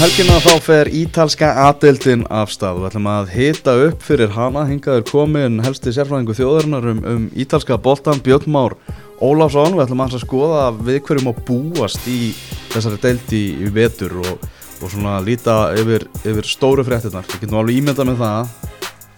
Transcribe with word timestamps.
helgina 0.00 0.38
þá 0.40 0.52
fer 0.64 0.88
ítalska 0.96 1.48
aðeildin 1.66 2.22
af 2.32 2.48
stað. 2.54 2.78
Og 2.80 2.86
ætlum 2.88 3.08
að 3.10 3.32
hita 3.34 3.74
upp 3.84 4.04
fyrir 4.06 4.30
hana. 4.32 4.62
Hingaður 4.68 5.02
komin 5.10 5.58
helsti 5.60 5.92
sérfræðingu 5.92 6.36
þjóðarinnar 6.38 6.86
um, 6.92 7.02
um 7.10 7.26
ítalska 7.36 7.76
boltan 7.76 8.22
Björn 8.24 8.48
Már 8.54 8.76
Ólafsson. 9.20 9.76
Við 9.76 9.84
ætlum 9.84 10.04
að 10.06 10.16
skoða 10.22 10.62
við 10.78 11.02
hverjum 11.04 11.28
að 11.34 11.42
búast 11.50 12.08
í 12.08 12.32
þessari 12.70 13.00
deild 13.02 13.34
í, 13.36 13.42
í 13.60 13.72
vetur 13.76 14.16
og, 14.22 14.48
og 14.80 14.86
svona 14.88 15.18
líta 15.26 15.58
yfir, 15.76 16.06
yfir 16.22 16.48
stóru 16.48 16.86
fréttinnar 16.86 17.28
við 17.34 17.44
getum 17.44 17.60
alveg 17.60 17.82
ímyndað 17.82 18.10
með 18.12 18.24
það 18.24 18.54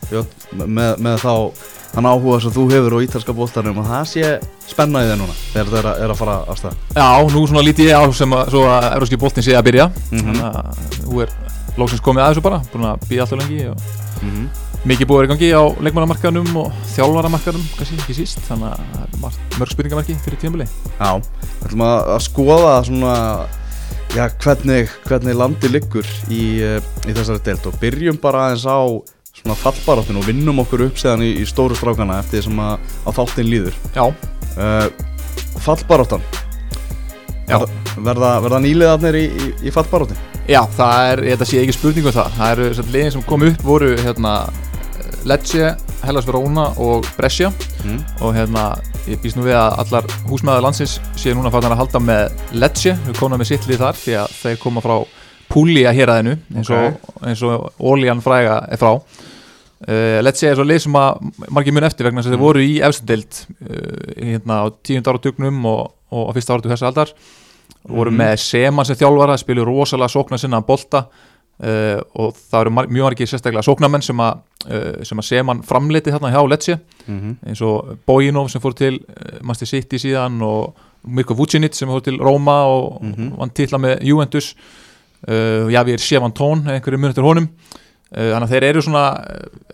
Björn, 0.08 0.34
með, 0.66 0.92
með 1.06 1.22
þá 1.22 1.34
þann 1.92 2.08
áhuga 2.08 2.40
sem 2.42 2.54
þú 2.54 2.66
hefur 2.72 2.96
á 2.96 3.04
ítalska 3.04 3.36
bóltanum 3.36 3.78
og 3.82 3.88
það 3.90 4.08
sé 4.12 4.32
spenna 4.70 5.04
í 5.04 5.10
þig 5.10 5.20
núna 5.20 5.36
þegar 5.52 5.70
þetta 5.70 5.80
er, 5.82 6.02
er 6.06 6.14
að 6.14 6.20
fara 6.22 6.36
af 6.48 6.60
stað? 6.60 6.82
Já, 6.96 7.08
nú 7.34 7.44
svona 7.46 7.66
lítið 7.68 7.92
ég 7.92 8.00
á 8.00 8.04
sem 8.16 8.36
að, 8.38 8.58
að 8.62 8.88
Euróski 8.96 9.20
bóltin 9.20 9.46
sé 9.46 9.56
að 9.58 9.66
byrja. 9.70 9.88
Mhm. 10.10 10.26
þannig 10.28 10.44
að 10.48 10.84
þú 10.98 11.24
er 11.26 11.38
lóksins 11.78 12.04
komið 12.04 12.24
að 12.24 12.34
þessu 12.34 12.46
bara 12.48 12.62
búin 12.72 12.90
að 12.90 13.08
býja 13.08 13.26
alltaf 13.26 13.42
lengi 13.42 13.64
og 13.72 13.88
mm 14.22 14.44
mikið 14.82 15.06
búið 15.06 15.14
að 15.14 15.20
vera 15.22 15.28
í 15.28 15.30
gangi 15.30 15.48
á 15.54 15.62
leikmannamarkaðnum 15.86 16.56
og 16.58 16.78
þjálfaramarkaðnum, 16.96 17.66
kannski 17.78 17.98
ekki 18.00 18.16
síst. 18.18 18.40
Þannig 18.48 18.72
að 18.72 18.80
það 18.90 19.04
er 19.04 19.12
mörg 19.60 19.72
spurningamarki 19.72 20.16
fyrir 20.24 20.40
tímabili 20.42 20.66
Já, 20.66 21.10
við 21.22 21.66
ætlum 21.68 21.84
að, 21.86 21.98
að 22.16 22.22
skoða 22.26 22.72
svona 22.88 23.16
já, 24.16 24.24
hvernig, 24.42 24.92
hvernig 25.06 25.38
landi 25.38 25.70
liggur 25.70 26.08
í, 26.28 26.42
eh, 26.66 26.78
í 27.06 27.14
þessari 27.14 27.44
deild 27.46 27.68
og 27.70 27.78
byrjum 27.82 28.18
bara 28.22 28.48
aðeins 28.48 28.66
á 28.66 28.80
svona 29.42 29.56
fallbaráttinu 29.58 30.22
og 30.22 30.26
vinnum 30.28 30.60
okkur 30.62 30.86
upp 30.88 30.98
séðan 31.00 31.24
í, 31.26 31.32
í 31.42 31.46
stóru 31.48 31.74
strákana 31.78 32.20
eftir 32.22 32.40
því 32.40 32.44
sem 32.48 32.60
að, 32.62 32.90
að 33.10 33.16
þáttin 33.20 33.50
líður. 33.50 33.78
Já, 33.96 34.04
uh, 34.56 34.86
Fallbaráttan. 35.62 36.22
Já. 37.48 37.58
Verða- 37.58 37.70
Verða, 38.02 38.28
verða 38.40 38.58
nýliðarnir 38.64 39.16
í, 39.18 39.24
í, 39.28 39.48
í 39.68 39.70
fallbaráttin? 39.74 40.16
já, 40.48 40.62
það 40.74 41.08
er, 41.12 41.20
að 41.36 41.42
sé 41.46 41.58
ekki 41.60 41.74
spurningu 41.76 42.08
um 42.08 42.14
það. 42.16 42.30
Það 42.38 42.52
eru 42.54 42.68
þessar 42.70 42.92
liðin 42.94 43.12
sem 43.16 43.22
kom 43.28 43.42
upp 43.46 43.62
voru 43.66 43.90
hérna 44.00 44.32
Lecce, 45.28 45.68
Hellas 46.02 46.26
Verona 46.26 46.64
og 46.82 47.06
Brescia. 47.18 47.50
Mm. 47.84 47.98
og 48.22 48.34
hérna 48.36 48.64
ég 49.10 49.18
býst 49.22 49.36
nú 49.36 49.42
við 49.44 49.56
að 49.58 49.76
allar 49.82 50.04
húsmaður 50.30 50.62
landsins 50.68 50.96
séu 51.18 51.34
núna 51.34 51.50
fattan 51.50 51.74
að 51.74 51.82
halda 51.82 52.00
með 52.02 52.32
Lecce. 52.62 52.94
Við 53.06 53.18
komum 53.18 53.38
með 53.42 53.50
sitt 53.52 53.66
lið 53.70 53.82
þar 53.82 53.98
því 53.98 54.16
að 54.22 54.36
þeir 54.40 54.58
koma 54.62 54.80
frá 54.84 54.96
Púlia 55.52 55.90
héræðinu 55.92 56.36
eins 56.56 56.70
og, 56.72 56.94
eins 57.26 57.42
og 57.44 57.68
Ólíjan 57.82 58.22
fræga 58.24 58.60
er 58.72 58.80
frá 58.80 58.94
uh, 59.88 60.20
Lecce 60.22 60.48
er 60.50 60.54
svo 60.58 60.64
lið 60.64 60.78
sem 60.86 60.92
að 60.92 61.32
margir 61.50 61.72
mun 61.74 61.84
eftir 61.88 62.04
vegna 62.06 62.20
þess 62.22 62.30
að 62.30 62.36
þeir 62.36 62.44
voru 62.46 62.60
í 62.64 62.80
efstendelt 62.82 63.46
uh, 63.62 64.12
hérna 64.18 64.62
á 64.62 64.66
tíund 64.84 65.06
ára 65.08 65.18
dugnum 65.22 65.64
og, 65.66 65.92
og 66.12 66.30
á 66.30 66.32
fyrsta 66.36 66.54
ára 66.54 66.70
þessu 66.72 66.86
aldar 66.90 67.12
voru 67.88 68.10
Mhm. 68.12 68.18
með 68.20 68.36
Seman 68.38 68.84
sem 68.86 68.96
þjálfara 68.96 69.36
spilu 69.38 69.64
rosalega 69.66 70.08
sóknar 70.12 70.38
sinna 70.38 70.60
að 70.60 70.66
bolta 70.66 71.00
uh, 71.62 71.98
og 72.14 72.34
það 72.36 72.60
eru 72.60 72.70
mar 72.70 72.86
mjög 72.86 73.08
margir 73.08 73.26
sérstaklega 73.26 73.62
sóknarmenn 73.66 74.02
sem 74.06 74.16
að, 74.22 74.38
uh, 74.70 75.02
sem 75.04 75.18
að 75.18 75.26
Seman 75.26 75.62
framleiti 75.66 76.10
þarna 76.14 76.30
hjá 76.34 76.42
Lecce 76.48 76.78
Mm 77.08 77.18
-hmm. 77.20 77.48
eins 77.48 77.60
og 77.62 77.98
Bojinov 78.06 78.48
sem 78.50 78.60
fór 78.60 78.74
til 78.74 79.00
Master 79.42 79.66
City 79.66 79.96
síðan 79.98 80.40
og 80.42 80.74
Mirko 81.04 81.34
Vucinic 81.34 81.74
sem 81.74 81.88
fór 81.88 82.00
til 82.00 82.18
Roma 82.20 82.62
og 82.66 83.02
mm 83.02 83.08
Mhm. 83.16 83.36
vann 83.38 83.50
titla 83.50 83.78
með 83.78 84.02
Juventus 84.04 84.54
uh, 85.28 85.68
Javier 85.72 85.98
Chevantón 85.98 86.66
einhverju 86.68 86.98
munur 86.98 87.22
honum 87.22 87.48
þannig 88.12 88.44
að 88.46 88.52
þeir 88.52 88.64
eru 88.68 88.82
svona, 88.84 89.04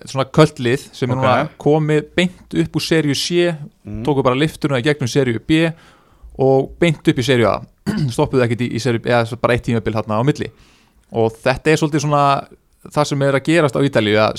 svona 0.07 0.25
köllið 0.39 0.83
sem 0.95 1.11
er 1.11 1.17
Ok. 1.17 1.23
núna 1.23 1.49
komið 1.59 2.05
beint 2.15 2.55
upp 2.63 2.77
úr 2.79 2.85
serju 2.87 3.15
C 3.19 3.55
Mm. 3.89 4.03
tóku 4.05 4.23
bara 4.23 4.37
lifturna 4.37 4.79
í 4.79 4.85
gegnum 4.85 5.09
serju 5.09 5.41
B 5.49 5.71
og 6.39 6.75
beint 6.79 7.01
upp 7.09 7.19
í 7.19 7.25
serju 7.25 7.47
A 7.49 7.57
stoppuðu 8.15 8.45
ekkert 8.45 8.61
í, 8.67 8.69
í 8.77 8.81
serju 8.83 9.01
B 9.01 9.09
eða 9.11 9.39
bara 9.41 9.55
eitt 9.57 9.65
tímabil 9.65 9.95
hérna 9.97 10.21
á 10.21 10.23
milli 10.23 10.51
og 11.11 11.33
þetta 11.41 11.73
er 11.73 11.81
svolítið 11.81 12.05
svona 12.05 12.25
það 12.93 13.09
sem 13.11 13.23
er 13.27 13.35
að 13.39 13.47
gerast 13.49 13.75
á 13.75 13.81
Ítalíu 13.83 14.19
að 14.21 14.37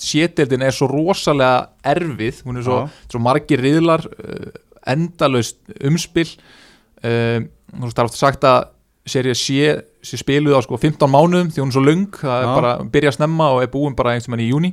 sétildin 0.00 0.62
er 0.64 0.72
svo 0.72 0.86
rosalega 0.88 1.66
erfið, 1.84 2.38
hún 2.46 2.56
er 2.60 2.64
svo, 2.64 2.78
Já. 2.86 3.10
svo 3.10 3.20
margir 3.20 3.60
riðlar 3.60 4.06
endalaust 4.86 5.58
umspil 5.84 6.28
um, 7.02 7.48
þú 7.74 7.82
veist 7.84 7.98
það 7.98 8.02
er 8.04 8.10
oft 8.10 8.18
sagt 8.20 8.46
að 8.48 8.68
serið 9.06 9.38
sé, 9.38 9.72
sé 10.02 10.20
spiluð 10.20 10.58
á 10.58 10.60
sko 10.66 10.78
15 10.82 11.10
mánuðum 11.10 11.50
því 11.54 11.62
hún 11.62 11.72
er 11.72 11.78
svo 11.78 11.84
lung, 11.86 12.06
það 12.20 12.44
er 12.44 12.52
bara 12.52 12.76
byrja 12.92 13.16
snemma 13.16 13.50
og 13.54 13.64
er 13.64 13.72
búin 13.72 13.98
bara 13.98 14.16
einhvern 14.16 14.36
veginn 14.36 14.46
í 14.46 14.52
júni 14.52 14.72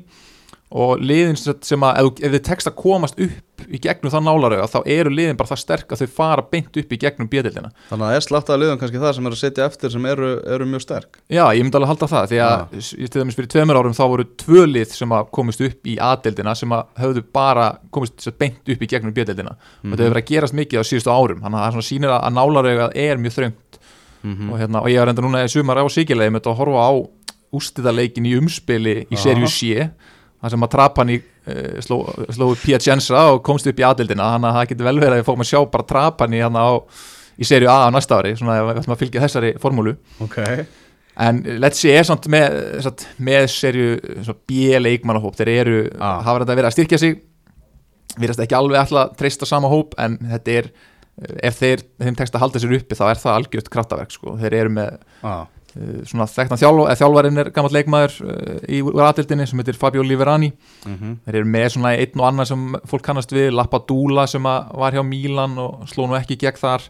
og 0.73 1.01
liðin 1.05 1.37
sem 1.37 1.83
að 1.85 1.99
ef, 2.01 2.21
ef 2.25 2.31
þið 2.33 2.43
tekst 2.47 2.69
að 2.69 2.77
komast 2.79 3.19
upp 3.21 3.65
í 3.69 3.79
gegnum 3.79 4.11
það 4.11 4.23
nálarauga 4.25 4.65
þá 4.71 4.79
eru 4.89 5.11
liðin 5.13 5.37
bara 5.37 5.51
það 5.51 5.59
sterk 5.61 5.91
að 5.93 6.01
þau 6.01 6.13
fara 6.17 6.45
beint 6.49 6.79
upp 6.81 6.95
í 6.95 6.97
gegnum 6.99 7.29
bjöðildina 7.29 7.69
Þannig 7.91 8.07
að 8.07 8.15
er 8.17 8.25
slattaða 8.25 8.59
liðum 8.63 8.79
kannski 8.81 9.01
það 9.03 9.13
sem 9.17 9.29
er 9.29 9.35
að 9.35 9.41
setja 9.43 9.67
eftir 9.69 9.93
sem 9.93 10.07
eru, 10.09 10.31
eru 10.55 10.67
mjög 10.71 10.83
sterk. 10.83 11.19
Já, 11.29 11.43
ég 11.53 11.61
myndi 11.61 11.79
alveg 11.79 11.91
halda 11.93 12.09
það 12.09 12.31
því 12.31 12.41
að 12.47 12.63
í 12.81 13.09
til 13.13 13.21
dæmis 13.21 13.37
fyrir 13.37 13.51
tveimur 13.53 13.79
árum 13.79 13.95
þá 13.97 14.03
voru 14.15 14.27
tvö 14.43 14.65
lið 14.71 14.97
sem 14.97 15.13
að 15.13 15.29
komist 15.37 15.63
upp 15.67 15.91
í 15.93 15.97
aðdeildina 16.09 16.55
sem 16.57 16.73
að 16.73 16.89
höfðu 17.03 17.25
bara 17.37 17.69
komist 17.93 18.27
beint 18.41 18.73
upp 18.73 18.83
í 18.83 18.89
gegnum 18.89 19.13
bjöðdeildina 19.13 19.53
og 19.53 19.93
þetta 19.93 20.07
hefur 20.07 20.17
verið 20.17 20.23
að 20.23 20.33
gerast 20.33 20.57
mikið 20.57 20.81
á 20.81 20.89
síðustu 20.89 21.13
árum 21.13 21.45
þannig 21.45 21.61
að 21.61 21.77
það 21.77 21.87
sýnir 21.91 22.15
að, 22.15 22.25
að 22.25 22.37
nálarauga 22.39 22.89
er 23.05 23.21
mjög 23.21 23.37
þröngt 23.37 23.79
mm 24.23 24.49
og, 24.53 24.59
hérna, 24.59 24.81
og 24.81 24.89
ég 24.89 24.99
var 25.03 25.11
enda 25.11 25.21
núna 25.25 25.43
í 25.43 25.51
sumar 25.51 25.81
á 25.81 25.85
Sigilegi 25.91 26.31
með 26.31 26.47
að 26.47 26.57
horfa 26.61 26.83
á 26.87 26.91
úrstæðarleikin 27.53 28.25
í 28.29 28.35
umspili 28.39 28.95
í 29.11 29.19
serju 29.19 29.49
C 29.51 29.89
þar 30.43 30.53
sem 30.53 30.63
að 30.65 30.71
Trapani 30.73 31.17
uh, 31.21 31.81
sló, 31.83 31.97
sló 32.33 32.47
Piacenza 32.59 33.25
og 33.33 33.41
komst 33.45 33.67
upp 33.69 33.79
í 33.79 33.85
aðdeildina 33.87 34.29
þannig 34.35 34.49
að 34.49 34.55
það 34.59 34.69
getur 34.71 34.87
vel 34.89 34.95
verið 34.99 35.13
að 35.13 35.19
við 35.21 35.27
fórum 35.27 35.43
að 35.45 35.51
sjá 35.51 35.59
bara 35.75 35.87
Trapani 35.91 36.41
hérna 36.41 36.63
á, 36.67 36.71
í 37.39 37.47
serju 37.47 37.69
A 37.71 37.77
á 37.87 37.93
næsta 37.93 38.17
ári 38.19 38.33
svona 38.39 38.57
ef 38.59 38.67
við 38.69 38.81
ætlum 38.81 38.95
að 38.95 39.03
fylgja 39.03 39.23
þessari 39.23 39.51
formúlu. 39.61 39.93
Ok. 40.23 40.39
En 41.23 41.43
let's 41.61 41.77
see 41.83 41.93
er 41.93 42.07
samt 42.07 42.25
með, 42.31 42.57
með 43.21 43.43
serju 43.53 44.33
B-leikmannahóp 44.49 45.35
þeir 45.37 45.51
eru, 45.59 45.77
Ah. 45.99 46.23
hafa 46.25 46.41
þetta 46.41 46.55
verið 46.57 46.69
að 46.71 46.75
styrkja 46.77 46.99
sig 46.99 47.19
virðast 48.17 48.41
ekki 48.45 48.57
alveg 48.57 48.79
alltaf 48.81 48.99
að 49.03 49.15
treysta 49.17 49.45
sama 49.49 49.69
hóp 49.69 49.93
en 50.01 50.17
þetta 50.17 50.57
er 50.59 50.71
ef 51.21 51.59
þeir, 51.59 51.83
þeim 52.01 52.15
tekst 52.17 52.37
að 52.37 52.45
halda 52.45 52.61
sér 52.61 52.77
uppi 52.79 52.97
þá 52.97 53.03
er 53.09 53.19
það 53.21 53.35
algjört 53.39 53.73
kraftaverk 53.73 54.15
sko. 54.15 54.37
þeir 54.41 54.55
eru 54.57 54.71
með 54.73 54.95
ah. 55.21 55.45
uh, 55.77 55.99
svona 56.09 56.27
þekktan 56.31 56.61
þjálf, 56.61 56.83
eða 56.87 56.99
þjálfarinn 57.01 57.43
er 57.43 57.51
gammal 57.55 57.73
leikmaður 57.75 58.15
uh, 58.25 58.55
í 58.65 58.81
aðildinni 59.07 59.47
sem 59.49 59.61
heitir 59.61 59.79
Fabio 59.79 60.05
Liverani 60.05 60.53
mm 60.87 61.17
þeir 61.27 61.39
eru 61.41 61.51
með 61.55 61.67
svona 61.75 61.95
einn 61.97 62.23
og 62.23 62.29
annar 62.29 62.49
sem 62.49 62.63
fólk 62.89 63.05
kannast 63.05 63.35
við 63.35 63.51
Lappadula 63.53 64.25
sem 64.27 64.43
var 64.43 64.95
hjá 64.95 65.03
Mílan 65.05 65.59
og 65.61 65.85
sló 65.91 66.07
nú 66.09 66.17
ekki 66.17 66.39
gegn 66.41 66.61
þar 66.61 66.89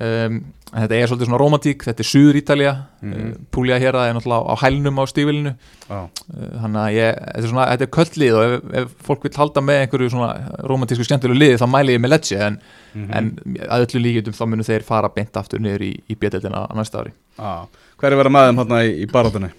um, 0.00 0.38
þetta 0.74 0.96
er 0.96 1.08
svolítið 1.08 1.28
svona 1.28 1.38
romantík 1.40 1.84
þetta 1.86 2.02
er 2.02 2.08
Suður 2.08 2.38
Ítalía 2.40 2.72
mm 2.74 3.12
Mhm. 3.14 3.32
Púlia 3.52 3.78
hér 3.78 3.94
það 3.94 4.08
er 4.08 4.14
náttúrulega 4.16 4.48
á 4.50 4.54
hælnum 4.62 4.98
á 4.98 5.04
stífilinu 5.06 5.52
ah. 5.90 6.06
uh, 6.08 6.60
þannig 6.62 6.80
að 6.80 6.94
ég, 6.96 7.18
þetta 7.20 7.42
er 7.42 7.50
svona, 7.50 7.66
þetta 7.70 7.84
er 7.84 7.92
köllið 7.96 8.34
og 8.38 8.44
ef, 8.44 8.64
ef 8.80 8.94
fólk 9.06 9.26
vil 9.26 9.32
halda 9.36 9.60
með 9.60 9.80
einhverju 9.82 10.10
svona 10.10 10.30
romantísku 10.64 11.04
skemmtilegu 11.04 11.38
liði 11.38 11.60
þá 11.60 11.66
mæli 11.68 11.96
ég 11.96 12.00
með 12.02 12.14
Lecce 12.14 12.40
en, 12.40 12.58
Mm 12.94 13.10
en 13.10 13.30
að 13.68 13.84
öllu 13.88 14.00
líkjum 14.04 14.34
þá 14.34 14.44
munu 14.46 14.64
þeir 14.64 14.82
fara 14.86 15.08
beint 15.10 15.36
aftur 15.36 15.60
niður 15.60 15.82
í, 15.82 15.92
í 16.08 16.14
bjöldina 16.14 16.64
á 16.70 16.72
næsta 16.78 17.02
ári 17.02 17.12
ah. 17.38 17.66
Hver 17.98 18.12
er 18.12 18.18
verið 18.20 18.38
þeim 18.38 18.60
hérna 18.62 18.82
í, 18.86 18.92
í 19.02 19.06
barátunni? 19.10 19.50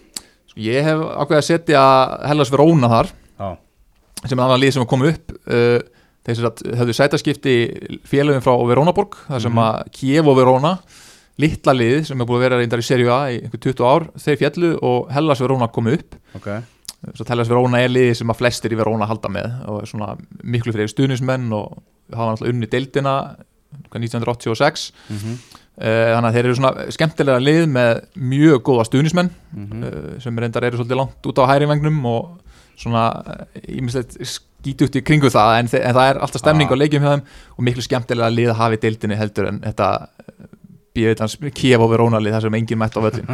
Ég 0.56 0.84
hef 0.88 1.00
ákveðið 1.00 1.42
að 1.42 1.48
setja 1.50 1.82
Hellas 2.30 2.52
Verona 2.52 2.88
þar 2.88 3.12
ah. 3.38 3.58
sem 4.24 4.40
er 4.40 4.46
annar 4.46 4.62
lið 4.62 4.74
sem 4.74 4.86
er 4.86 4.90
komið 4.90 5.12
upp 5.14 5.36
uh, 5.52 5.80
þeir 6.26 6.36
sem 6.36 6.76
höfðu 6.80 6.94
sætaskipti 6.98 7.56
félögum 8.10 8.42
frá 8.44 8.54
Veronaborg 8.68 9.16
þar 9.30 9.42
sem 9.42 9.52
Mhm. 9.52 9.60
að 9.60 9.92
Kiev 9.92 10.28
og 10.28 10.38
Verona 10.38 10.80
litla 11.38 11.74
lið 11.74 12.06
sem 12.06 12.22
er 12.22 12.26
búið 12.26 12.38
að 12.38 12.46
vera 12.50 12.58
reyndar 12.62 12.80
í 12.80 12.84
Serie 12.88 13.10
A 13.12 13.28
í 13.30 13.42
einhver 13.44 13.60
20 13.60 13.84
ár, 13.86 14.08
þeir 14.18 14.38
fjallu 14.40 14.80
og 14.82 15.12
Hellas 15.12 15.40
Verona 15.42 15.68
komið 15.68 15.94
upp 16.00 16.16
Ok 16.36 16.48
svo 17.14 17.26
Hellas 17.30 17.48
Verona 17.50 17.78
er 17.84 17.90
liði 17.90 18.16
sem 18.16 18.28
að 18.32 18.38
flestir 18.40 18.72
í 18.74 18.78
Verona 18.80 19.06
halda 19.06 19.30
með 19.30 19.68
og 19.70 19.82
er 19.82 19.86
svona 19.86 20.16
miklu 20.44 20.74
fyrir 20.74 20.88
stuðnismenn 20.90 21.52
og 21.54 21.78
hafa 22.12 22.32
náttúrulega 22.34 22.54
unni 22.54 22.66
deildina 22.72 23.36
1986 23.94 24.92
mm 25.10 25.18
-hmm. 25.18 25.36
þannig 25.78 26.30
að 26.30 26.34
þeir 26.34 26.46
eru 26.46 26.56
svona 26.56 26.92
skemmtilega 26.92 27.40
lið 27.44 27.66
með 27.68 28.02
mjög 28.18 28.62
góða 28.64 28.86
stuðnismenn 28.88 29.30
Mhm. 29.54 29.84
uh, 29.84 30.20
sem 30.20 30.38
reyndar 30.38 30.64
eru 30.64 30.78
svolítið 30.78 30.96
langt 30.98 31.26
út 31.28 31.38
á 31.40 31.46
hæri 31.52 31.68
vengnum 31.68 32.06
og 32.06 32.40
svona 32.78 33.24
ímislegt 33.68 34.18
skít 34.20 34.46
út 34.74 34.96
í 34.98 35.02
kringu 35.06 35.30
það 35.30 35.52
en, 35.60 35.70
en 35.80 35.96
það 35.96 36.10
er 36.10 36.20
alltaf 36.26 36.42
stemning 36.42 36.70
Ah. 36.72 36.74
á 36.74 36.82
leikjum 36.82 37.04
hjá 37.06 37.12
þeim 37.14 37.24
og 37.58 37.64
miklu 37.68 37.86
skemmtilega 37.86 38.52
að 38.52 38.58
hafa 38.60 38.74
í 38.74 38.82
deildinni 38.82 39.16
heldur 39.20 39.48
en 39.52 39.60
þetta 39.64 39.90
bíðvitans 40.96 41.38
Kiev 41.54 41.84
og 41.86 41.92
Verona 41.92 42.20
lið 42.24 42.38
þar 42.38 42.42
sem 42.48 42.58
engin 42.60 42.80
mætt 42.82 42.96
á 42.98 43.02
völlin 43.06 43.28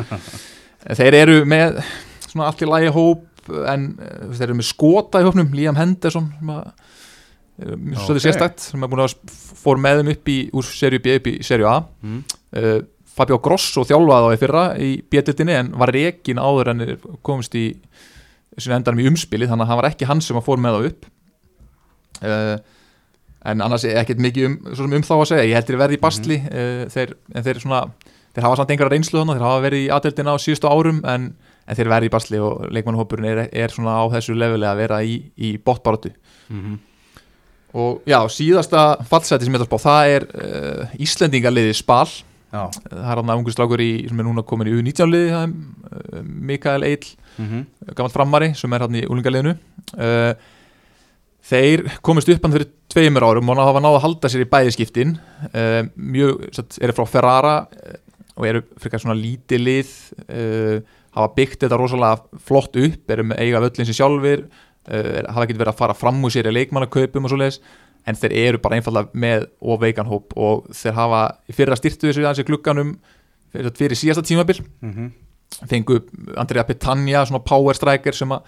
þeir 0.99 1.13
eru 1.21 1.37
með 1.45 1.81
svona 2.27 2.47
allt 2.49 2.61
í 2.61 2.69
lagi 2.69 2.91
hóp 2.95 3.27
en 3.71 3.87
uh, 3.97 4.31
þeir 4.35 4.47
eru 4.49 4.57
með 4.59 4.69
skota 4.69 5.21
í 5.21 5.25
hópnum 5.27 5.53
Liam 5.57 5.77
Henderson 5.79 6.31
sem 6.37 6.49
að 6.53 6.63
uh, 6.67 7.75
svolítið 8.01 8.17
Ok. 8.17 8.25
sérstakt 8.27 8.59
sem 8.65 8.83
er 8.83 8.91
búin 8.91 9.03
að 9.05 9.15
fór 9.61 9.81
með 9.81 10.01
þeim 10.01 10.11
upp 10.15 10.31
í 10.33 10.39
úr 10.57 10.65
serju 10.67 11.01
B 11.03 11.15
upp 11.19 11.29
í 11.31 11.37
serju 11.45 11.69
A 11.69 11.77
mm. 12.01 12.19
uh, 12.57 12.79
Fabio 13.11 13.41
Grosso 13.43 13.83
þjálfaði 13.85 14.29
á 14.29 14.33
í 14.33 14.39
fyrra 14.39 14.65
í 14.79 14.91
bjöldinni 15.11 15.57
en 15.57 15.71
var 15.77 15.91
rekin 15.93 16.39
áður 16.39 16.71
en 16.71 16.83
komist 17.25 17.55
í 17.59 17.65
sinni 18.57 18.77
endanum 18.77 19.01
í 19.03 19.07
umspili 19.09 19.47
þannig 19.49 19.65
að 19.65 19.69
hann 19.71 19.79
var 19.81 19.89
ekki 19.91 20.07
hann 20.07 20.21
sem 20.23 20.37
að 20.39 20.45
fór 20.47 20.61
með 20.63 20.77
það 20.77 20.87
upp 20.91 21.09
uh, 22.23 22.57
en 23.51 23.61
annars 23.65 23.83
er 23.89 23.97
ekkert 24.03 24.19
mikið 24.21 24.45
um, 24.49 24.57
um 24.93 25.01
þá 25.05 25.13
að 25.17 25.27
segja. 25.31 25.45
Ég 25.49 25.57
heldur 25.59 25.79
verði 25.81 25.97
í 25.97 26.01
bastli 26.03 26.37
uh, 26.45 26.83
þeir, 26.93 27.15
en 27.35 27.43
þeir 27.47 27.61
svona 27.63 27.79
þeir 28.35 28.45
hafa 28.47 28.59
samt 28.61 28.69
einhverja 28.71 28.93
reynslu 28.95 29.19
þannig, 29.23 29.39
þeir 29.39 29.47
hafa 29.49 29.63
verið 29.65 29.81
í 29.85 29.89
aðdeldina 29.91 30.35
á 30.35 30.37
síðustu 30.39 30.69
árum 30.71 31.01
en, 31.09 31.25
en 31.67 31.75
þeir 31.79 31.89
verði 31.91 32.07
í 32.07 32.13
basli 32.13 32.39
og 32.39 32.61
leikmannhópurinn 32.71 33.27
er, 33.27 33.41
er 33.51 33.73
svona 33.73 33.97
á 33.99 34.05
þessu 34.13 34.35
leveli 34.39 34.69
að 34.69 34.79
vera 34.85 35.01
í, 35.03 35.17
í 35.35 35.55
bóttbaróttu 35.59 36.13
Mhm. 36.51 36.77
og 37.79 38.01
já, 38.03 38.17
síðasta 38.27 38.81
fallseti 39.07 39.45
sem 39.47 39.53
ég 39.55 39.61
ætla 39.61 39.67
að 39.67 39.71
spá, 39.71 39.83
það 39.85 40.13
er 40.15 40.25
uh, 40.35 40.95
Íslendingaliði 41.05 41.75
Spal. 41.77 42.09
Já, 42.51 42.65
það 42.91 43.11
er 43.13 43.21
að 43.21 43.29
ungu 43.37 43.53
strákur 43.55 43.79
í, 43.83 43.91
sem 44.09 44.19
er 44.19 44.27
núna 44.27 44.43
komin 44.43 44.67
í 44.67 44.73
U19 44.75 45.07
liði 45.13 45.29
það 45.31 45.45
er, 45.45 45.53
uh, 45.91 46.23
Mikael 46.51 46.83
Eill 46.89 47.13
Mhm. 47.39 47.61
gammalt 47.95 48.11
framari 48.11 48.49
sem 48.59 48.73
er 48.75 48.83
hann 48.83 48.95
í 48.99 49.05
úlingaliðinu 49.07 49.53
uh, 49.95 50.33
þeir 51.47 51.85
komist 52.05 52.29
upp 52.31 52.45
hann 52.45 52.55
fyrir 52.55 52.69
tveimur 52.91 53.25
árum 53.25 53.51
og 53.51 53.61
hafa 53.61 53.81
náða 53.83 53.99
að 53.99 54.05
halda 54.05 54.31
sér 54.31 54.45
í 54.45 54.49
bæðiskiptin 54.51 55.13
uh, 55.51 55.83
mjög, 55.95 56.47
satt, 56.55 56.79
eru 56.83 56.95
frá 56.97 57.05
Ferrara 57.09 57.53
uh, 57.65 57.99
og 58.37 58.47
eru 58.47 58.63
fyrir 58.81 59.03
svona 59.03 59.17
lítið 59.17 59.63
lið. 59.65 59.93
Uh, 60.27 60.99
hafa 61.11 61.33
byggt 61.35 61.65
þetta 61.65 61.79
rosalega 61.79 62.41
flott 62.47 62.77
upp 62.79 63.11
eru 63.11 63.25
með 63.27 63.41
eiga 63.43 63.59
völlin 63.63 63.87
sér 63.87 63.97
sjálfur 63.97 64.45
hafa 64.81 65.43
ekkert 65.43 65.59
verið 65.59 65.69
að 65.69 65.77
fara 65.77 65.93
fram 65.93 66.23
úr 66.25 66.31
sér 66.33 66.47
í 66.49 66.53
leikmannakaupum 66.55 67.27
og 67.27 67.29
svoleiðis 67.29 67.59
en 68.09 68.17
þeir 68.17 68.33
eru 68.47 68.61
bara 68.61 68.77
einfallega 68.79 69.11
með 69.13 69.45
og 69.61 69.81
veikanhóp 69.83 70.35
og 70.39 70.69
þeir 70.75 70.95
hafa 70.97 71.21
í 71.49 71.55
fyrra 71.55 71.77
styrtu 71.77 72.09
þessu 72.09 72.23
aðeins 72.23 72.41
í 72.41 72.47
glugganum 72.47 72.95
fyrir, 73.51 73.73
fyrir 73.77 73.99
síðasta 73.99 74.25
tímabil. 74.25 74.61
Mhm. 74.81 75.11
fengu 75.67 75.99
Andrea 76.39 76.63
Petagna 76.63 77.25
svona 77.27 77.43
power 77.43 77.75
striker 77.75 78.15
sem 78.15 78.31
að 78.31 78.41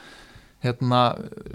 hérna, 0.63 0.99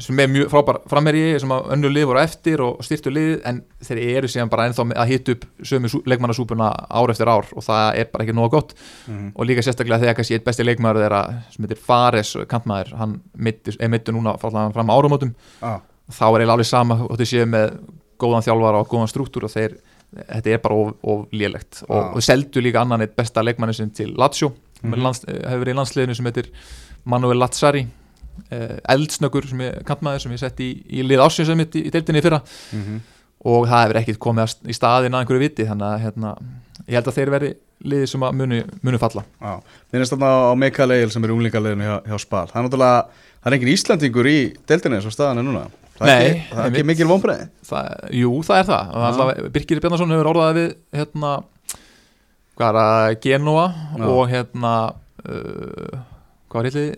sem 0.05 0.19
er 0.21 0.29
mjög 0.29 0.51
frábær 0.53 0.79
framherji 0.91 1.39
sem 1.41 1.53
önnu 1.57 1.89
lið 1.89 2.07
voru 2.11 2.21
eftir 2.21 2.61
og 2.61 2.83
styrtu 2.85 3.11
lið 3.15 3.39
en 3.49 3.63
þeir 3.85 4.01
eru 4.19 4.29
síðan 4.29 4.51
bara 4.53 4.67
ennþá 4.69 4.85
að 5.01 5.09
hita 5.13 5.33
upp 5.37 5.47
sömu 5.65 5.89
sú- 5.89 6.03
leikmannasúpuna 6.05 6.69
ár 6.93 7.13
eftir 7.15 7.31
ár 7.33 7.49
og 7.57 7.65
það 7.65 8.01
er 8.03 8.11
bara 8.13 8.25
ekki 8.27 8.35
nóga 8.37 8.51
gott. 8.51 8.75
Mhm. 9.09 9.33
og 9.35 9.47
líka 9.49 9.65
sérstaklega 9.65 10.01
þegar 10.03 10.15
kannski 10.19 10.35
eitt 10.37 10.45
besti 10.45 10.65
leikmaður 10.67 11.03
þeirra 11.05 11.23
sem 11.51 11.65
heitir 11.65 11.79
Fares 11.81 12.37
kantmaður, 12.49 12.95
hann 12.99 13.21
mittir, 13.37 13.77
er 13.81 13.89
mittur 13.89 14.13
núna 14.15 14.37
fram 14.39 14.91
á 14.91 14.95
árumótum 14.99 15.35
Já, 15.63 15.81
þá 16.13 16.25
er 16.29 16.41
eiginlega 16.41 16.53
alveg 16.59 16.67
sama 16.67 16.95
og 17.09 17.17
þeir 17.19 17.31
séu 17.33 17.47
með 17.47 17.79
góðan 18.19 18.45
þjálfara 18.45 18.81
og 18.83 18.89
góðan 18.89 19.09
struktúr 19.09 19.45
og 19.45 19.51
þeir, 19.51 19.79
þetta 20.29 20.51
er 20.51 20.59
bara 20.59 20.75
of, 20.75 20.95
of 21.03 21.27
lélegt. 21.33 21.83
Og, 21.89 21.97
Já. 22.03 22.15
og 22.15 22.23
seldu 22.23 22.61
líka 22.61 22.81
annan 22.83 23.01
eitt 23.01 23.15
besta 23.17 23.43
leikmanni 23.45 23.75
sem 23.75 23.91
til 23.91 24.13
Lazio 24.19 24.53
mm 24.83 24.95
lands, 24.95 25.25
hefur 25.27 25.59
verið 25.65 25.75
í 25.75 25.79
landsliðinu 25.79 26.15
sem 26.15 26.27
heitir 26.29 26.51
Manuel 27.05 27.39
Lazzari 27.41 27.87
eldsnöggur 28.95 29.49
sem 29.51 29.63
ég 29.67 29.79
kantmaður 29.89 30.25
sem 30.25 30.35
ég 30.35 30.43
sett 30.43 30.61
í, 30.65 30.71
í 30.89 31.05
lið 31.07 31.23
ásins 31.25 31.49
sem 31.51 31.59
mitt 31.59 31.77
í, 31.79 31.87
í 31.89 31.95
deildinni 31.95 32.25
fyrra. 32.25 32.43
Mhm. 32.75 33.01
og 33.49 33.69
það 33.71 33.83
hefur 33.85 33.99
ekkit 34.01 34.19
komið 34.19 34.55
í 34.67 34.75
staðin 34.75 35.15
að 35.15 35.21
einhverju 35.23 35.43
viti 35.45 35.67
þannig 35.69 35.87
að 35.87 36.01
hérna, 36.03 36.31
ég 36.89 36.97
held 36.99 37.11
að 37.11 37.19
þeir 37.21 37.31
veri 37.31 37.51
liði 37.87 38.07
sem 38.11 38.25
að 38.27 38.33
munu, 38.41 38.57
munu 38.83 38.99
falla. 38.99 39.23
Já, 39.39 39.53
minnst 39.93 40.15
þarna 40.15 40.31
á 40.51 40.53
Mikael 40.59 40.95
Egil 40.97 41.13
sem 41.15 41.25
er 41.25 41.35
unglingaleginu 41.37 41.87
hjá, 41.87 41.95
hjá 42.11 42.19
Spal. 42.19 42.47
Það 42.51 42.59
er 42.59 42.67
náttúrulega, 42.67 43.05
það 43.39 43.51
er 43.53 43.57
engin 43.59 43.71
Íslandingur 43.75 44.29
í 44.31 44.39
deildinni 44.67 44.99
og 44.99 45.15
staðan 45.15 45.43
er 45.43 45.47
núna. 45.47 45.63
Það 45.99 46.11
er 46.11 46.19
Nei, 46.19 46.27
ekki, 46.31 46.43
það 46.51 46.63
er 46.63 46.73
ekki 46.73 46.87
mikil 46.87 47.07
vonbreið 47.11 47.45
Jú, 48.15 48.33
það 48.47 48.61
er 48.61 48.67
það. 48.69 48.91
Alltaf, 49.09 49.31
Birgir 49.55 49.81
Bjarnason 49.83 50.15
hefur 50.15 50.31
orðaði 50.31 50.59
við 50.59 50.75
hérna, 50.99 51.33
hvað 52.59 52.69
er 52.69 52.79
að 52.83 53.15
Genova 53.25 53.65
Já. 53.75 54.05
og 54.07 54.21
hérna 54.31 54.75
uh, 55.25 55.97
hvað 56.49 56.61
var 56.61 56.69
hitliði 56.71 56.93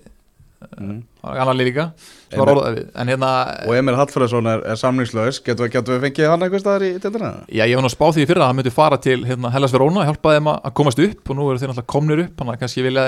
mm. 0.80 0.96
annar 1.22 1.56
líka 1.56 1.86
hérna, 2.30 3.30
Og 3.66 3.74
Emil 3.78 3.96
Hallfræðsson 3.98 4.46
er, 4.50 4.62
er 4.72 4.78
samningslaus 4.80 5.40
Getum 5.44 5.66
við, 5.70 6.02
fengið 6.04 6.28
hann 6.30 6.44
eitthvað 6.46 6.62
staðar 6.64 6.84
í 6.86 6.90
deildina? 7.02 7.30
já, 7.48 7.64
ég 7.64 7.74
var 7.78 7.84
nú 7.86 7.90
að 7.90 7.94
spá 7.96 8.06
því 8.16 8.26
fyrra 8.30 8.44
að 8.44 8.50
hann 8.52 8.58
myndi 8.60 8.74
fara 8.74 8.98
til 9.00 9.18
hérna, 9.28 9.50
Hellas 9.54 9.72
Verona, 9.74 10.04
hjálpa 10.08 10.34
þeim 10.36 10.50
að 10.52 10.70
komast 10.80 11.02
upp 11.06 11.32
og 11.32 11.38
nú 11.40 11.48
eru 11.50 11.62
þeir 11.62 11.72
náttúrulega 11.72 11.92
komnir 11.96 12.22
upp 12.26 12.44
að 12.44 12.60
kannski 12.60 12.84
vilja 12.86 13.06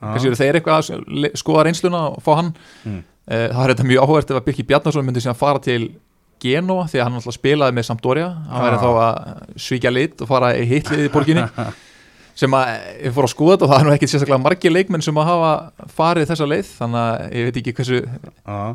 kannski 0.00 0.30
eru 0.32 0.40
þeir 0.40 0.58
eitthvað 0.60 0.92
að 0.92 1.30
skoða 1.42 1.64
reynsluna 1.68 2.02
og 2.14 2.20
fá 2.24 2.34
hann 2.42 2.52
Mm. 2.88 3.00
Eh, 3.28 3.48
það 3.52 3.62
er 3.66 3.70
þetta 3.74 3.84
mjög 3.84 4.04
áhugert 4.06 4.30
ef 4.32 4.36
að 4.38 4.44
Birkir 4.46 4.64
Bjarnason 4.70 5.04
myndi 5.04 5.20
síðan 5.20 5.36
fara 5.36 5.60
til 5.60 5.90
Genova 6.40 6.86
því 6.88 7.00
að 7.00 7.04
hann 7.04 7.16
alltaf 7.18 7.34
spilaði 7.36 7.74
með 7.76 7.84
Sampdoria 7.90 8.28
hann 8.48 8.62
væri 8.64 8.78
Ah. 8.78 8.80
þá 8.80 8.90
að 9.02 9.58
svíkja 9.66 9.90
lit 9.92 10.22
og 10.24 10.28
fara 10.30 10.52
í 10.56 10.62
hitlið 10.70 11.02
í 11.04 11.10
borginni 11.12 11.42
sem 12.38 12.54
að 12.54 12.68
ég 13.02 13.14
fór 13.16 13.26
að 13.26 13.32
skoða 13.32 13.54
þetta 13.56 13.66
og 13.66 13.70
það 13.72 13.80
er 13.80 13.86
nú 13.88 13.92
ekkit 13.96 14.10
sérstaklega 14.12 14.42
margir 14.44 14.70
leikmenn 14.74 15.02
sem 15.02 15.16
að 15.18 15.26
hafa 15.26 15.88
farið 15.96 16.28
þessa 16.30 16.46
leið 16.46 16.68
þannig 16.78 16.98
að 17.02 17.34
ég 17.34 17.46
veit 17.48 17.56
ekki 17.60 17.72
hversu, 17.80 17.98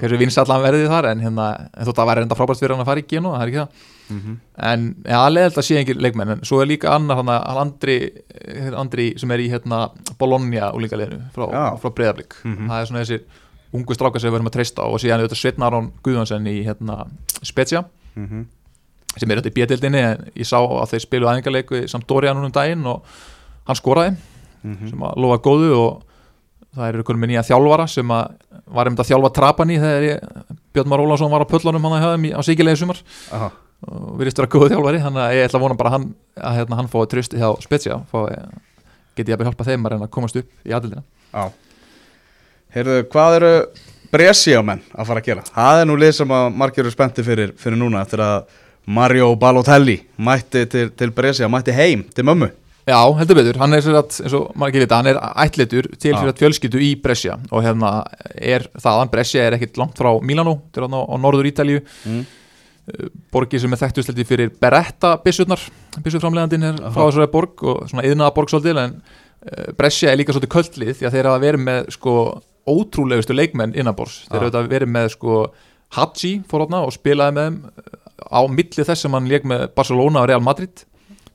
hversu 0.01 0.19
vinsallan 0.19 0.63
verði 0.65 0.89
þar 0.91 1.07
en, 1.13 1.21
hérna, 1.23 1.45
en 1.71 1.87
þótt 1.87 2.01
að 2.03 2.09
væri 2.11 2.23
enda 2.25 2.35
frábært 2.39 2.59
fyrir 2.59 2.75
hann 2.75 2.83
að 2.83 2.89
fara 2.91 3.03
í 3.03 3.07
Genova 3.13 3.39
það 3.39 3.45
er 3.47 3.51
ekki 3.53 3.61
það 3.63 3.89
Mhm. 4.13 4.33
en 4.59 4.81
ja, 5.07 5.19
leðilt 5.31 5.57
að 5.57 5.63
sé 5.63 5.77
engin 5.79 6.01
leikmenn 6.03 6.29
en 6.33 6.41
svo 6.43 6.57
er 6.61 6.67
líka 6.67 6.89
annar 6.91 7.15
hann 7.21 7.29
að 7.31 7.59
Andri, 7.61 7.95
Andri 8.75 9.05
sem 9.17 9.31
er 9.31 9.39
í 9.39 9.45
hérna, 9.49 9.79
Bologna 10.19 10.73
úlingaliðinu 10.75 11.21
frá, 11.33 11.45
Já. 11.53 11.63
frá 11.79 11.89
Breiðablík 11.95 12.35
Mhm. 12.43 12.67
það 12.67 12.81
er 12.81 12.85
svona 12.89 13.03
þessir 13.05 13.21
ungu 13.73 13.95
strákar 13.95 14.19
sem 14.19 14.29
við 14.29 14.35
verðum 14.35 14.51
að 14.51 14.57
treysta 14.57 14.83
á 14.83 14.87
og 14.91 14.99
síðan 14.99 15.23
þetta 15.23 15.39
Sveitn 15.39 15.63
Aron 15.63 15.91
Guðvansen 16.03 16.45
í 16.51 16.65
hérna, 16.67 17.07
Spezia 17.41 17.85
Mhm. 18.15 18.43
sem 19.17 19.31
er 19.31 19.37
þetta 19.41 19.51
í 19.53 19.55
bjöldildinni 19.55 20.01
en 20.03 20.31
ég 20.35 20.45
sá 20.45 20.59
að 20.59 20.89
þeir 20.91 21.05
spilu 21.07 21.31
æfingarleiku 21.31 21.79
í 21.83 21.87
Sampdoria 21.89 22.33
núna 22.35 22.45
um 22.45 22.51
daginn 22.51 22.85
og 22.85 23.03
hann 23.67 23.79
skoraði 23.79 24.15
Mhm. 24.63 24.89
sem 24.89 24.99
að 25.03 25.17
lofa 25.19 25.37
góðu 25.43 25.71
og 25.75 26.03
það 26.73 26.85
eru 26.87 27.01
einhvern 27.03 27.19
með 27.19 27.29
nýja 27.33 27.41
þjálfara 27.49 27.87
sem 27.91 28.07
að 28.15 28.29
var 28.71 28.87
þetta 28.89 29.03
að 29.03 29.09
þjálfa 29.11 29.31
Trapani 29.35 29.75
þegar 29.81 30.05
ég, 30.07 30.21
Björn 30.73 30.87
Már 30.93 31.03
Ólafsson 31.03 31.31
var 31.33 31.43
á 31.43 31.51
pöllunum 31.51 31.83
hann 31.83 31.97
að 31.97 32.05
höfum 32.05 32.25
í, 32.25 32.31
á 32.31 32.39
síkilegi 32.47 32.79
sumar 32.79 33.01
Aha. 33.35 33.49
og 33.91 34.15
virðist 34.21 34.39
vera 34.39 34.47
góð 34.55 34.69
þjálfari 34.71 35.01
þannig 35.03 35.23
að 35.25 35.35
ég 35.35 35.49
ætla 35.49 35.59
að 35.59 35.65
vona 35.67 35.77
bara 35.81 35.89
að 35.91 35.97
hann, 35.97 36.07
að 36.39 36.55
hérna, 36.61 36.75
hann 36.79 36.87
fái 36.87 37.03
tröst 37.11 37.35
hjá 37.35 37.49
Spezia 37.61 37.99
geti 39.15 39.31
ég 39.31 39.37
að 39.37 39.45
hjálpa 39.51 39.67
þeim 39.67 39.83
að 39.85 39.91
reyna 39.93 40.07
að 40.07 40.13
komast 40.15 40.39
upp 40.39 40.49
í 40.65 40.71
aðildina 40.73 41.03
Já 41.33 41.51
Heyrðu, 42.73 42.97
hvað 43.11 43.35
eru 43.41 43.53
Brescia-menn 44.13 44.81
að 44.95 45.07
fara 45.09 45.21
að 45.21 45.27
gera? 45.27 45.43
Það 45.51 45.79
er 45.83 45.87
nú 45.89 45.95
lið 45.99 46.11
sem 46.17 46.31
að 46.33 46.49
margir 46.57 46.83
eru 46.85 46.91
spennti 46.93 47.23
fyrir, 47.25 47.51
fyrir 47.59 47.77
núna 47.77 48.01
eftir 48.05 48.21
að 48.23 48.47
Mario 48.87 49.29
Balotelli 49.39 49.99
mætti 50.17 50.65
til, 50.69 50.89
til 50.95 51.11
Brescia, 51.15 51.47
mætti 51.51 51.73
heim 51.75 52.03
til 52.13 52.25
mömmu 52.27 52.49
Já, 52.83 52.99
heldur 53.15 53.37
betur, 53.39 53.57
hann 53.61 53.75
er 53.77 53.83
sér 53.83 53.95
að, 53.95 54.17
eins 54.25 54.33
og 54.35 54.49
maður 54.59 54.73
ekki 54.73 54.81
vita, 54.83 54.97
hann 54.99 55.09
er 55.13 55.19
ættlitur 55.45 55.87
til 55.95 56.11
Já. 56.11 56.17
sér 56.19 56.31
að 56.33 56.41
fjölskyldu 56.41 56.81
í 56.83 56.89
Brescia 56.99 57.37
og 57.47 57.63
hérna 57.63 57.91
er 58.35 58.65
þaðan, 58.75 59.11
Brescia 59.13 59.45
er 59.47 59.55
ekkit 59.55 59.79
langt 59.79 59.99
frá 59.99 60.09
Milano, 60.19 60.57
er 60.75 60.83
hann 60.83 60.97
á, 60.99 61.01
á 61.07 61.15
norður 61.23 61.47
Ítalíu 61.47 61.79
mm. 61.79 62.21
borgi 63.31 63.61
sem 63.63 63.71
er 63.71 63.81
þekktustelti 63.85 64.27
fyrir 64.27 64.51
Beretta 64.59 65.15
byssurnar, 65.23 65.63
byssuframlegandinn 66.03 66.69
er 66.73 66.83
frá 66.83 67.05
Aha. 67.05 67.09
þessari 67.13 67.31
borg 67.31 67.63
og 67.71 67.83
svona 67.87 68.07
yðnaða 68.09 68.35
borg 68.35 68.51
svolítið 68.51 68.83
en 68.83 68.99
uh, 68.99 69.69
Brescia 69.79 70.11
er 70.11 70.19
líka 70.19 70.35
svolítið 70.35 70.55
köldlið 70.57 70.95
því 70.99 71.07
að 71.07 71.17
þeir 71.17 71.31
hafa 71.31 71.43
verið 71.47 71.67
með 71.69 71.91
sko 71.95 72.19
ótrúlegustu 72.67 73.35
leikmenn 73.35 73.77
innanbors, 73.79 74.25
þeir 74.27 74.49
hafa 74.49 74.67
verið 74.67 74.91
með 74.91 75.13
sko 75.15 75.45
Hadji 75.93 76.39
fór 76.49 76.65
þarna 76.65 76.87
og 76.87 76.95
spilaði 76.95 77.35
með 77.37 77.47
þeim 77.47 77.57
á 78.33 78.41
milli 78.49 78.85
þess 78.87 79.05
sem 79.05 79.13
hann 79.13 79.29
leik 79.29 79.45
með 79.47 79.69
Barcelona 79.77 80.23
og 80.23 80.29
Real 80.31 80.43
Madrid 80.43 80.83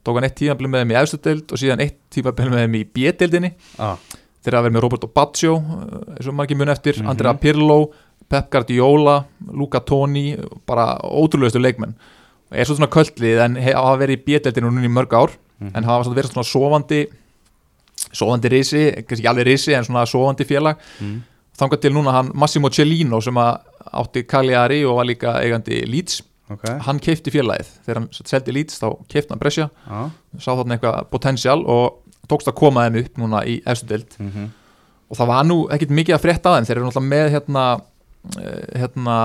tók 0.05 0.19
hann 0.19 0.27
eitt 0.29 0.37
tímabil 0.39 0.69
með 0.71 0.85
þeim 0.85 0.93
í 0.95 0.99
efstudeld 1.03 1.53
og 1.53 1.61
síðan 1.63 1.83
eitt 1.85 1.99
tímabil 2.15 2.51
með 2.53 2.65
þeim 2.65 2.77
í 2.79 2.85
B-deldinni 2.97 3.51
ah. 3.79 3.97
þeir 4.45 4.57
hafa 4.59 4.67
verið 4.69 4.77
með 4.77 4.85
Roberto 4.87 5.09
uh, 5.09 6.15
eins 6.17 6.29
og 6.29 6.35
margir 6.39 6.57
mun 6.57 6.69
eftir, 6.75 7.01
Mhm. 7.01 7.09
Andrea 7.11 7.35
Pirlo 7.35 7.91
Pep 8.29 8.51
Guardiola, 8.53 9.25
Luca 9.53 9.81
Toni 9.81 10.37
bara 10.67 10.99
ótrúlegustu 11.03 11.61
leikmenn 11.61 11.95
er 12.51 12.65
svo 12.65 12.77
svona 12.77 12.91
köldlið 12.93 13.41
en 13.45 13.57
hafa 13.57 13.97
verið 14.01 14.19
í 14.19 14.25
B-deldinu 14.25 14.71
núna 14.71 14.85
í 14.89 14.93
mörg 14.93 15.13
ár 15.13 15.31
Mhm. 15.61 15.73
en 15.75 15.85
hafa 15.85 16.15
verið 16.15 16.33
svona 16.33 16.45
sofandi 16.45 17.07
sofandi 18.13 18.49
risi, 18.53 18.85
kannski 19.05 19.23
ekki 19.25 19.29
alveg 19.31 19.47
risi 19.49 19.75
en 19.75 19.85
svona 19.85 20.05
sofandi 20.07 20.47
félag 20.49 20.79
mm. 21.03 21.17
þangað 21.59 21.81
til 21.83 21.93
núna 21.97 22.15
hann 22.15 22.31
Massimo 22.35 22.71
Cellino 22.71 23.21
sem 23.21 23.35
átti 23.35 24.23
Cagliari 24.29 24.85
og 24.87 24.97
var 25.01 25.09
líka 25.09 25.35
eigandi 25.43 25.83
Leeds, 25.91 26.23
Ok 26.55 26.65
hann 26.87 27.01
keifti 27.05 27.33
félagið 27.35 27.71
þegar 27.85 28.01
hann 28.01 28.09
seldi 28.19 28.55
Leeds 28.57 28.81
þá 28.81 28.89
keifti 29.11 29.35
hann 29.35 29.43
Brescia 29.43 29.69
ah. 29.87 30.09
sá 30.39 30.51
þarna 30.55 30.79
eitthvað 30.79 31.11
potential 31.13 31.61
og 31.67 32.01
tókst 32.29 32.51
að 32.51 32.59
koma 32.61 32.87
þeim 32.87 33.01
upp 33.03 33.21
núna 33.23 33.43
í 33.49 33.59
efstu 33.69 33.89
deild 33.89 34.17
mm 34.19 34.31
-hmm. 34.31 34.51
og 35.09 35.21
það 35.21 35.31
var 35.33 35.49
nú 35.49 35.59
ekkit 35.75 35.95
mikið 36.01 36.17
að 36.17 36.25
frétta 36.25 36.55
þeim 36.57 36.69
þeir 36.69 36.77
eru 36.77 36.87
náttúrulega 36.89 37.13
með 37.15 37.31
hérna, 37.35 37.65
eh, 38.43 38.81
hérna 38.83 39.17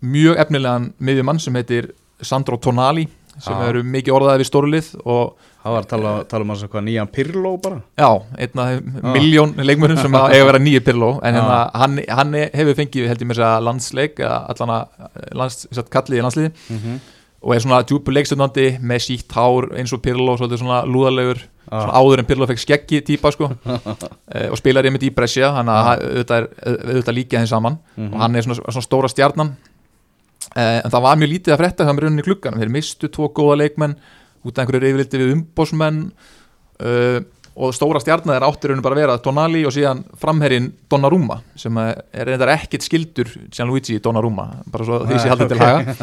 mjög 0.00 0.42
efnilegan 0.44 0.92
miðjumann 0.98 1.40
sem 1.40 1.54
heitir 1.54 1.92
Sandro 2.20 2.56
Tonali 2.56 3.08
sem 3.38 3.54
Já. 3.54 3.68
eru 3.68 3.82
mikið 3.82 4.14
orðaði 4.14 4.42
við 4.42 4.50
stórlið 4.50 4.88
og 5.04 5.36
Það 5.60 5.72
var 5.74 5.82
að 5.84 5.88
tala, 5.90 6.10
tala 6.24 6.44
um 6.46 6.50
að 6.54 6.84
nýjan 6.86 7.08
Pirlo 7.12 7.50
bara 7.60 7.82
já, 8.00 8.08
einn 8.38 8.60
af 8.62 8.70
Já. 8.72 9.12
miljón 9.12 9.50
leikmörnum 9.60 9.98
sem 10.00 10.14
eiga 10.14 10.40
að 10.40 10.46
vera 10.48 10.58
nýju 10.58 10.80
Pirlo 10.86 11.10
en 11.22 11.34
hérna, 11.36 11.58
hann, 11.74 11.98
hann 12.08 12.32
hefur 12.54 12.74
fengið 12.78 13.08
held 13.10 13.20
ég 13.20 13.28
þess 13.34 13.44
að 13.44 13.64
landsleik 13.68 14.20
allan 14.24 14.72
að 14.78 15.34
lands, 15.36 15.66
kallið 15.92 16.18
í 16.18 16.22
landsliði 16.24 16.50
mm 16.54 16.78
-hmm. 16.78 16.98
og 17.42 17.54
er 17.54 17.60
svona 17.60 17.82
djúpu 17.84 18.12
leikstundandi 18.16 18.78
með 18.80 18.98
sítt 19.04 19.32
hár 19.36 19.68
eins 19.76 19.92
og 19.92 20.00
Pirlo, 20.02 20.36
svolítið 20.36 20.58
svona 20.64 20.84
lúðalegur 20.86 21.42
Ah. 21.70 21.82
svona 21.86 21.98
áður 22.02 22.18
en 22.18 22.24
Pirlo 22.26 22.46
fekk 22.46 22.58
skeggi 22.58 23.00
típa 23.06 23.30
sko 23.30 23.50
Eh, 24.34 24.48
og 24.50 24.56
spilar 24.58 24.84
ég 24.84 24.92
með 24.92 25.02
í 25.06 25.14
Brescia 25.14 25.52
þannig 25.54 25.74
að 25.74 25.86
Ah. 25.86 25.96
auðvitað, 25.96 26.46
auðvitað 26.66 27.14
líka 27.14 27.38
þeim 27.38 27.46
saman 27.46 27.78
Mhm. 27.96 28.14
og 28.14 28.20
hann 28.20 28.36
er 28.36 28.42
svona, 28.42 28.54
svona 28.72 28.82
stóra 28.88 29.08
stjarnan 29.08 29.56
eh, 30.56 30.80
en 30.84 30.90
það 30.90 31.02
var 31.02 31.16
mjög 31.16 31.30
lítið 31.30 31.52
að 31.54 31.58
frétta 31.60 31.84
það 31.84 31.94
með 31.94 32.00
rauninni 32.02 32.22
klukkan 32.26 32.58
þeir 32.58 32.68
mistu 32.70 33.08
tvo 33.08 33.28
góða 33.28 33.56
leikmenn 33.58 33.94
út 34.44 34.56
af 34.56 34.64
einhverju 34.64 34.82
reyfrildi 34.86 35.20
við 35.22 35.34
umbósmenn 35.36 36.02
uh, 36.80 37.20
og 37.60 37.74
stóra 37.74 38.00
stjarnar 38.00 38.38
er 38.38 38.46
áttur 38.46 38.70
rauninu 38.70 38.84
bara 38.84 38.96
að 38.96 39.02
vera 39.02 39.20
Tonali 39.22 39.64
og 39.68 39.74
síðan 39.74 40.04
framherrin 40.20 40.70
Donnarumma 40.90 41.40
sem 41.58 41.76
er 41.82 42.28
reyndar 42.28 42.54
ekkit 42.54 42.86
skildur 42.86 43.30
Gianluigi 43.50 43.98
Donnarumma 44.02 44.46
bara 44.70 44.86
svo 44.86 45.02
því 45.04 45.18
sé 45.20 45.32
haldið 45.32 45.52
til 45.52 45.60
haga 45.60 45.96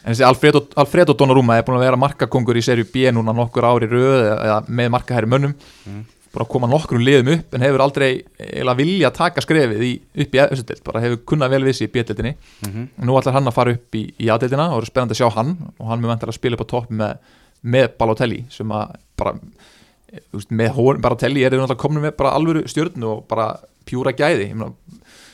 en 0.00 0.14
þessi 0.14 0.24
Alfredo, 0.26 0.64
Alfredo 0.80 1.16
Donnarumma 1.16 1.58
er 1.58 1.66
búin 1.66 1.78
að 1.78 1.86
vera 1.86 2.00
markakongur 2.00 2.58
í 2.58 2.64
serju 2.64 2.88
B 2.92 3.10
núna 3.14 3.34
nokkur 3.36 3.68
ári 3.68 3.90
röð 3.90 4.24
eða 4.32 4.62
með 4.68 4.92
markahæri 4.96 5.30
mönnum 5.30 5.52
mm. 5.54 6.04
bara 6.34 6.46
að 6.46 6.52
koma 6.54 6.70
nokkur 6.70 7.02
liðum 7.02 7.34
upp 7.36 7.56
en 7.56 7.66
hefur 7.66 7.84
aldrei 7.84 8.08
eða 8.48 8.76
vilja 8.78 9.12
taka 9.14 9.44
skrefið 9.44 9.84
í, 9.86 9.92
upp 10.24 10.36
í 10.36 10.42
össutild, 10.46 10.84
bara 10.86 11.04
hefur 11.04 11.20
kunnað 11.32 11.56
vel 11.56 11.66
vissi 11.68 11.86
í 11.86 11.92
B-tildinni 11.92 12.32
mm 12.32 12.70
-hmm. 12.70 12.88
nú 13.04 13.18
ætlar 13.20 13.36
hann 13.38 13.48
að 13.48 13.58
fara 13.58 13.76
upp 13.76 14.00
í, 14.00 14.06
í 14.18 14.32
A-tildina 14.32 14.70
og 14.72 14.82
er 14.82 14.90
spennandi 14.90 15.16
að 15.16 15.22
sjá 15.22 15.36
hann 15.36 15.56
og 15.78 15.86
hann 15.92 16.00
með 16.00 16.14
vantar 16.14 16.32
að 16.32 16.40
spila 16.40 16.56
upp 16.56 16.64
á 16.64 16.72
topp 16.72 16.90
með, 16.90 17.16
með 17.62 17.92
Balotelli 17.98 18.44
sem 18.52 18.72
að 18.72 18.96
bara 19.20 19.34
veist, 20.32 20.50
með 20.50 20.72
hón, 20.76 21.00
bara 21.02 21.18
telli 21.20 21.44
er 21.44 21.56
þau 21.58 21.76
komin 21.78 22.04
með 22.04 22.16
bara 22.18 22.34
alvöru 22.38 22.64
stjórn 22.68 23.06
og 23.06 23.24
bara 23.30 23.52
pjúra 23.88 24.12
gæði 24.16 24.48
ég 24.48 24.56
meina, 24.56 24.72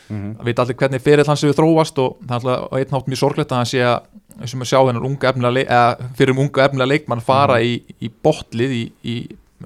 mm 0.09 0.17
-hmm. 0.17 0.45
veit 0.45 0.59
allir 0.59 0.77
hvernig 0.77 1.03
fyrir 1.03 1.27
hans 1.27 1.43
hefur 1.43 1.59
þróast 1.61 1.99
og 1.99 2.19
það 2.27 2.37
er 2.37 2.51
alltaf 2.51 2.79
einn 2.79 2.93
nátt 2.93 3.09
mjög 3.09 3.19
sorglegt 3.19 3.53
að 3.53 3.57
hann 3.57 3.73
sé 3.73 3.83
að 3.83 4.01
sem 4.45 4.61
að 4.61 4.69
sjá 4.69 4.81
hennar 4.87 5.07
unga 5.07 5.29
efnilega 5.31 5.71
eða 5.71 6.11
fyrir 6.17 6.31
um 6.35 6.39
unga 6.45 6.65
efnilega 6.65 6.89
leikmann 6.89 7.21
fara 7.21 7.59
mm 7.59 7.63
-hmm. 7.63 7.95
í, 8.01 8.07
í 8.07 8.11
botlið 8.23 8.71
í, 8.71 8.93
í 9.05 9.17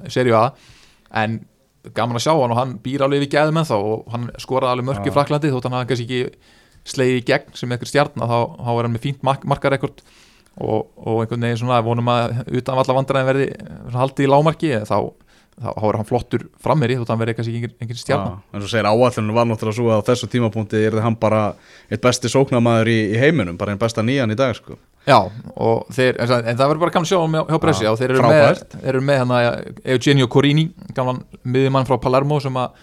serju 0.09 0.37
A 0.37 0.53
en 1.11 1.45
gaman 1.95 2.17
að 2.17 2.23
sjá 2.23 2.33
hann 2.37 2.51
og 2.51 2.57
hann 2.57 2.79
býr 2.79 3.03
alveg 3.03 3.25
við 3.25 3.35
gæði 3.35 3.53
með 3.53 3.71
þá 3.73 3.77
og 3.77 4.13
hann 4.13 4.31
skoraði 4.39 4.71
alveg 4.71 4.87
mörg 4.87 5.07
í 5.07 5.15
Fraklandi 5.15 5.51
þótt 5.51 5.65
hann 5.65 5.73
hafði 5.73 5.89
kannski 5.89 6.05
ekki 6.05 6.35
slegið 6.85 7.21
í 7.21 7.25
gegn 7.29 7.55
sem 7.55 7.73
eitthvað 7.73 7.89
stjarn 7.89 8.21
þá, 8.21 8.41
þá 8.65 8.71
er 8.75 8.83
hann 8.83 8.93
með 8.93 9.05
fínt 9.07 9.23
mark 9.23 9.45
markarekord 9.45 10.03
og, 10.61 10.93
og 11.01 11.23
einhvern 11.23 11.49
veginn 11.49 11.63
svona 11.63 11.81
vonum 11.85 12.13
að 12.13 12.39
utan 12.61 12.79
valla 12.79 12.97
vandræðin 12.99 13.29
verði 13.31 13.49
haldið 13.95 14.27
í 14.27 14.31
lámarki 14.31 14.71
þá, 14.89 14.97
þá, 15.57 15.71
er 15.89 15.99
hann 15.99 16.09
flottur 16.09 16.47
frammeri 16.63 16.99
þótt 16.99 17.09
að 17.09 17.15
hann 17.15 17.23
verði 17.23 17.35
eitthvað 17.35 17.51
engin, 17.55 17.75
engin 17.81 18.01
stjarnar 18.01 18.37
ja, 18.37 18.45
en 18.53 18.65
svo 18.65 18.71
segir 18.73 18.91
áallinu 18.91 19.37
var 19.37 19.49
náttúrulega 19.49 19.79
svo 19.79 19.91
að 19.95 20.05
á 20.05 20.09
þessu 20.11 20.31
tímapunkti 20.35 20.85
er 20.91 21.01
hann 21.05 21.19
bara 21.21 21.43
eitt 21.89 22.05
besti 22.05 22.31
sóknamaður 22.33 22.93
í, 22.93 22.99
í 23.15 23.19
heiminum, 23.21 23.59
bara 23.61 23.75
einn 23.75 23.81
besta 23.81 24.05
nýjan 24.05 24.35
í 24.35 24.39
dag 24.39 24.55
sko. 24.59 24.77
Já, 25.09 25.17
þeir, 25.97 26.19
en, 26.21 26.33
en 26.45 26.57
það 26.59 26.67
verður 26.67 26.85
bara 26.85 26.95
kannu 26.95 27.09
sjá 27.09 27.19
hjá 27.25 27.59
Bressi 27.63 27.89
og 27.89 27.97
þeir 27.97 28.19
eru 28.19 28.29
með, 28.29 28.65
eru 28.93 29.05
með 29.05 29.23
hana, 29.23 29.43
Eugenio 29.97 30.29
Corini 30.31 30.69
gamlan 30.97 31.23
miðjumann 31.43 31.89
frá 31.89 31.97
Palermo 32.03 32.37
sem 32.45 32.59
að 32.61 32.77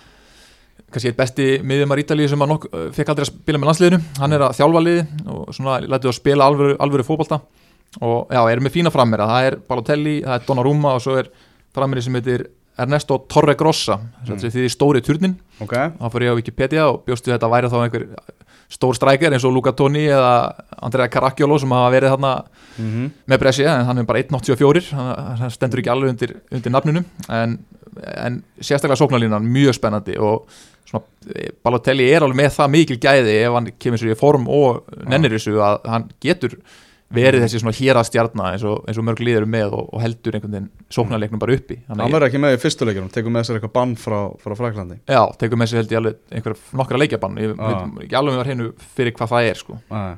kannski 0.88 1.12
eitt 1.12 1.20
besti 1.20 1.46
miðjumar 1.68 2.02
Ítalíu 2.02 2.30
sem 2.32 2.42
að 2.42 2.52
nokk 2.54 2.68
fekk 2.96 3.12
aldrei 3.12 3.26
að 3.26 3.32
spila 3.34 3.60
með 3.60 3.70
landsliðinu. 3.70 4.00
Hann 4.22 4.36
er 4.36 4.46
að 4.46 4.58
þjálfa 4.58 4.84
liði 4.84 5.06
og 5.34 5.56
svona 5.56 5.80
lætið 5.84 6.12
að 6.12 6.18
spila 6.18 6.48
alvöru, 6.48 6.78
alvöru 6.84 7.06
fókbalta 7.08 7.42
og 8.02 8.34
já, 8.34 8.42
erum 8.52 8.68
með 8.68 8.76
fína 8.78 8.94
frammera, 8.94 9.28
það 9.32 9.50
er 9.50 9.60
Balotelli, 9.70 10.16
það 10.26 10.40
er 10.40 10.48
Donnarumma 10.48 10.96
og 10.98 11.04
svo 11.04 11.18
er 11.22 11.32
frammeri 11.76 12.04
sem 12.06 12.18
heitir 12.18 12.48
Ernesto 12.78 13.18
Torregrossa 13.30 13.98
mm. 13.98 14.38
því 14.38 14.52
því 14.54 14.70
stóri 14.70 15.02
turnin 15.06 15.38
okay. 15.64 15.90
þá 15.98 16.12
fyrir 16.14 16.28
ég 16.28 16.36
á 16.36 16.40
Wikipedia 16.40 16.84
og 16.92 17.02
bjóstu 17.08 17.34
þetta 17.34 17.50
væri 17.50 17.72
þá 17.74 17.78
einhver 17.82 18.06
stór 18.70 18.98
strækjar 18.98 19.34
eins 19.34 19.46
og 19.48 19.56
Luca 19.56 19.74
Toni 19.74 20.04
eða 20.12 20.54
Andrea 20.84 21.10
Caracciolo 21.10 21.58
sem 21.62 21.74
hafa 21.74 21.92
verið 21.94 22.14
þarna 22.14 22.32
mm 22.44 22.88
-hmm. 22.92 23.12
með 23.32 23.40
Brescia 23.44 23.76
en 23.80 23.86
hann 23.86 23.98
er 23.98 24.06
bara 24.06 24.22
1.84 24.22 24.94
hann 24.94 25.52
stendur 25.52 25.80
ekki 25.80 25.90
alveg 25.90 26.10
undir, 26.10 26.36
undir 26.52 26.72
nafnunum 26.72 27.06
en, 27.30 27.60
en 28.16 28.44
sérstaklega 28.60 29.00
sóknarlínan 29.00 29.48
mjög 29.48 29.80
spennandi 29.80 30.18
og 30.20 30.50
svona, 30.86 31.06
Balotelli 31.64 32.12
er 32.12 32.22
alveg 32.22 32.38
með 32.38 32.52
það 32.60 32.70
mikil 32.70 33.00
gæði 33.00 33.40
ef 33.42 33.54
hann 33.54 33.72
kemur 33.80 33.98
sér 33.98 34.12
í 34.14 34.20
form 34.20 34.48
og 34.48 34.84
nennir 35.08 35.32
þessu 35.32 35.58
að 35.58 35.80
hann 35.88 36.12
getur 36.22 36.60
verið 37.14 37.44
þessi 37.46 37.62
svona 37.62 37.76
hérastjarnar 37.78 38.56
eins 38.58 38.64
og, 38.68 38.82
eins 38.88 38.98
og 39.00 39.06
mörg 39.08 39.22
líður 39.24 39.46
með 39.48 39.76
og, 39.78 39.86
og 39.96 40.02
heldur 40.04 40.36
einhvern 40.36 40.56
veginn 40.58 40.70
sóknarleiknum 40.92 41.40
bara 41.40 41.56
uppi 41.56 41.78
Það 41.88 42.02
verður 42.04 42.28
ekki 42.28 42.42
með 42.44 42.56
í 42.56 42.62
fyrstuleikunum, 42.64 43.12
tegur 43.14 43.34
með 43.34 43.46
sér 43.48 43.60
eitthvað 43.60 43.76
bann 43.78 43.94
frá, 44.00 44.18
frá 44.44 44.56
Fraklandi 44.60 44.98
Já, 45.08 45.22
tegur 45.40 45.62
með 45.62 45.72
sér 45.72 45.82
held 45.82 45.94
ég 45.94 46.02
alveg 46.02 46.18
einhverja 46.36 46.80
nokkra 46.82 47.00
leikjabann 47.00 47.40
ég 47.40 47.54
ah. 47.56 47.86
veit 47.86 48.04
ekki 48.08 48.20
alveg 48.20 48.36
með 48.36 48.42
að 48.42 48.50
hreinu 48.50 48.72
fyrir 48.98 49.16
hvað 49.16 49.32
það 49.36 49.52
er 49.52 49.62
sko. 49.62 49.80
ah. 49.88 50.10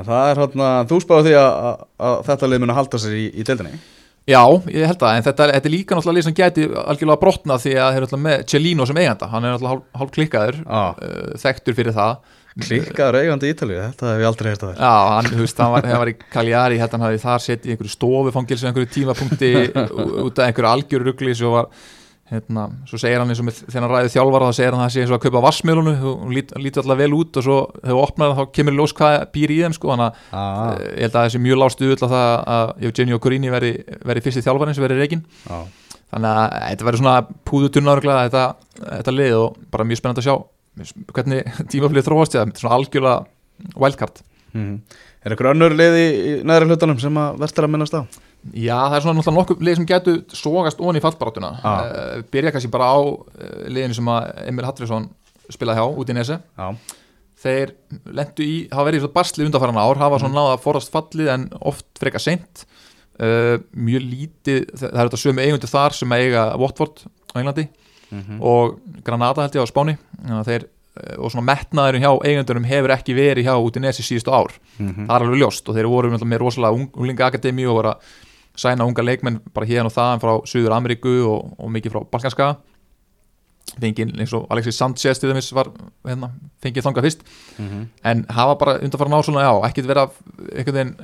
Það 0.00 0.26
er 0.26 0.38
hérna, 0.40 0.68
þú 0.88 0.98
spáðu 1.02 1.24
því 1.26 1.32
að, 1.40 1.48
að, 1.70 1.80
að 2.08 2.20
þetta 2.28 2.50
lið 2.52 2.60
mun 2.62 2.74
að 2.74 2.78
halda 2.80 3.00
sér 3.00 3.16
í, 3.16 3.24
í 3.32 3.46
deildinni 3.48 3.80
Já, 4.28 4.42
ég 4.70 4.84
held 4.84 5.00
það, 5.00 5.16
en 5.16 5.24
þetta, 5.24 5.46
þetta 5.56 5.68
er 5.70 5.72
líka 5.72 5.96
náttúrulega 5.96 6.18
lið 6.18 6.26
sem 6.26 6.36
geti 6.36 6.66
algjörlega 6.68 7.20
brotna 7.22 7.56
því 7.58 7.72
að 7.80 7.94
þeir 7.96 8.04
eru 8.04 8.18
með 8.20 8.42
Celino 8.52 8.86
sem 8.86 9.00
eiganda, 9.00 9.28
hann 9.32 9.46
er 9.46 9.54
náttúrulega 9.54 9.72
hálf, 9.72 9.86
hálf 9.96 10.12
klikkaður 10.14 10.58
ah. 10.68 10.92
uh, 11.00 11.32
þekktur 11.40 11.76
fyrir 11.78 11.96
það 11.96 12.36
Klikkaður 12.58 13.20
eigandi 13.20 13.46
í 13.46 13.54
Ítalíu, 13.54 13.78
þetta 13.78 14.10
hef 14.10 14.20
ég 14.24 14.28
aldrei 14.30 14.50
heist 14.50 14.64
að 14.64 14.72
vera 14.72 14.88
Já, 14.88 15.12
hann, 15.14 15.30
þú 15.30 15.44
veist, 15.44 15.62
hann 15.62 15.72
var, 15.74 15.86
hann 15.86 16.02
var 16.02 16.10
í 16.10 16.16
Cagliari 16.18 16.80
hérna 16.80 16.98
hann 16.98 17.06
hafði 17.06 17.22
þar 17.22 17.44
sett 17.44 17.66
í 17.66 17.72
einhverju 17.74 17.94
stofufangilsu 17.94 18.68
einhverju 18.68 18.90
tímapunkti 18.96 19.50
út 20.26 20.40
af 20.40 20.48
einhverju 20.48 20.70
algjörugli 20.72 21.34
svo 21.38 21.52
var, 21.54 21.68
hérna 22.30 22.66
svo 22.90 22.98
segir 22.98 23.22
hann 23.22 23.30
eins 23.30 23.42
og 23.42 23.46
með, 23.46 23.62
þegar 23.68 23.86
hann 23.86 23.94
ræði 23.94 24.12
þjálfara 24.16 24.50
þá 24.50 24.58
segir 24.58 24.74
hann 24.74 24.82
að 24.82 24.86
það 24.88 24.94
sé 24.96 25.04
eins 25.04 25.12
og 25.12 25.16
að 25.16 25.24
kaupa 25.26 25.42
vassmjölunu 25.46 25.94
og 26.10 26.34
lítur 26.34 26.64
lít 26.66 26.82
alltaf 26.82 27.00
vel 27.00 27.10
út 27.20 27.40
og 27.40 27.46
svo 27.46 27.58
opnar 28.02 28.32
það 28.32 28.38
þá 28.40 28.54
kemur 28.58 28.78
ljós 28.78 28.94
hvað 28.98 29.16
býr 29.34 29.54
í 29.54 29.58
þeim 29.62 29.76
sko, 29.78 29.92
þannig 29.94 30.06
að 30.06 30.38
ah. 30.42 30.60
Eh, 30.74 30.86
ég 30.90 31.04
held 31.06 31.10
að 31.10 31.18
það 31.20 31.32
sé 31.34 31.42
mjög 31.46 31.60
lástu 31.62 31.90
öll 31.90 31.98
að 31.98 32.14
það 32.14 32.30
að 32.58 32.72
Eugenio 32.90 33.22
Corini 33.22 33.52
veri, 33.54 33.72
veri 34.10 34.24
fyrsti 34.26 34.44
þjálfarin 34.46 34.78
sem 34.78 34.86
veri 34.86 34.98
reygin 34.98 35.26
ah. 35.50 35.66
þannig 36.14 36.30
að 36.30 36.56
þetta 36.68 36.88
verður 36.90 37.02
svona 37.04 37.18
púðutunna 37.50 37.98
þetta, 38.02 38.46
þetta 38.80 39.14
lið 39.14 39.36
og 39.38 39.60
bara 39.70 39.86
mjög 39.86 40.02
spennand 40.02 40.22
að 40.22 40.30
sjá 40.30 40.36
hvernig 41.14 41.46
tímaflið 41.72 42.08
þróast 42.08 42.36
ég 42.36 42.42
það, 42.42 42.58
svona 42.62 42.80
algjörlega 42.80 43.76
wildcard 43.80 44.22
mm. 44.56 44.74
Er 45.20 45.34
eitthvað 45.34 45.52
önnur 45.52 45.74
liði 45.76 46.04
í 46.08 46.34
næðra 46.48 46.70
hlutunum 46.70 47.00
sem 47.00 47.16
að 47.20 47.40
verður 47.42 47.66
að 47.66 47.72
minnast 47.74 47.96
á? 47.96 48.02
Já, 48.56 48.76
það 48.88 48.94
er 48.96 49.02
svona 49.04 49.18
náttúrulega 49.18 49.36
nokkuð 49.36 49.64
lið 49.66 49.74
sem 49.76 49.88
getur 49.90 50.20
sógast 50.32 50.78
ón 50.80 50.96
í 50.96 51.02
fallbarátuna 51.04 51.50
ah. 51.60 51.80
uh, 51.84 52.22
byrja 52.32 52.54
kannski 52.54 52.70
bara 52.72 52.88
á 52.88 52.98
uh, 53.04 53.66
liðinu 53.68 53.98
sem 53.98 54.08
að 54.08 54.30
Emil 54.46 54.64
Hallfriðsson 54.64 55.10
spilaði 55.52 55.82
hjá 55.82 55.98
út 56.00 56.12
í 56.12 56.16
Nese 56.16 56.38
ah. 56.56 56.70
þeir 57.42 57.74
lendu 58.16 58.46
í, 58.46 58.56
hafa 58.72 58.86
verið 58.88 59.04
svona 59.04 59.16
barsli 59.18 59.44
undanfæran 59.44 59.82
ár, 59.82 60.00
hafa 60.00 60.22
svona 60.22 60.32
mm. 60.32 60.38
náða 60.40 60.54
að 60.56 60.64
forast 60.64 60.94
fallið 60.94 61.30
en 61.34 61.46
oft 61.60 61.88
freka 62.00 62.22
seint 62.22 62.64
uh, 63.20 63.60
mjög 63.76 64.08
lítið, 64.08 64.64
það 64.72 64.88
er 64.88 65.02
þetta 65.02 65.22
sömu 65.26 65.44
eigundu 65.44 65.72
þar 65.74 65.98
sem 66.00 66.16
eiga 66.16 66.46
Watford 66.64 67.04
á 67.04 67.34
Englandi 67.42 67.68
mm 68.10 68.20
-hmm. 68.20 68.40
og 68.40 68.80
Granada 69.04 69.42
held 69.42 69.56
ég 69.56 69.64
á 69.64 69.72
Spáni 69.72 69.96
þeir, 70.44 70.64
eh, 70.96 71.16
og 71.18 71.30
svona 71.30 71.46
metnaðurinn 71.54 72.02
hjá 72.02 72.12
eigandurum 72.24 72.64
hefur 72.64 72.90
ekki 72.90 73.14
verið 73.14 73.44
hjá 73.44 73.54
út 73.56 73.76
í 73.76 73.80
nesi 73.80 74.02
síðustu 74.02 74.30
ár 74.30 74.52
mm 74.78 74.88
-hmm. 74.88 75.06
það 75.06 75.16
er 75.16 75.22
alveg 75.22 75.40
ljóst 75.40 75.68
og 75.68 75.74
þeir 75.74 75.86
voru 75.86 76.10
með 76.10 76.38
rosalega 76.38 76.74
unglinga 76.74 77.26
akademi 77.26 77.66
og 77.66 77.74
voru 77.74 77.88
að 77.88 77.96
sæna 78.56 78.84
unga 78.84 79.02
leikmenn 79.02 79.40
bara 79.54 79.66
hérna 79.66 79.86
og 79.86 79.92
það 79.92 80.20
frá 80.20 80.46
Suður 80.46 80.72
Ameríku 80.72 81.24
og, 81.26 81.54
og 81.58 81.70
mikið 81.70 81.92
frá 81.92 82.04
Balkanska 82.10 82.56
fengið 83.78 84.14
eins 84.18 84.32
og 84.34 84.46
Alexis 84.50 84.78
Sanchez 84.78 85.20
til 85.20 85.30
dæmis 85.30 85.50
var 85.54 85.70
hérna, 86.06 86.30
fengið 86.62 86.86
þanga 86.86 87.04
fyrst 87.04 87.20
mm 87.58 87.68
-hmm. 87.68 87.84
en 88.04 88.24
hafa 88.28 88.54
bara 88.54 88.78
undanfara 88.78 89.10
ná 89.10 89.22
svona 89.22 89.42
já, 89.42 89.68
ekkert 89.68 89.86
vera 89.86 90.08
einhvern 90.56 90.74
veginn 90.74 90.96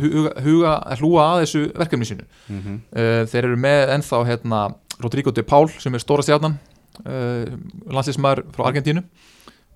huga, 0.00 0.32
huga 0.40 0.96
hlúa 0.96 1.22
að 1.22 1.40
þessu 1.42 1.72
verkefni 1.78 2.04
sínu 2.04 2.24
mm 2.48 2.60
-hmm. 2.60 2.78
uh, 2.96 3.26
þeir 3.26 3.44
eru 3.44 3.56
með 3.56 3.88
ennþá 3.94 4.24
hérna 4.26 4.74
Rodrigo 5.02 5.34
de 5.34 5.44
Paul 5.46 5.68
sem 5.82 5.94
er 5.94 6.02
stóra 6.02 6.24
stjarnan 6.26 6.58
uh, 7.04 7.46
landslýsmæður 7.92 8.44
frá 8.54 8.66
Argentínu. 8.70 9.04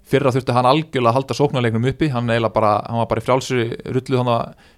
Fyrra 0.06 0.30
þurfti 0.30 0.54
hann 0.54 0.68
algjörlega 0.70 1.10
að 1.10 1.16
halda 1.16 1.34
sóknarleiknum 1.34 1.88
uppi. 1.90 2.08
Hann, 2.14 2.30
bara, 2.54 2.76
hann 2.86 3.00
var 3.00 3.08
bara 3.10 3.22
í 3.22 3.24
frjálsri 3.26 3.64
rullu 3.90 4.20
hann 4.20 4.30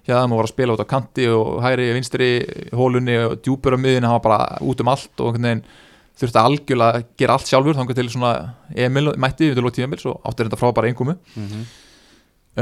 hérna 0.07 0.25
og 0.25 0.39
var 0.39 0.47
að 0.47 0.55
spila 0.55 0.73
út 0.73 0.81
á 0.81 0.89
kanti 0.89 1.27
og 1.29 1.59
hægri, 1.61 1.91
vinstri, 1.93 2.31
hólunni 2.73 3.19
og 3.27 3.37
djúpur 3.45 3.77
á 3.77 3.79
miðin, 3.79 4.09
hann 4.09 4.17
var 4.17 4.25
bara 4.25 4.57
út 4.65 4.81
um 4.81 4.89
allt 4.89 5.21
og 5.21 5.37
þurfti 6.19 6.41
algjörlega 6.41 6.99
að 6.99 7.05
gera 7.19 7.35
allt 7.37 7.49
sjálfur 7.49 7.77
þannig 7.77 7.99
til 7.99 8.09
svona 8.11 8.31
Emil 8.75 9.13
mætti 9.19 9.49
við 9.49 9.59
til 9.59 9.65
lótið 9.65 9.85
Emil, 9.85 10.01
svo 10.01 10.17
áttir 10.27 10.49
þetta 10.49 10.59
frá 10.59 10.73
bara 10.75 10.89
einhverju 10.89 11.15
mm 11.15 11.45
-hmm. 11.47 11.63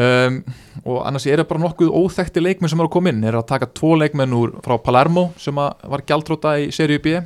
um, 0.03 0.37
og 0.85 0.99
annars 1.07 1.25
er 1.25 1.41
það 1.41 1.49
bara 1.49 1.63
nokkuð 1.65 1.89
óþekti 1.89 2.43
leikmenn 2.43 2.69
sem 2.69 2.79
eru 2.79 2.89
að 2.89 2.95
koma 2.95 3.09
inn, 3.09 3.23
er 3.23 3.35
að 3.35 3.47
taka 3.47 3.65
tvo 3.65 3.95
leikmenn 3.95 4.33
úr 4.33 4.59
frá 4.61 4.77
Palermo 4.77 5.33
sem 5.37 5.55
var 5.55 6.05
gjaldróta 6.05 6.59
í 6.59 6.71
seríu 6.71 7.01
B 7.01 7.17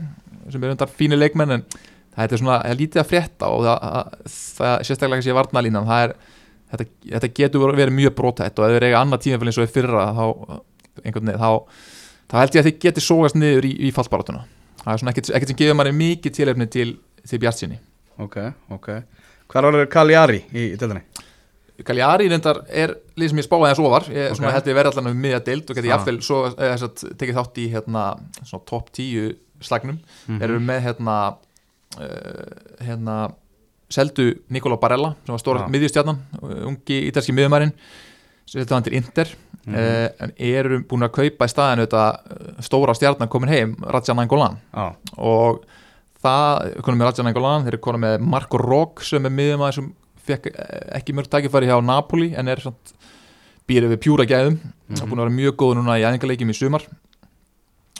sem 0.50 0.63
er 0.63 0.74
undar 0.74 0.91
fínir 0.91 1.19
leikmenn 1.21 1.57
en 1.57 1.65
það 2.15 2.36
er 2.36 2.41
svona, 2.41 2.60
það 2.63 2.74
er 2.74 2.79
lítið 2.81 3.01
að 3.01 3.10
frétta 3.12 3.50
og 3.51 3.65
það, 3.67 4.15
það 4.57 4.75
sérstaklega 4.88 5.19
ekki 5.19 5.29
sé 5.29 5.38
varnalínan 5.38 5.88
það 5.88 6.05
er, 6.05 6.15
þetta, 6.74 6.88
þetta 7.13 7.31
getur 7.39 7.75
verið 7.77 7.98
mjög 8.00 8.15
brótætt 8.17 8.60
og 8.60 8.67
ef 8.67 8.74
þið 8.74 8.79
er 8.79 8.88
eiga 8.89 9.03
annað 9.03 9.24
tímafél 9.25 9.51
eins 9.51 9.62
og 9.62 9.67
er 9.67 9.74
fyrra 9.75 10.05
þá, 10.17 10.25
einhvern 11.05 11.31
veginn, 11.31 11.41
þá, 11.41 11.88
þá 12.31 12.38
held 12.41 12.57
ég 12.57 12.63
að 12.63 12.69
þið 12.69 12.83
getur 12.88 13.07
sógast 13.07 13.39
niður 13.39 13.69
í, 13.69 13.74
í 13.88 13.93
fallbarátuna 13.95 14.43
það 14.83 14.93
er 14.93 15.03
svona 15.03 15.15
ekkert, 15.15 15.33
ekkert 15.38 15.53
sem 15.53 15.62
gefur 15.62 15.79
manni 15.79 15.95
mikið 15.98 16.38
tilefni 16.39 16.69
til, 16.71 16.91
til 17.27 17.41
bjartsinni 17.41 17.81
Ok, 18.21 18.38
ok, 18.75 18.89
hvað 19.50 19.67
er 19.71 19.86
Kaljari 19.89 20.41
í, 20.51 20.71
í 20.74 20.79
delunni? 20.79 21.05
Kaljari 21.86 22.27
reyndar 22.29 22.60
er 22.67 22.93
líð 23.17 23.31
sem 23.31 23.39
ég 23.41 23.48
spáði 23.48 23.71
þess 23.71 23.83
ofar 23.86 24.10
ég 24.12 24.33
okay. 24.36 24.53
held 24.53 24.67
ég 24.69 24.77
verið 24.77 24.91
allan 24.91 25.13
um 25.13 25.24
miðja 25.24 25.39
deild 25.48 25.71
og 25.71 25.77
geti 25.77 25.89
ah. 25.89 25.95
jáfnvel 25.95 26.17
svo, 26.25 26.41
eða, 26.51 26.89
tekið 27.17 27.39
þátt 27.39 27.62
í 27.62 27.67
hérna, 27.71 28.03
top 28.69 28.91
10 28.98 29.31
slagnum 29.62 29.98
mm 30.00 30.01
-hmm. 30.38 30.44
erum 30.44 30.65
með 30.65 30.82
hérna 30.88 31.18
uh, 32.00 32.86
hérna 32.86 33.32
seldu 33.91 34.32
Nikola 34.50 34.77
Barella 34.77 35.15
sem 35.25 35.34
var 35.34 35.39
stóra 35.39 35.60
ja. 35.65 35.68
miðjustjarnan, 35.68 36.18
ungi 36.41 37.01
ítalski 37.12 37.34
miðjumærin 37.36 37.74
seldu 38.48 38.74
hann 38.74 38.84
til 38.84 38.94
Inter 38.94 39.27
Mhm. 39.62 39.75
uh, 39.75 40.10
en 40.25 40.32
eru 40.39 40.80
búin 40.89 41.06
að 41.06 41.12
kaupa 41.13 41.46
í 41.46 41.51
staðinu 41.51 41.84
þetta 41.86 42.06
eh, 42.32 42.62
stóra 42.65 42.96
stjarnan 42.98 43.30
komin 43.30 43.50
heim 43.50 43.75
Raja 43.82 44.15
Nangolan 44.18 44.58
Já, 44.74 44.96
og 45.18 45.62
það, 46.24 46.82
konum 46.82 46.98
með 46.98 47.06
Raja 47.12 47.24
Nangolan 47.27 47.62
þeir 47.68 47.75
eru 47.75 47.77
konum 47.86 48.01
með 48.01 48.15
Marco 48.25 48.58
Rock 48.58 49.03
sem 49.06 49.25
er 49.25 49.30
miðum 49.30 49.62
að 49.62 49.75
sem 49.77 49.91
fekk 50.25 50.50
eh, 50.56 50.98
ekki 50.98 51.13
mörg 51.13 51.30
tækifæri 51.30 51.70
hjá 51.70 51.77
Napoli 51.86 52.32
en 52.36 52.48
er 52.48 52.63
býrið 53.70 53.94
við 53.94 54.01
pjúra 54.01 54.25
gæðum 54.25 54.58
mm 54.58 54.74
Mhm. 54.89 55.10
búin 55.12 55.20
að 55.20 55.25
vera 55.27 55.38
mjög 55.38 55.56
góð 55.56 55.75
núna 55.77 56.00
í 56.00 56.03
æðingaleikjum 56.10 56.50
í 56.50 56.58
sumar 56.58 56.82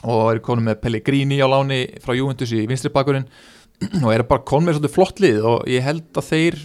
og 0.02 0.22
eru 0.32 0.40
konum 0.44 0.64
með 0.70 0.80
Pellegrini 0.82 1.38
á 1.42 1.46
láni 1.50 1.82
frá 2.02 2.14
Juventus 2.16 2.52
í 2.54 2.64
vinstri 2.70 2.90
bakurinn 2.94 3.26
og 4.02 4.08
eru 4.14 4.24
bara 4.28 4.44
konum 4.46 4.68
með 4.70 4.78
svolítið 4.78 4.94
flott 4.96 5.20
lið 5.22 5.44
og 5.48 5.68
ég 5.70 5.82
held 5.86 6.08
að 6.18 6.28
þeir 6.30 6.58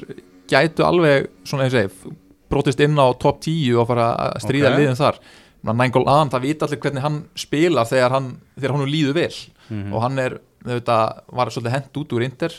gætu 0.51 0.85
alveg 0.87 1.27
svona 1.47 1.65
eins 1.67 1.75
og 1.75 1.81
segi 1.91 2.15
brotist 2.47 2.79
inn 2.79 2.95
á 2.97 3.07
top 3.19 3.41
10 3.43 3.75
og 3.81 3.87
fara 3.89 4.11
að 4.15 4.41
stríða 4.45 4.69
Ok. 4.69 4.73
okay. 4.73 4.83
liðin 4.85 4.99
þar 5.01 5.19
Nængól 5.67 6.05
An, 6.07 6.29
það 6.31 6.43
vita 6.45 6.65
allir 6.67 6.79
hvernig 6.79 7.03
hann 7.03 7.15
spilar 7.35 7.87
þegar 7.89 8.13
hann, 8.13 8.27
þegar 8.55 8.75
hann 8.77 8.91
líður 8.93 9.17
vel 9.17 9.33
Mhm. 9.67 9.89
og 9.91 9.99
hann 10.01 10.19
er, 10.23 10.37
þetta 10.63 10.95
var 11.35 11.49
svolítið 11.51 11.73
hent 11.73 11.97
út 11.99 12.13
úr 12.15 12.23
Inter, 12.23 12.53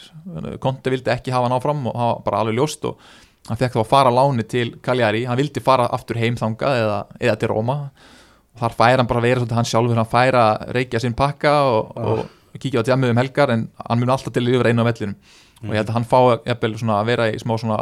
Konti 0.61 0.91
vildi 0.93 1.09
ekki 1.09 1.33
hafa 1.33 1.49
hann 1.49 1.55
áfram 1.57 1.87
og 1.89 1.95
hafa 1.97 2.19
bara 2.27 2.41
alveg 2.43 2.59
ljóst 2.59 2.85
og 2.85 2.99
hann 3.49 3.57
fekk 3.57 3.73
þá 3.79 3.81
að 3.81 3.89
fara 3.89 4.11
láni 4.13 4.45
til 4.45 4.75
Cagliari 4.85 5.23
hann 5.25 5.39
vildi 5.41 5.63
fara 5.65 5.87
aftur 5.89 6.19
heim 6.21 6.37
þangað 6.37 6.83
eða, 6.83 6.99
eða 7.21 7.39
til 7.41 7.49
Róma 7.49 7.79
og 7.87 7.91
þar 8.61 8.75
fær 8.79 8.97
hann 9.01 9.07
bara 9.11 9.21
að 9.23 9.27
vera 9.29 9.41
svolítið 9.43 9.59
hann 9.59 9.69
sjálfur, 9.71 9.97
hann 10.01 10.11
fær 10.13 10.39
að 10.41 10.67
reykja 10.77 11.01
sinn 11.05 11.15
pakka 11.19 11.53
og, 11.69 11.93
Ah. 11.97 12.25
og 12.55 12.59
kíkja 12.59 12.81
á 12.83 12.87
djamið 12.89 13.11
um 13.15 13.21
helgar 13.23 13.51
en 13.55 13.69
hann 13.89 14.01
mun 14.01 14.11
alltaf 14.11 14.33
til 14.35 14.49
yfir 14.51 14.67
einu 14.73 14.83
á 14.83 14.89
vellinum 14.91 15.15
og 15.63 15.71
ég 15.75 15.79
held 15.81 15.89
að 15.91 15.97
hann 15.99 16.09
fá 16.11 16.19
jafnvel 16.47 16.75
svona 16.79 17.01
að 17.03 17.07
vera 17.13 17.29
í 17.31 17.39
smá 17.39 17.55
svona 17.59 17.79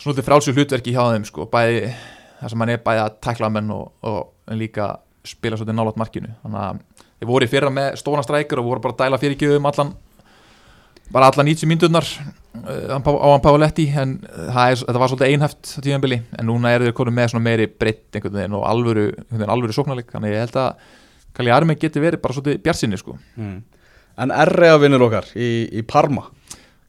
svona 0.00 0.22
frálsug 0.26 0.56
hlutverki 0.56 0.92
hjá 0.92 1.02
þeim 1.14 1.24
sko, 1.28 1.46
bæði 1.52 1.92
þar 2.40 2.52
sem 2.52 2.60
hann 2.60 2.72
er 2.74 2.82
bæði 2.84 3.02
að 3.06 3.14
tækla 3.24 3.48
menn 3.52 3.70
og, 3.72 3.92
og 4.04 4.56
líka 4.56 4.90
spila 5.26 5.56
svolítið 5.56 5.78
nálat 5.78 5.96
markinu 6.00 6.34
þannig 6.42 6.60
að 6.66 6.82
þeir 7.20 7.30
voru 7.30 7.46
í 7.48 7.50
fyrra 7.50 7.70
með 7.72 7.96
stóna 8.02 8.22
strækjur 8.26 8.60
og 8.60 8.68
voru 8.70 8.84
bara 8.84 8.94
að 8.96 9.00
dæla 9.04 9.20
fyrirgjöfum 9.22 9.70
allan 9.72 9.94
bara 11.14 11.30
allan 11.30 11.46
90 11.48 11.68
myndunar 11.70 12.06
uh, 12.06 12.96
á 12.96 12.98
hann 12.98 13.44
Páletti 13.44 13.86
en 13.94 14.16
það 14.26 14.72
er, 14.72 14.80
þetta 14.82 15.02
var 15.02 15.12
svolítið 15.12 15.32
einhæft 15.32 15.72
tímanbili 15.84 16.20
en 16.38 16.48
núna 16.50 16.72
eru 16.74 16.88
þeir 16.88 16.96
konum 16.98 17.16
með 17.18 17.32
svona 17.32 17.46
meiri 17.46 17.68
breytt 17.70 18.16
einhvern 18.18 18.38
veginn 18.40 18.58
og 18.58 18.66
alvöru, 18.68 19.08
alvöru 19.46 19.76
sóknarleik 19.76 20.10
þannig 20.14 20.34
ég 20.36 20.46
held 20.46 20.60
að 20.62 20.86
Kalli 21.36 21.52
Armi 21.52 21.74
geti 21.76 22.00
verið 22.00 22.22
bara 22.24 22.36
svolítið 22.36 22.62
bjartsinni 22.64 23.00
sko 23.00 23.18
Mm. 23.36 23.62
En 24.16 24.30
R.A. 24.32 24.78
vinnur 24.80 25.02
okkar 25.04 25.26
í, 25.36 25.68
í 25.76 25.82
Parma 25.84 26.30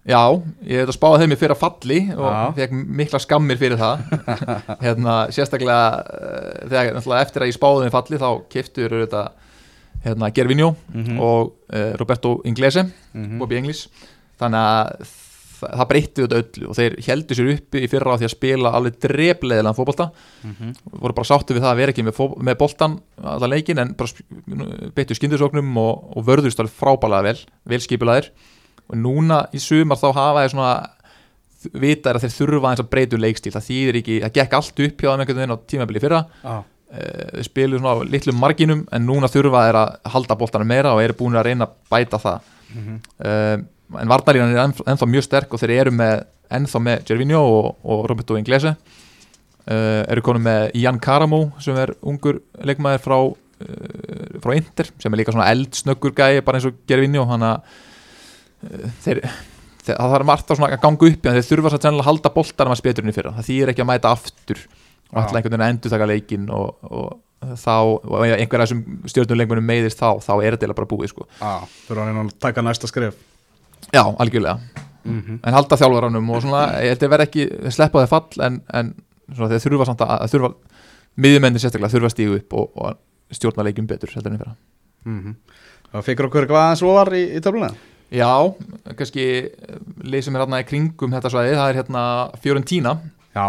Já, 0.08 0.22
ég 0.64 0.78
hef 0.80 0.86
þetta 0.86 0.94
spáð 0.96 1.18
þeim 1.20 1.34
í 1.36 1.38
fyrra 1.42 1.56
falli 1.60 1.98
og 2.16 2.30
Já. 2.32 2.44
fekk 2.56 2.76
mikla 3.02 3.20
skammir 3.20 3.60
fyrir 3.60 3.76
það 3.82 4.06
hérna, 4.86 5.16
sérstaklega 5.36 5.82
uh, 6.00 6.70
þegar 6.72 7.20
eftir 7.20 7.44
að 7.44 7.52
ég 7.52 7.58
spáði 7.58 7.84
þeim 7.84 7.96
falli 7.98 8.22
þá 8.22 8.30
keftur 8.54 8.96
þetta 9.02 9.24
hérna, 10.06 10.32
Gervinjó 10.34 10.76
Mhm. 10.94 11.20
og 11.20 11.54
uh, 11.74 11.94
Roberto 12.00 12.42
Inglese 12.46 12.84
Mhm. 13.14 13.40
Bobby 13.40 13.56
Englis 13.58 13.88
þannig 14.40 14.62
að 14.62 15.08
það, 15.58 15.88
breytti 15.90 16.22
þetta 16.22 16.38
öllu 16.44 16.68
og 16.70 16.76
þeir 16.78 16.96
heldu 17.08 17.34
sér 17.36 17.48
uppi 17.56 17.80
í 17.82 17.88
fyrra 17.90 18.14
á 18.14 18.18
því 18.22 18.26
að 18.28 18.34
spila 18.36 18.72
alveg 18.78 19.00
drefleðilega 19.02 19.74
fótbolta 19.76 20.12
Mhm. 20.46 20.74
voru 21.02 21.14
bara 21.18 21.26
sáttu 21.32 21.56
við 21.56 21.64
það 21.66 21.72
að 21.74 21.80
vera 21.82 21.92
ekki 21.92 22.06
með, 22.06 22.38
með 22.46 22.58
boltan 22.60 23.00
allan 23.24 23.50
leikin 23.50 23.80
en 23.80 23.94
bara 23.98 24.10
beittu 24.94 25.16
skyndisóknum 25.18 25.78
og, 25.78 26.18
og 26.18 26.26
vörðust 26.26 26.60
alveg 26.62 26.76
frábælega 26.78 27.24
vel, 27.24 27.40
velskipulaðir 27.68 28.30
og 28.90 28.96
núna 29.02 29.48
í 29.52 29.58
sumar 29.60 29.98
þá 29.98 30.14
hafa 30.14 30.46
þeir 30.46 30.54
svona 30.54 30.90
vita 31.74 32.10
er 32.12 32.20
að 32.20 32.28
þeir 32.28 32.36
þurfa 32.38 32.70
eins 32.70 32.80
að 32.84 32.90
breytu 32.94 33.18
leikstíl 33.18 33.52
það 33.52 33.66
þýðir 33.68 33.98
ekki, 34.04 34.22
það 34.22 34.34
gekk 34.38 34.54
allt 34.54 34.80
upp 34.86 35.02
hjá 35.02 35.10
þeim 35.10 35.20
einhvern 35.24 35.40
veginn 35.42 35.56
á 35.58 35.66
tímabili 35.68 36.00
fyrra 36.04 36.20
Já, 36.44 36.64
Eh, 36.88 37.32
þeir 37.36 37.48
spilu 37.50 37.80
svona 37.82 38.00
á 38.00 38.08
litlum 38.08 38.38
marginum 38.40 38.86
en 38.96 39.04
núna 39.04 39.28
þurfa 39.28 39.66
þeir 39.66 39.78
að 39.82 40.12
halda 40.14 40.36
boltanum 40.40 40.70
meira 40.72 40.94
og 40.96 41.02
eru 41.04 41.18
búin 41.20 41.36
að 41.36 41.50
reyna 41.50 41.68
að 41.68 41.74
bæta 41.92 42.20
það. 42.24 42.54
Mhm. 42.68 42.96
uh, 43.24 43.58
en 44.02 44.12
varnarlínan 44.12 44.54
er 44.54 44.62
ennþá, 44.66 44.86
ennþá 44.92 45.08
mjög 45.08 45.24
sterk 45.24 45.54
og 45.56 45.60
þeir 45.60 45.74
eru 45.82 45.92
með 45.96 46.24
ennþá 46.52 46.82
með 46.84 47.04
Gervinho 47.08 47.42
og, 47.44 47.68
og 47.84 48.06
Roberto 48.08 48.40
Inglese. 48.40 48.76
Uh, 49.68 50.04
eru 50.08 50.24
konum 50.24 50.48
með 50.48 50.72
Ian 50.80 51.00
Karamo 51.04 51.42
sem 51.64 51.76
er 51.76 51.92
ungur 52.00 52.40
leikmaður 52.64 53.04
frá, 53.04 53.18
uh, 53.28 54.40
frá 54.44 54.56
Inter 54.56 54.92
sem 54.96 55.12
er 55.12 55.24
líka 55.24 55.36
svona 55.36 55.52
eldsnöggur 55.52 56.16
gæi 56.16 56.40
bara 56.40 56.60
eins 56.60 56.72
og 56.72 56.80
Gervinho. 56.88 57.28
Hann 57.28 57.48
að 57.52 57.78
þeir 59.04 59.26
það 59.88 60.14
þarf 60.16 60.28
margt 60.28 60.52
að, 60.56 60.68
ganga 60.80 61.12
upp 61.12 61.28
en 61.28 61.36
þeir 61.36 61.50
þurfa 61.52 61.76
satt 61.76 61.88
sennilega 61.88 62.08
að 62.08 62.12
halda 62.14 62.36
boltanum 62.36 62.76
að 62.76 62.84
speturinn 62.86 63.12
í 63.12 63.16
fyrra. 63.16 63.36
Það 63.40 63.50
þýðir 63.52 63.74
ekki 63.74 63.84
að 63.84 63.92
mæta 63.92 64.16
aftur 64.16 64.68
og 65.12 65.22
alltaf 65.22 65.40
einhvern 65.40 65.54
veginn 65.56 65.66
að 65.66 65.74
endur 65.74 65.94
taka 65.94 66.10
leikin 66.10 66.50
og, 66.54 66.92
og 66.92 67.56
þá, 67.62 67.74
og 67.78 68.26
ef 68.26 68.36
einhver 68.38 68.64
af 68.64 68.68
þessum 68.68 68.84
stjórnuleikmunum 69.12 69.68
meiðist 69.68 70.02
þá, 70.02 70.20
þá 70.24 70.34
er 70.42 70.58
þetta 70.58 70.78
bara 70.78 70.90
búið 70.90 71.12
sko. 71.14 71.28
Já, 71.40 71.68
þurfa 71.88 72.04
að 72.04 72.12
reyna 72.12 72.24
að 72.26 72.38
taka 72.44 72.64
næsta 72.66 72.90
skrif 72.90 73.18
já, 73.94 74.04
algjörlega. 74.04 74.86
Mhm. 75.08 75.38
en 75.40 75.56
halda 75.56 75.78
þjálfaranum 75.80 76.32
og 76.36 76.42
svona 76.44 76.62
að 76.84 77.04
vera 77.08 77.24
ekki 77.24 77.46
sleppa 77.72 78.02
þeir 78.02 78.10
fall 78.12 78.44
en, 78.44 78.58
en 78.76 78.90
svona, 79.32 79.54
þeir 79.54 79.64
þurfa 79.64 79.86
samt 79.88 80.02
að, 80.04 80.26
þurfa 80.34 80.50
miðjumenni 81.24 81.62
sérstaklega 81.64 81.94
þurfa 81.94 82.10
að 82.10 82.16
stígu 82.16 82.40
upp 82.42 82.56
og, 82.60 82.74
og 82.76 83.38
stjórna 83.38 83.64
leikjum 83.64 83.88
betur 83.88 84.12
heldur 84.12 84.34
en 84.34 84.36
í 84.36 84.42
fyrra. 84.42 84.56
Mhm. 85.08 85.38
Það 85.94 86.04
fikkur 86.10 86.28
okkur 86.28 86.44
eitthvað 86.44 86.66
aðeins 86.66 86.84
ofar 86.84 87.14
í, 87.16 87.24
í 87.38 87.40
töfluna? 87.44 87.72
Já, 88.12 88.32
kannski 89.00 89.24
sem 90.24 90.36
er 90.36 90.44
hérna 90.44 90.60
í 90.60 90.68
kringum 90.68 91.16
þetta 91.16 91.32
svæði, 91.32 91.56
það 91.56 91.72
er 91.72 91.80
hérna 91.82 92.04
Fiorentina, 92.44 92.94
Já, 93.38 93.48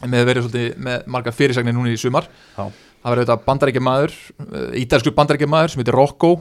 með 0.00 0.24
verið 0.28 0.46
svolítið 0.46 0.80
með 0.86 1.06
marga 1.14 1.34
fyrirsagnir 1.36 1.76
núna 1.76 1.92
í 1.92 2.00
sumar. 2.00 2.28
Já. 2.56 2.64
það 3.02 3.10
var 3.10 3.20
auðvitað 3.20 3.46
bandarækjamaður 3.46 4.12
ítalskur 4.78 5.14
bandarækjamaður 5.16 5.72
sem 5.72 5.82
heitir 5.82 5.96
Rocco 5.98 6.32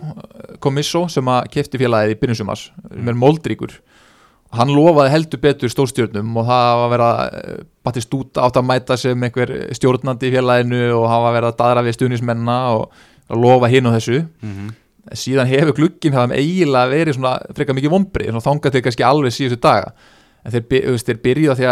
Comisso 0.62 1.08
sem 1.10 1.32
að 1.34 1.48
kefti 1.56 1.82
félagið 1.82 2.14
í 2.14 2.20
byrjunsumars, 2.22 2.68
sem 2.94 3.10
er 3.10 3.18
moldríkur. 3.18 3.80
Hann 4.52 4.74
lofaði 4.76 5.14
heldur 5.14 5.40
betur 5.42 5.72
stórstjórnum 5.72 6.36
og 6.38 6.48
það 6.50 6.74
var 6.76 6.84
að 6.84 6.92
vera 6.92 7.12
Battist 7.82 8.14
út 8.14 8.38
átt 8.38 8.60
að 8.60 8.68
mæta 8.68 8.98
sem 9.00 9.24
einhver 9.24 9.54
stjórnandi 9.74 10.28
í 10.28 10.34
félaginu 10.36 10.82
og 10.98 11.08
hafa 11.10 11.32
verið 11.38 11.50
að 11.50 11.60
daðra 11.64 11.84
við 11.88 11.96
stuðnismenna 11.98 12.58
og 12.76 12.84
að 13.32 13.42
lofa 13.42 13.72
hinn 13.72 13.88
og 13.88 13.96
þessu. 13.98 14.26
Mhm. 14.42 14.72
síðan 15.18 15.48
hefur 15.50 15.74
glugginn 15.74 16.14
það 16.14 16.36
eiginlega 16.38 16.92
verið 16.92 17.16
svona 17.16 17.40
frekar 17.56 17.76
mikið 17.76 17.90
vombri 17.90 18.28
til 18.72 18.82
kannski 18.82 19.04
alveg 19.04 19.34
síðustu 19.34 19.60
daga. 19.60 19.94
En 20.46 20.52
þeir, 20.52 20.98
þeir 21.02 21.22
byrjuða 21.24 21.56
því 21.58 21.66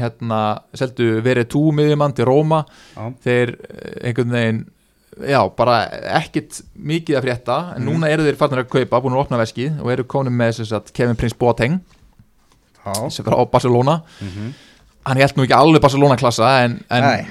hérna, 0.00 0.40
seldu 0.74 1.20
verið 1.24 1.48
túmiðjumann 1.54 2.14
til 2.16 2.26
Róma 2.28 2.64
Já. 2.96 3.10
þeir 3.24 3.54
eh, 3.56 4.08
einhvern 4.10 4.34
veginn 4.36 4.64
já, 5.16 5.40
bara 5.56 5.76
ekkit 6.18 6.58
mikið 6.76 7.16
að 7.16 7.24
frétta 7.24 7.58
en 7.76 7.82
Mhm. 7.82 7.88
núna 7.88 8.10
eru 8.12 8.22
þeir 8.26 8.36
farnir 8.36 8.64
að 8.64 8.68
kaupa, 8.68 9.00
búin 9.00 9.14
að 9.16 9.22
opna 9.24 9.38
veskið 9.40 9.80
og 9.80 9.90
eru 9.94 10.04
komin 10.04 10.36
með 10.36 10.64
sagt, 10.66 10.92
Kevin 10.92 11.16
Prince 11.16 11.36
Boateng 11.38 11.80
sem 13.10 13.24
fyrir 13.24 13.38
á 13.40 13.50
Barcelona 13.50 14.02
Mhm. 14.20 14.52
hann 15.06 15.16
held 15.16 15.34
nú 15.36 15.44
ekki 15.46 15.54
alveg 15.56 15.80
Barcelona 15.80 16.16
klassa 16.16 16.64
en, 16.64 16.84
en, 16.90 17.04
eh, 17.04 17.26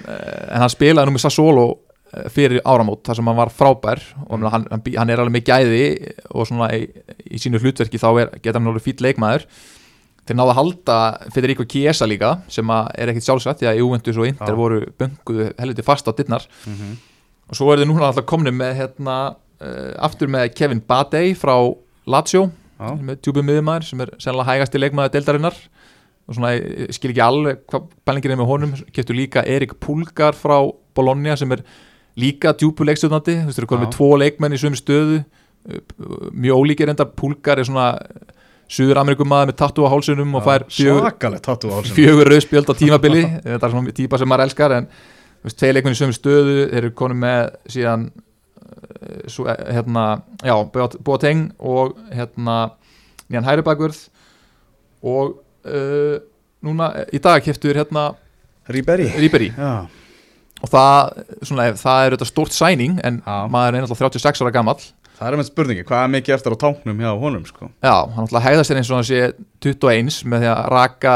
en 0.51 0.59
hann 0.61 0.69
spilaði 0.69 1.05
nú 1.07 1.13
með 1.15 1.25
Sassolo 1.27 1.77
eh, 2.13 2.29
fyrir 2.29 2.61
áramót 2.65 3.03
þar 3.03 3.15
sem 3.15 3.25
hann 3.25 3.35
var 3.35 3.49
frábær 3.49 4.01
og 4.29 4.39
mm. 4.39 4.49
hann, 4.51 4.67
hann, 4.71 5.09
er 5.09 5.19
alveg 5.19 5.35
með 5.35 5.45
gæði 5.49 6.13
og 6.31 6.47
svona 6.47 6.69
í, 6.73 6.87
í 7.31 7.37
sínu 7.37 7.59
hlutverki 7.59 7.99
þá 7.99 8.07
er, 8.21 8.29
getur 8.41 8.59
hann 8.59 8.67
alveg 8.71 8.83
fýll 8.87 9.01
leikmaður 9.03 9.45
þeir 10.25 10.37
náðu 10.39 10.51
að 10.53 10.59
halda 10.59 10.97
Federico 11.35 11.65
Chiesa 11.69 12.05
líka 12.09 12.31
sem 12.49 12.69
er 12.69 13.11
ekkit 13.13 13.27
sjálfsagt 13.27 13.59
því 13.61 13.67
að 13.71 13.77
Juventus 13.81 14.17
og 14.17 14.27
Inter 14.27 14.53
Já. 14.53 14.57
voru 14.57 14.79
bunkuðu 14.99 15.49
helviti 15.59 15.83
fast 15.85 16.07
á 16.09 16.11
dittnar 16.17 16.45
Mhm. 16.65 16.95
og 17.49 17.55
svo 17.59 17.71
er 17.73 17.77
þið 17.83 17.89
núna 17.91 18.07
alltaf 18.09 18.25
komni 18.25 18.51
með 18.51 18.75
hérna, 18.79 19.35
uh, 19.61 19.93
aftur 19.99 20.27
með 20.27 20.55
Kevin 20.55 20.81
Badey 20.81 21.35
frá 21.35 21.55
Lazio 22.07 22.51
með 22.79 23.21
djúbum 23.23 23.45
miðumæður 23.47 23.83
sem 23.87 24.01
er 24.01 24.09
sennilega 24.19 24.49
hægasti 24.49 24.79
leikmaður 24.81 25.11
deildarinnar. 25.13 25.55
Og 26.27 26.35
svona, 26.35 26.49
ég 26.57 26.89
skil 26.91 27.11
ekki 27.13 27.21
alveg 27.21 27.59
hvað 27.69 27.83
bælingin 28.05 28.31
er 28.33 28.37
með 28.41 28.47
honum, 28.49 28.71
keftu 28.91 29.13
líka 29.15 29.43
Erik 29.47 29.79
Pulgar 29.79 30.33
frá 30.33 30.57
Bologna 30.97 31.35
sem 31.37 31.51
er 31.53 31.61
líka 32.17 32.51
djúbu 32.57 32.83
leikstjóðnandi 32.83 33.35
þú 33.43 33.45
veist, 33.45 33.55
þeir 33.59 33.63
eru 33.63 33.69
komið 33.71 33.85
með 33.85 33.93
tvo 33.95 34.09
leikmenn 34.17 34.53
í 34.53 34.59
sömu 34.59 34.75
stöðu. 34.81 35.23
Uh, 35.65 36.29
mjög 36.33 36.57
ólíkir 36.65 36.89
enda 36.89 37.05
Pulgar 37.05 37.59
er 37.59 37.63
svona 37.69 37.87
Suður 38.71 38.97
Amerikumaður 39.03 39.51
með 39.51 39.57
tattu 39.61 39.85
á 39.85 39.91
hálsunum 39.93 40.31
og 40.39 40.45
fær 40.45 40.63
fjögur, 41.95 42.31
rauðspjöld 42.33 42.71
á 42.71 42.73
tímabili. 42.79 43.23
Þetta 43.45 43.67
er 43.67 43.73
svona 43.75 43.93
típa 43.99 44.17
sem 44.21 44.29
maður 44.31 44.47
elskar 44.47 44.73
en 44.79 44.87
tvei 45.53 45.73
leikmenn 45.75 45.93
í 45.93 45.99
sömu 45.99 46.15
stöðu 46.17 46.55
þeir 46.71 46.79
eru 46.79 46.93
konum 46.97 47.19
með 47.21 47.51
síðan 47.69 48.07
uh, 48.09 49.27
svo, 49.29 49.45
eh, 49.51 49.59
hérna, 49.77 50.05
já, 50.41 50.55
Boat- 50.73 50.97
Boateng 51.05 51.51
og 51.59 51.93
hérna 52.09 52.55
Nýjan 53.29 53.45
Hæribakurð 53.45 53.99
og 55.05 55.35
uh, 55.69 56.17
núna 56.65 56.89
eh, 57.03 57.13
í 57.13 57.21
dag 57.21 57.45
keftur 57.45 57.77
hérna 57.77 58.15
Já, 59.53 59.85
og 60.65 60.71
það, 60.71 61.23
svona, 61.45 61.65
það 61.77 62.05
er 62.07 62.15
þetta 62.15 62.27
stórt 62.31 62.55
sæning 62.55 62.97
en 63.05 63.21
Já. 63.21 63.35
maður 63.51 63.75
er 63.77 63.85
náttúrulega 63.85 64.17
36 64.17 64.41
ára 64.41 64.53
gamall 64.55 64.81
Það 65.15 65.27
er 65.29 65.37
með 65.39 65.47
spurningi, 65.47 65.83
hvað 65.87 66.01
er 66.03 66.09
mikið 66.11 66.33
eftir 66.35 66.53
á 66.55 66.57
táknum 66.59 66.97
hjá 66.99 67.11
honum 67.21 67.45
sko? 67.47 67.69
Já, 67.85 67.93
hann 68.15 68.25
ætla 68.27 68.41
að 68.41 68.45
hæða 68.49 68.65
sér 68.67 68.79
eins 68.81 68.89
og 68.91 68.97
hann 68.97 69.07
sé 69.07 69.19
21 69.63 70.17
með 70.31 70.43
því 70.43 70.49
að 70.51 70.65
raka 70.73 71.13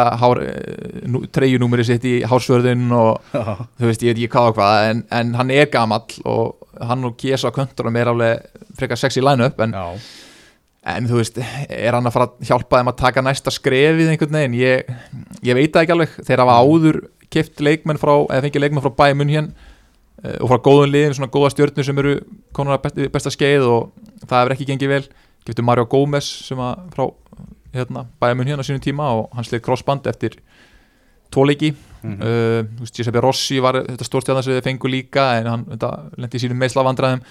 treyjunúmeri 1.36 1.86
sitt 1.88 2.08
í 2.08 2.14
hársvörðin 2.30 2.88
og 2.96 3.36
Já, 3.36 3.44
þú 3.76 3.90
veist, 3.90 4.06
ég 4.08 4.16
veit 4.16 4.22
ekki 4.24 4.32
hvað 4.38 4.50
og 4.54 4.58
hvað 4.62 4.88
en, 4.94 5.04
en 5.20 5.36
hann 5.42 5.54
er 5.58 5.68
gamall 5.74 6.16
og 6.24 6.80
hann 6.80 7.06
og 7.10 7.18
Kiesa 7.20 7.52
Könturum 7.56 8.00
er 8.00 8.14
alveg 8.14 8.66
frekar 8.80 9.02
sexy 9.02 9.24
line-up 9.26 9.60
en, 9.66 9.76
en 9.76 11.10
þú 11.10 11.20
veist, 11.20 11.40
er 11.68 11.98
hann 11.98 12.08
að 12.08 12.16
fara 12.16 12.30
að 12.32 12.52
hjálpa 12.54 12.80
þeim 12.80 12.94
að 12.94 13.00
taka 13.04 13.26
næsta 13.26 13.52
skrefið 13.52 14.14
einhvern 14.14 14.40
veginn? 14.40 14.60
Ég, 14.62 14.94
ég 15.44 15.60
veit 15.60 15.74
það 15.74 15.84
ekki 15.84 15.98
alveg, 15.98 16.20
þeir 16.24 16.46
hafa 16.46 16.60
áður 16.64 17.02
kipt 17.30 17.60
leikmenn 17.62 18.00
frá, 18.00 18.16
eða 18.30 18.46
fengið 18.48 18.64
leikmenn 18.64 18.86
frá 18.86 18.96
bæmunn 19.04 19.36
hér 19.36 19.52
og 20.19 20.51
frá 20.51 20.60
góðun 20.69 20.93
liðin, 20.93 21.15
svona 21.17 21.32
góða 21.32 21.51
stjórnur 21.53 21.88
sem 21.88 22.01
eru 22.03 22.15
konar 22.55 22.77
að 22.77 22.88
besta, 22.88 23.10
besta 23.13 23.34
skeið 23.34 23.67
og 23.67 23.91
það 24.25 24.39
hefur 24.39 24.55
ekki 24.55 24.69
gengið 24.71 24.93
vel, 24.93 25.03
kiptu 25.47 25.65
Mario 25.65 25.86
Gómez 25.89 26.27
sem 26.47 26.60
að 26.60 26.82
frá 26.95 27.05
hérna, 27.75 28.08
bæmunn 28.19 28.49
hérna 28.49 28.65
á 28.65 28.67
sínum 28.67 28.84
tíma 28.84 29.12
og 29.15 29.29
hann 29.38 29.47
sleið 29.47 29.63
crossband 29.67 30.10
eftir 30.10 30.39
tvoleiki 31.32 31.75
Mhm. 31.99 32.21
uh, 32.23 32.63
þú 32.79 32.86
veist, 32.86 32.95
Giuseppe 32.95 33.21
Rossi 33.21 33.60
var 33.60 33.82
þetta 33.84 34.05
stórstjarnar 34.08 34.45
sem 34.45 34.55
þið 34.55 34.67
fengu 34.69 34.91
líka 34.91 35.25
en 35.39 35.49
hann 35.51 35.65
lendi 36.15 36.39
í 36.39 36.43
sínum 36.45 36.62
meðslavandræðum 36.62 37.23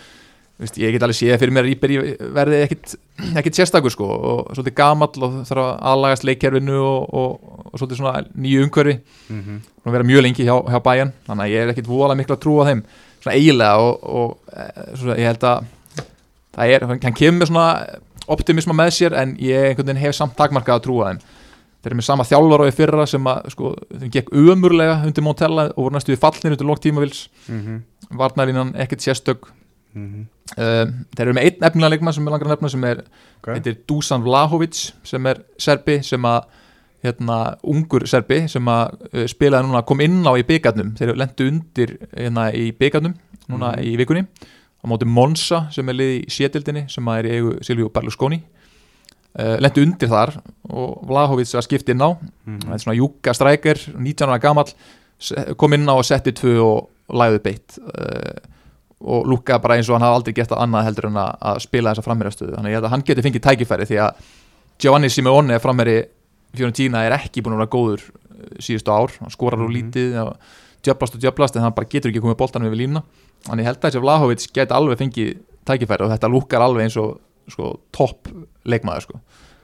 ég 0.77 0.93
get 0.93 1.05
alveg 1.07 1.17
séð 1.17 1.39
fyrir 1.39 1.55
mér 1.55 1.65
að 1.65 1.73
Íberi 1.73 1.99
verði 2.35 2.59
ekkit, 2.67 2.97
ekkit 3.39 3.61
sérstakur 3.61 3.95
sko 3.95 4.09
og 4.11 4.51
svolítið 4.57 4.77
gamall 4.81 5.25
og 5.25 5.39
þarf 5.49 5.63
að 5.63 5.71
aðlagast 5.93 6.27
leikkerfinu 6.27 6.79
og, 6.83 7.15
og, 7.15 7.58
og 7.69 7.81
svolítið 7.81 8.01
svona 8.01 8.23
nýju 8.35 8.67
umhverfi. 8.67 8.99
Mhm, 9.29 9.57
og 9.85 9.95
vera 9.95 10.07
mjög 10.09 10.25
lengi 10.25 10.47
hjá, 10.47 10.55
hjá 10.69 10.79
bæjan 10.85 11.13
þannig 11.27 11.45
að 11.45 11.53
ég 11.55 11.63
er 11.63 11.73
ekkit 11.73 11.89
voðalega 11.89 12.21
miklu 12.21 12.37
að 12.37 12.45
trúa 12.45 12.69
þeim 12.69 12.85
svona 13.23 13.35
eiginlega 13.37 13.83
og, 13.83 14.05
og 14.05 14.39
e, 14.53 14.69
svona, 14.95 15.17
ég 15.19 15.31
held 15.33 15.49
að 15.49 15.67
það 16.59 16.75
er, 16.75 16.87
hann 16.93 17.19
kemur 17.19 17.51
svona 17.51 17.67
optimisma 18.29 18.77
með 18.77 18.95
sér 18.99 19.19
en 19.19 19.37
ég 19.41 19.71
einhvern 19.71 19.89
veginn 19.89 20.03
hef 20.03 20.17
samt 20.17 20.37
takmarkað 20.39 20.81
að 20.81 20.87
trúa 20.89 21.11
þeim. 21.11 21.21
Þeir 21.79 21.93
eru 21.93 22.01
með 22.01 22.09
sama 22.09 22.27
þjálfar 22.27 22.65
og 22.65 22.69
í 22.69 22.75
fyrra 22.75 23.07
sem 23.07 23.29
að 23.31 23.53
sko, 23.55 23.75
þeim 23.93 24.11
gekk 24.17 24.33
umurlega 24.35 24.99
undir 25.07 25.25
Montella 25.25 25.69
og 25.71 25.85
voru 25.85 25.95
næstu 25.95 26.13
við 26.13 26.25
fallnir 26.25 26.57
undir 26.57 26.67
lók 26.67 26.83
tímavils 26.83 27.29
mhm, 27.47 27.85
varnarínan 28.19 28.75
ekkert 28.83 29.07
sérstök. 29.07 29.53
Mhm 29.95 30.27
uh, 30.57 30.85
þeir 31.17 31.27
eru 31.27 31.37
með 31.37 31.49
einn 31.49 31.67
efnilega 31.69 31.95
leikmann 31.95 32.17
sem 32.17 32.27
er 32.29 32.35
langar 32.35 32.49
að 32.49 32.55
nefna 32.57 32.73
sem 32.73 32.87
er, 32.89 33.03
Ok. 33.39 33.51
heitir 33.55 33.77
Dusan 33.89 34.25
Vlahovic 34.25 34.79
sem 35.07 35.27
er 35.31 35.43
serbi 35.61 36.01
sem 36.03 36.25
að 36.27 36.49
hérna, 37.05 37.57
ungur 37.63 38.07
serbi 38.11 38.41
sem 38.51 38.65
að 38.73 38.95
uh, 39.15 39.25
spilaði 39.31 39.69
núna, 39.69 39.85
kom 39.87 40.01
inn 40.05 40.21
á 40.27 40.33
í 40.35 40.43
byggarnum 40.49 40.95
þeir 40.99 41.13
lendu 41.17 41.47
undir 41.53 41.97
hérna, 42.17 42.49
í 42.53 42.71
byggarnum 42.75 43.15
núna 43.49 43.73
Mhm. 43.77 43.85
í 43.87 43.97
vikunni 44.01 44.25
á 44.79 44.85
móti 44.87 45.07
Monza 45.07 45.69
sem 45.75 45.89
er 45.89 45.95
lið 45.95 46.13
í 46.19 46.21
sétildinni 46.31 46.87
sem 46.91 47.05
að 47.09 47.19
er 47.19 47.25
í 47.29 47.35
eigu 47.39 47.53
Silvíu 47.67 47.89
Berlusconi. 47.91 48.43
Uh, 49.39 49.57
lendu 49.63 49.83
undir 49.85 50.09
þar 50.11 50.33
og 50.71 51.03
Vlahovic 51.07 51.51
var 51.55 51.63
skipt 51.63 51.89
inn 51.93 52.03
á. 52.03 52.11
Mhm. 52.47 52.61
þetta 52.65 52.75
er 52.75 52.83
svona 52.83 52.97
júka 52.99 53.35
strækir 53.37 53.79
19 53.99 54.29
ára 54.29 54.41
gamall 54.41 54.73
se- 55.19 55.55
kom 55.57 55.73
inn 55.75 55.87
á 55.87 55.95
og 55.95 56.05
setti 56.05 56.33
tvö 56.33 56.59
og, 56.65 56.89
læði 57.11 57.39
beitt. 57.43 57.79
Uh, 57.79 58.39
og 59.01 59.25
lúkkaði 59.31 59.63
bara 59.63 59.75
eins 59.79 59.89
og 59.89 59.95
hann 59.95 60.03
hafði 60.03 60.17
aldrei 60.19 60.35
gert 60.35 60.51
það 60.51 60.63
annað 60.65 60.85
heldur 60.89 61.07
en 61.07 61.15
að, 61.23 61.37
að 61.41 61.59
spila 61.63 61.93
þessa 61.95 62.03
frammeirastöðu 62.03 62.57
þannig 62.57 62.75
að 62.77 62.85
að 62.85 62.91
hann 62.91 63.05
geti 63.07 63.23
fengið 63.23 63.45
tækifæri 63.47 63.87
því 63.87 63.99
að 64.03 64.23
Giovanni 64.83 65.09
Simeone 65.11 65.55
er 65.55 65.63
frammeiri 65.63 65.95
Fiorentina 66.59 67.05
er 67.07 67.15
ekki 67.19 67.43
búin 67.43 67.55
að 67.57 67.63
vera 67.63 67.73
góður 67.77 68.03
uh, 68.09 68.59
síðustu 68.63 68.93
ár, 68.95 69.15
hann 69.21 69.31
skorar 69.35 69.63
úr 69.63 69.71
Mhm. 69.71 69.77
lítið 69.79 70.19
og 70.25 70.37
djöblast 70.85 71.15
og 71.17 71.21
djöblast 71.25 71.57
en 71.57 71.63
hann 71.67 71.75
bara 71.75 71.87
getur 71.91 72.11
ekki 72.13 72.21
komið 72.23 72.37
boltanum 72.39 72.69
yfir 72.71 72.83
línuna 72.85 73.03
þannig 73.49 73.65
ég 73.65 73.69
held 73.71 73.81
að 73.81 73.91
þessi 73.91 74.03
Vlahovic 74.05 74.47
geti 74.55 74.75
alveg 74.75 74.99
fengið 74.99 75.39
tækifæri 75.67 76.05
og 76.07 76.11
þetta 76.15 76.31
lúkkar 76.33 76.63
alveg 76.65 76.83
eins 76.87 76.97
og 76.97 77.19
sko, 77.51 77.79
topp 77.93 78.29
leikmaður 78.65 79.03
sko, 79.09 79.21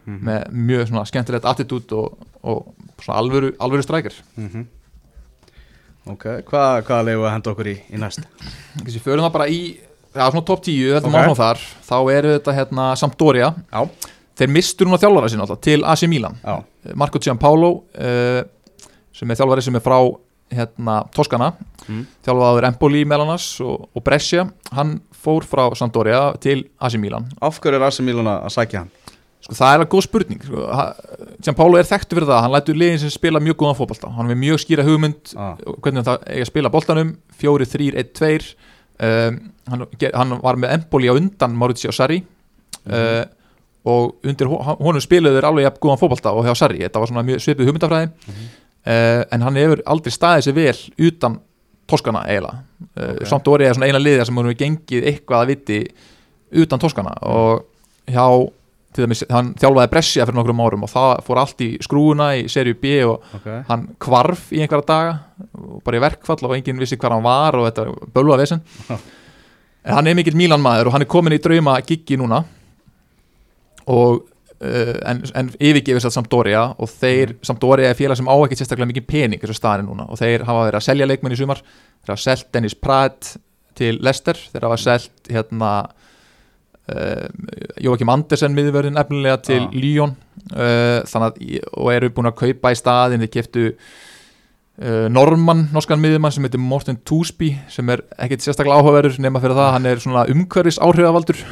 Mhm. 0.06 0.18
með 0.24 0.40
mjög 0.52 0.88
svona 0.88 1.04
skemmtilegt 1.08 1.44
attitút 1.48 1.92
og, 1.92 2.18
og 2.42 2.74
svona 3.00 3.18
alvöru, 3.22 3.52
alvöru 3.58 3.82
strækir 3.82 4.12
Mhm. 4.36 4.66
Ok, 6.06 6.24
hvað, 6.44 6.82
hvað 6.84 7.04
leiðum 7.06 7.22
við 7.22 7.28
að 7.30 7.32
henda 7.32 7.50
okkur 7.54 7.68
í, 7.70 7.74
í 7.88 7.96
næst? 8.00 8.26
Þessi 8.84 9.00
förum 9.00 9.24
það 9.24 9.32
bara 9.38 9.46
í 9.48 9.60
Já, 10.14 10.28
svona 10.30 10.44
top 10.46 10.60
10, 10.62 10.92
þetta 10.94 11.08
Ok. 11.08 11.14
okay. 11.14 11.24
máfum 11.24 11.38
þar 11.40 11.62
Þá 11.88 11.96
eru 12.12 12.34
þetta 12.38 12.52
hérna 12.58 12.84
Sampdoria 13.00 13.48
Já, 13.72 13.88
Þeir 14.34 14.50
mistur 14.50 14.88
núna 14.88 14.98
þjálfara 14.98 15.28
sinna 15.30 15.44
alltaf 15.46 15.60
til 15.62 15.84
AC 15.86 16.02
Milan. 16.10 16.34
Já, 16.42 16.56
Marco 16.98 17.20
Giampaolo 17.22 17.68
uh, 17.94 18.42
sem 19.14 19.30
er 19.30 19.38
þjálfari 19.38 19.62
sem 19.62 19.76
er 19.78 19.84
frá 19.84 19.98
hérna, 20.54 21.00
Toskana 21.14 21.52
Mm. 21.84 22.06
þjálfaður 22.24 22.64
Empoli 22.70 23.02
meðlanas 23.04 23.44
og, 23.60 23.88
og 23.92 24.02
Brescia. 24.06 24.46
Hann 24.72 24.94
fór 25.12 25.44
frá 25.44 25.66
Sampdoria 25.76 26.30
til 26.40 26.62
AC 26.80 26.94
Milan. 26.96 27.26
Af 27.44 27.58
hverju 27.60 27.76
er 27.76 27.84
AC 27.84 27.98
Milan 28.00 28.24
að 28.30 28.46
sækja 28.54 28.78
hann? 28.80 28.90
sko, 29.44 29.52
það 29.58 29.74
er 29.74 29.82
að 29.84 29.90
góð 29.92 30.04
spurning 30.06 30.40
sko. 30.46 30.62
Giampaolo 31.44 31.76
er 31.76 31.84
þekktu 31.90 32.16
fyrir 32.16 32.30
það 32.30 32.40
hann 32.46 32.54
lætur 32.54 32.78
liðin 32.80 33.02
sem 33.02 33.12
spila 33.12 33.42
mjög 33.44 33.58
góðan 33.60 33.76
fótbolta. 33.82 34.08
Hann 34.16 34.32
er 34.32 34.38
mjög 34.40 34.62
skýra 34.64 34.86
hugmynd 34.86 35.34
Ah. 35.36 35.58
hvernig 35.84 36.06
það 36.08 36.24
eiga 36.24 36.46
að 36.46 36.48
spila 36.54 36.70
boltanum. 36.72 37.10
4, 37.36 37.66
3, 37.74 37.90
1, 38.00 38.14
2 38.16 38.54
um, 39.04 39.38
hann, 39.68 39.86
hann 40.14 40.34
var 40.40 40.56
með 40.56 40.72
Empoli 40.78 41.12
á 41.12 41.14
undan 41.20 41.52
Maurizio 41.60 41.92
Sarri. 41.92 42.22
Uh, 42.88 43.24
og 43.84 44.14
undir 44.24 44.48
hon- 44.48 44.78
honum 44.80 45.02
spiluðu 45.04 45.36
þeir 45.38 45.48
alveg 45.50 45.66
jafn 45.66 45.80
góðan 45.84 46.00
fótbolta 46.00 46.32
og 46.32 46.46
hjá 46.46 46.54
Sarri. 46.56 46.78
Þetta 46.86 47.00
var 47.02 47.10
svona 47.10 47.24
mjög 47.26 47.42
svipið 47.44 47.68
hugmyndafræði. 47.68 48.10
Uh, 48.84 49.22
en 49.32 49.40
hann 49.46 49.56
hefur 49.56 49.80
aldrei 49.88 50.12
staðið 50.12 50.46
sér 50.48 50.56
vel 50.58 51.08
utan 51.08 51.38
Toskana 51.88 52.22
eiginlega. 52.28 52.62
Uh, 52.96 53.14
Ok. 53.20 53.26
samt 53.28 53.48
orðið 53.48 53.68
er 53.70 53.74
svona 53.78 53.86
eina 53.92 54.00
liðja 54.00 54.24
sem 54.28 54.36
hefur 54.40 54.56
gengið 54.60 55.06
eitthvað 55.10 55.42
að 55.42 55.50
viti 55.52 55.78
utan 56.64 56.78
Toskana. 56.80 57.12
Og 57.28 57.64
hjá 58.08 58.26
dæmis, 58.94 59.24
hann 59.32 59.54
þjálfaði 59.58 59.90
Brescia 59.90 60.24
fyrir 60.24 60.36
nokkrum 60.38 60.60
árum 60.62 60.84
og 60.86 60.90
það 60.92 61.22
fór 61.26 61.40
allt 61.42 61.60
í 61.66 61.68
skrúuna 61.82 62.28
í 62.38 62.44
serju 62.48 62.76
B 62.80 62.92
og 63.08 63.24
Ok, 63.34 63.48
hann 63.68 63.88
kvarf 63.98 64.52
í 64.54 64.60
einhverja 64.62 64.86
daga 64.86 65.14
og 65.58 65.80
bara 65.84 65.98
í 65.98 66.02
verkfall 66.04 66.44
og 66.46 66.54
enginn 66.54 66.78
vissi 66.78 66.96
hvað 66.96 67.16
hann 67.16 67.24
var 67.26 67.58
og 67.58 67.66
þetta 67.68 67.86
bölva 68.14 68.36
vesen. 68.38 68.60
Já. 68.88 68.96
en 69.84 69.94
hann 69.98 70.06
er 70.06 70.14
mikill 70.14 70.36
Milan 70.38 70.62
maður 70.62 70.86
og 70.88 70.94
hann 70.94 71.02
er 71.02 71.10
komin 71.10 71.34
í 71.36 71.40
drauma 71.42 71.74
giggi 71.84 72.16
núna 72.20 72.44
og 73.90 74.22
uh, 74.64 74.94
en, 75.10 75.22
en 75.36 75.50
yfirgefis 75.58 76.08
að 76.08 76.14
Sampdoria 76.16 76.66
og 76.78 76.90
þeir, 76.90 77.36
Sampdoria 77.44 77.90
er 77.90 77.98
félag 77.98 78.20
sem 78.20 78.30
á 78.30 78.36
ekki 78.36 78.60
sérstaklega 78.60 78.92
mikið 78.92 79.08
pening 79.10 79.42
þessu 79.42 79.58
staðin 79.58 79.90
núna. 79.90 80.08
Og 80.08 80.20
þeir 80.20 80.46
hafa 80.48 80.68
verið 80.68 80.80
að 80.80 80.86
selja 80.88 81.10
leikmenn 81.10 81.36
í 81.36 81.40
sumar. 81.40 81.60
Þeir 82.04 82.14
hafa 82.14 82.24
selt 82.24 82.48
Dennis 82.54 82.78
Pratt 82.78 83.34
til 83.78 83.98
Leicester, 84.04 84.38
þeir 84.52 84.68
hafa 84.68 84.80
selt 84.80 85.30
hérna 85.32 85.74
uh, 86.92 87.28
Jóakim 87.82 88.12
Andersen 88.14 88.56
miðvörðin 88.56 89.00
efnilega 89.00 89.40
til 89.50 89.62
Já. 89.62 89.68
Lyon. 89.74 90.16
Uh, 90.52 91.00
þannig 91.08 91.28
að, 91.28 91.68
og 91.80 91.92
eru 91.94 92.10
búin 92.14 92.30
að 92.30 92.40
kaupa 92.42 92.74
í 92.74 92.78
staðin 92.78 93.24
þeir 93.24 93.34
keftu 93.38 93.68
uh, 94.82 95.06
Norman, 95.12 95.66
norskan 95.74 96.00
miðjumann 96.02 96.34
sem 96.34 96.46
heitir 96.46 96.62
Morten 96.62 96.98
Toosby 97.06 97.52
sem 97.72 97.90
er 97.94 98.02
ekkit 98.26 98.44
sérstaklega 98.44 98.78
áhugaverður 98.80 99.20
nema 99.22 99.42
fyrir 99.42 99.58
það, 99.58 99.70
hann 99.76 99.90
er 99.90 100.02
svona 100.02 100.24
umhverfis 100.32 100.80
áhrifavaldur. 100.82 101.42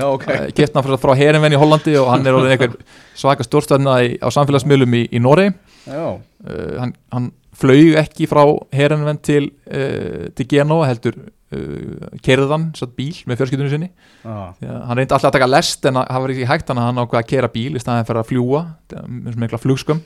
Okay. 0.00 0.52
keft 0.56 0.78
hann 0.78 0.86
frá, 0.86 1.14
Herenvenn 1.18 1.56
í 1.56 1.60
Hollandi 1.60 1.96
og 2.00 2.12
hann 2.12 2.24
er 2.26 2.38
orðin 2.38 2.56
einhver 2.56 2.78
svaka 3.18 3.46
stórstæðna 3.46 3.98
á 4.22 4.28
samfélagsmiðlum 4.32 4.96
í, 5.00 5.04
í 5.12 5.22
Noregi. 5.22 5.52
Uh, 5.90 6.16
hann, 6.78 6.96
hann 7.12 7.30
flög 7.60 7.98
ekki 8.00 8.28
frá 8.30 8.44
Herenvenn 8.76 9.20
til, 9.24 9.50
uh, 9.68 10.30
til 10.36 10.48
Genoa 10.48 10.88
heldur 10.88 11.18
uh, 11.20 12.08
kerðan 12.24 12.70
satt 12.78 12.96
bíl 12.96 13.12
með 13.28 13.42
fjörskiptunum 13.42 13.72
sinni. 13.72 13.90
Já, 14.24 14.54
hann 14.62 14.96
reyndi 14.96 15.12
alltaf 15.12 15.30
að 15.32 15.38
taka 15.38 15.50
lest 15.50 15.86
en 15.90 16.00
það 16.00 16.24
var 16.24 16.34
ekki 16.34 16.48
hægt 16.48 16.70
þannig 16.70 16.84
að 16.84 16.90
hann 16.90 17.04
ákveða 17.04 17.22
að 17.24 17.30
kera 17.34 17.52
bíl 17.52 17.70
í 17.74 17.82
staðin 17.82 18.08
fyrir 18.08 18.22
að 18.22 18.30
fljúa 18.30 18.64
með 19.04 19.32
svona 19.34 19.44
mikla 19.44 19.62
flugskum 19.62 20.04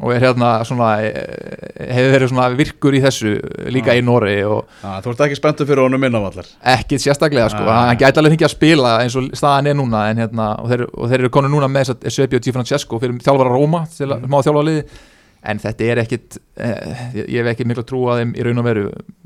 og 0.00 0.12
er 0.14 0.22
hérna 0.24 0.50
svona 0.64 0.86
eh, 1.04 1.90
hefur 1.92 2.14
verið 2.14 2.30
svona 2.32 2.46
virkur 2.56 2.94
í 2.96 3.02
þessu 3.04 3.34
líka 3.74 3.92
Já. 3.92 4.00
í 4.00 4.04
Nóri 4.06 4.38
og 4.48 4.64
já, 4.80 4.94
þú 5.04 5.12
ert 5.12 5.20
ekki 5.26 5.36
spenntur 5.36 5.68
fyrir 5.68 5.82
honum 5.84 6.00
minna 6.00 6.22
allar 6.24 6.48
ekkit 6.74 7.04
sérstaklega 7.04 7.50
sko, 7.52 7.64
Nei. 7.66 7.76
hann 7.90 8.00
gæti 8.00 8.18
alveg 8.22 8.32
fengið 8.36 8.48
að 8.48 8.54
spila 8.56 8.94
eins 9.04 9.16
og 9.20 9.28
staðan 9.36 9.66
er 9.72 9.76
núna 9.76 10.06
en 10.10 10.22
hérna, 10.24 10.48
og 10.62 10.70
þeir, 10.72 10.86
og 10.94 11.10
þeir 11.12 11.20
eru 11.24 11.30
konu 11.36 11.52
núna 11.52 11.68
með 11.68 11.92
Svepi 12.08 12.36
og 12.40 12.44
Di 12.46 12.52
Francesco 12.56 12.98
fyrir 13.02 13.20
þjálfara 13.20 13.52
Róma 13.52 13.84
til 13.92 14.08
að 14.08 14.20
Mhm. 14.22 14.30
má 14.32 14.40
þjálfa 14.40 14.64
liði 14.70 14.84
en 15.42 15.58
þetta 15.62 15.84
er 15.88 15.98
ekkit 16.02 16.36
eh, 16.60 17.12
ég 17.16 17.28
ég 17.32 17.38
hef 17.40 17.46
ekki 17.54 17.64
miklu 17.64 17.84
trú 17.88 18.00
að 18.12 18.18
þeim 18.20 18.32
í 18.36 18.42
raun 18.44 18.58
og 18.60 18.66
veru 18.66 18.82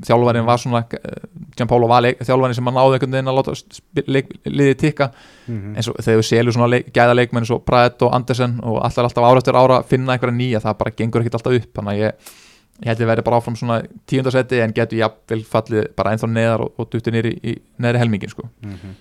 þjálfarin 0.07 0.45
var 0.47 0.61
svona 0.61 0.83
eh, 0.95 1.25
Gianpaolo 1.57 1.87
var 1.91 2.01
leik, 2.05 2.21
þjálfarin 2.23 2.55
sem 2.55 2.65
hann 2.69 2.77
náði 2.79 2.95
einhvern 2.97 3.11
veginn 3.17 3.31
að 3.31 3.39
láta 3.41 3.55
liðið 4.51 4.77
tikka 4.81 5.09
Mhm. 5.47 5.75
eins 5.77 5.87
og 5.91 5.95
þegar 6.01 6.17
við 6.21 6.25
selur 6.29 6.53
svona 6.55 6.69
leik, 6.71 6.87
gæða 6.95 7.15
leikmenn 7.19 7.43
eins 7.43 7.51
og 7.53 7.65
Pratt 7.65 8.01
og 8.01 8.13
Andersen 8.17 8.59
og 8.63 8.79
allar 8.81 9.05
alltaf 9.09 9.23
ára 9.27 9.37
eftir 9.37 9.53
ára 9.59 9.79
að 9.81 9.85
finna 9.91 10.13
einhverja 10.15 10.37
nýja, 10.39 10.61
það 10.63 10.77
bara 10.79 10.91
gengur 10.97 11.21
ekkert 11.21 11.35
alltaf 11.37 11.53
upp 11.59 11.73
þannig 11.77 11.91
að 11.93 11.99
ég, 12.01 12.13
ég 12.81 12.87
held 12.89 12.99
ég 13.03 13.07
verði 13.11 13.23
bara 13.27 13.37
áfram 13.37 13.55
svona 13.59 13.77
tíundasetti 14.09 14.61
en 14.63 14.73
getur 14.73 14.97
jafnvel 15.03 15.43
fallið 15.45 15.91
bara 15.95 16.15
ennþá 16.15 16.27
neðar 16.31 16.61
og, 16.65 16.71
og 16.79 16.89
dutti 16.89 17.11
nýri 17.13 17.35
í 17.43 17.53
neðri 17.79 18.01
helmingin 18.01 18.29
sko. 18.33 18.47
Mhm. 18.63 18.95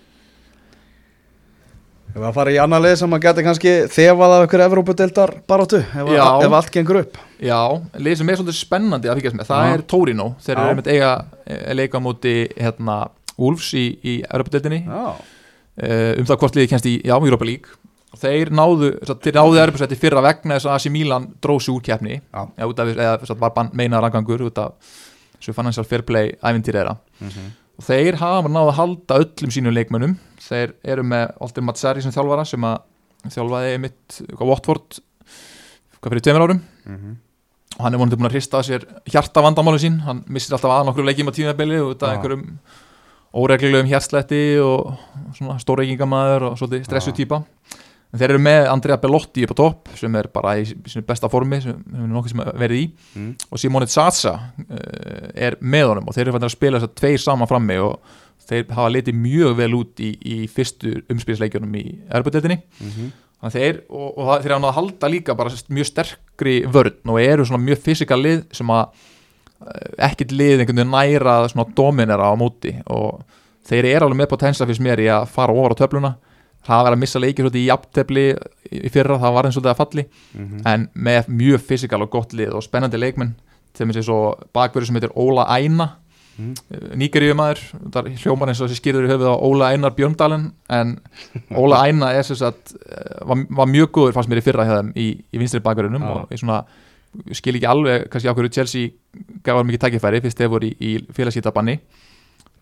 Ef 2.14 2.22
að 2.22 2.34
fara 2.36 2.52
í 2.54 2.58
annar 2.62 2.82
lið 2.84 2.92
sem 3.00 3.14
að 3.16 3.22
geta 3.24 3.42
kannski 3.42 3.70
þefað 3.90 4.32
af 4.36 4.44
ykkur 4.46 4.62
Evrópudeildar 4.68 5.32
baróttu 5.50 5.80
ef, 5.82 6.10
ef 6.14 6.52
allt 6.60 6.70
gengur 6.70 7.00
upp. 7.00 7.16
Já, 7.42 7.58
lið 7.98 8.20
sem 8.20 8.28
er 8.30 8.38
svolítið 8.38 8.58
spennandi 8.60 9.10
að 9.10 9.18
fylgjast 9.18 9.38
með, 9.40 9.48
það 9.48 9.64
Já. 9.66 9.72
er 9.74 9.82
Torino. 9.90 10.26
Þeir 10.44 10.54
eru 10.54 10.66
einmitt 10.70 10.90
eiga 10.92 11.08
eh, 11.42 11.72
leika 11.74 11.98
á 11.98 12.06
móti 12.06 12.34
hérna, 12.54 12.98
Wolves 13.34 13.72
í, 13.74 13.82
í 14.06 14.14
Europadeildinni 14.28 14.84
Já, 14.86 15.00
uh, 15.18 16.12
um 16.20 16.28
það 16.28 16.38
hvort 16.44 16.60
liði 16.60 16.70
kennst 16.70 16.86
í, 16.86 16.94
League. 17.02 17.74
Og 18.14 18.22
þeir 18.22 18.54
náðu, 18.54 18.92
þeir 19.10 19.40
náðu 19.40 19.58
erbjörnsætti 19.64 19.98
fyrra 19.98 20.22
vegna 20.22 20.60
þess 20.60 20.70
að 20.70 20.76
AC 20.76 20.92
Milan 20.94 21.26
dróð 21.42 21.64
sig 21.66 21.74
úr 21.74 21.82
keppni. 21.82 22.20
Eða 22.30 23.16
satt, 23.26 23.40
var 23.42 23.56
bann, 23.56 23.74
meinaðar 23.74 24.12
angangur 24.12 24.46
út 24.46 24.62
af 24.62 24.94
svo 25.42 25.50
financial 25.56 25.82
fair 25.88 26.06
play 26.06 26.30
ævintýr 26.38 26.78
þeirra. 26.78 26.94
Mhm. 27.18 27.50
Og 27.78 27.84
þeir 27.88 28.18
hafa 28.20 28.48
náðu 28.52 28.70
að 28.72 28.78
halda 28.78 29.18
öllum 29.24 29.50
sínum 29.54 29.74
leikmönnum 29.74 30.16
þeir 30.44 30.74
eru 30.84 31.02
með 31.10 31.32
Aldir 31.42 31.64
Matsari 31.66 32.02
sem 32.04 32.12
þjálfara 32.14 32.44
sem 32.46 32.66
að 32.68 32.80
þjálfaði 33.34 33.78
mitt 33.82 34.18
Watford 34.40 34.98
hvað 36.00 36.10
fyrir 36.14 36.24
tveimur 36.28 36.44
árum 36.48 36.60
Mhm. 36.84 37.14
og 37.78 37.84
hann 37.86 37.94
er 37.94 37.98
vonandi 37.98 38.16
búin 38.20 38.28
að 38.28 38.34
hrista 38.36 38.58
að 38.60 38.66
sér 38.68 38.82
hjarta 39.10 39.42
vandamálu 39.42 39.78
sín 39.80 40.00
hann 40.04 40.20
missir 40.28 40.52
alltaf 40.54 40.70
að 40.70 40.86
nokkru 40.90 41.04
leikjum 41.08 41.30
á 41.32 41.34
tímabili 41.34 41.78
og 41.80 41.94
þetta 41.94 42.06
Já. 42.06 42.12
einhverjum 42.18 42.58
óreglulegum 43.34 43.88
hjartsletti 43.90 44.42
og 44.62 44.92
svona 45.34 45.56
stórreikingamæður 45.58 46.50
og 46.52 46.58
svolítið 46.60 46.84
stressu 46.86 47.10
Já. 47.10 47.16
En 48.14 48.20
þeir 48.20 48.30
eru 48.36 48.42
með 48.46 48.68
Andrea 48.70 48.96
Bellotti 49.02 49.42
upp 49.44 49.54
á 49.58 49.60
topp 49.60 49.88
sem 49.98 50.14
er 50.20 50.28
bara 50.30 50.52
í 50.60 50.66
sínu 50.70 51.02
besta 51.08 51.26
formi 51.32 51.58
sem 51.64 51.80
hefur 51.82 52.12
nokkuð 52.14 52.30
sem 52.34 52.42
verið 52.62 52.78
í 52.78 52.84
Mm. 53.18 53.32
og 53.50 53.58
Simone 53.58 53.86
Zaza 53.90 54.34
uh, 54.34 55.30
er 55.34 55.56
með 55.60 55.88
honum 55.90 56.08
og 56.08 56.14
þeir 56.14 56.28
eru 56.28 56.36
fannir 56.36 56.50
að 56.50 56.54
spila 56.56 56.78
þess 56.78 56.88
að 56.90 56.94
tveir 57.02 57.22
saman 57.24 57.50
frammi 57.50 57.76
og 57.82 58.14
þeir 58.44 58.64
hafa 58.76 58.92
litið 58.92 59.18
mjög 59.24 59.54
vel 59.58 59.70
út 59.80 60.00
í, 60.04 60.12
í 60.20 60.36
fyrstu 60.52 60.94
umspilsleikjunum 61.10 61.74
í 61.80 61.84
erbudeldinni 62.14 62.60
Mhm. 62.80 63.12
Þannig 63.44 63.50
að 63.50 63.60
þeir, 63.60 63.78
og, 63.92 64.06
og 64.18 64.28
það- 64.28 64.42
þeir 64.44 64.52
hafa 64.54 64.62
náð 64.62 64.70
að 64.70 64.76
halda 64.78 65.08
líka 65.12 65.34
bara 65.36 65.50
mjög 65.76 65.88
sterkri 65.90 66.54
vörn 66.72 67.10
og 67.12 67.18
eru 67.20 67.44
svona 67.44 67.64
mjög 67.66 67.80
fysikal 67.84 68.16
lið 68.24 68.44
sem 68.56 68.70
að 68.72 68.84
eh, 69.64 70.06
ekkert 70.08 70.32
lið 70.32 70.62
einhvern 70.62 70.78
veginn 70.80 70.94
næra 70.94 71.34
svona 71.52 71.66
dominera 71.76 72.30
á 72.30 72.34
móti 72.40 72.72
og 72.86 73.20
þeir 73.68 73.84
eru 73.90 74.06
alveg 74.06 74.22
með 74.22 74.30
potensa 74.32 74.64
fyrst 74.68 74.80
mér 74.80 75.02
í 75.04 75.10
að 75.12 75.26
fara 75.34 75.52
ofar 75.52 75.74
á 75.76 75.80
töfluna 75.82 76.14
það 76.66 76.84
var 76.84 76.92
að 76.96 77.00
missa 77.04 77.20
leikir 77.20 77.44
svolítið 77.44 77.62
í 77.62 77.68
jafntefli 77.70 78.24
í 78.84 78.90
fyrra, 78.92 79.18
það 79.20 79.34
var 79.36 79.44
eins 79.48 79.56
og 79.58 79.64
það 79.66 79.74
að 79.74 79.82
falli 79.82 80.04
Mhm. 80.34 80.62
en 80.66 80.88
með 80.96 81.28
mjög 81.28 81.60
fysikal 81.68 82.02
og 82.02 82.10
gott 82.10 82.32
lið 82.32 82.54
og 82.54 82.62
spennandi 82.64 82.98
leikmenn 82.98 83.34
þeim 83.74 83.90
er 83.90 83.94
sér 84.00 84.04
svo 84.08 84.34
bakverður 84.54 84.86
sem 84.86 84.96
heitir 85.00 85.14
Óla 85.16 85.46
Æna 85.58 85.90
Mm. 86.34 86.54
nýgeríumæður, 86.98 87.60
það 87.94 88.06
hljómar 88.18 88.48
eins 88.50 88.60
og 88.60 88.66
þessi 88.66 88.80
skýrður 88.80 89.04
í 89.06 89.10
höfuð 89.12 89.28
á 89.30 89.36
Óla 89.38 89.68
Einar 89.70 89.92
Björndalen 89.94 90.48
en 90.68 90.96
Óla 91.54 91.84
Æna 91.86 92.08
er 92.10 92.22
sem 92.26 92.34
sagt 92.34 92.72
eh, 92.74 93.20
var, 93.22 93.38
var 93.54 93.66
mjög 93.70 93.92
góður 93.94 94.16
fannst 94.16 94.28
mér 94.32 94.40
í 94.40 94.42
fyrra 94.42 94.64
þeim 94.66 94.88
í, 94.98 95.06
í 95.30 95.38
vinstri 95.38 95.60
bakverðunum 95.62 96.02
Já. 96.02 96.10
og 96.10 96.32
ég 96.34 96.40
svona 96.42 96.64
skil 97.38 97.54
ekki 97.54 97.68
alveg 97.70 98.08
kannski 98.10 98.26
á 98.26 98.34
hverju 98.34 98.50
Chelsea 98.50 98.90
gaf 99.46 99.60
hann 99.60 99.68
mikið 99.70 99.84
tækifæri 99.86 100.20
fyrst 100.24 100.40
þeir 100.42 100.50
voru 100.50 100.66
í, 100.66 100.74
í 100.82 101.06
félagskýtabanni 101.14 101.78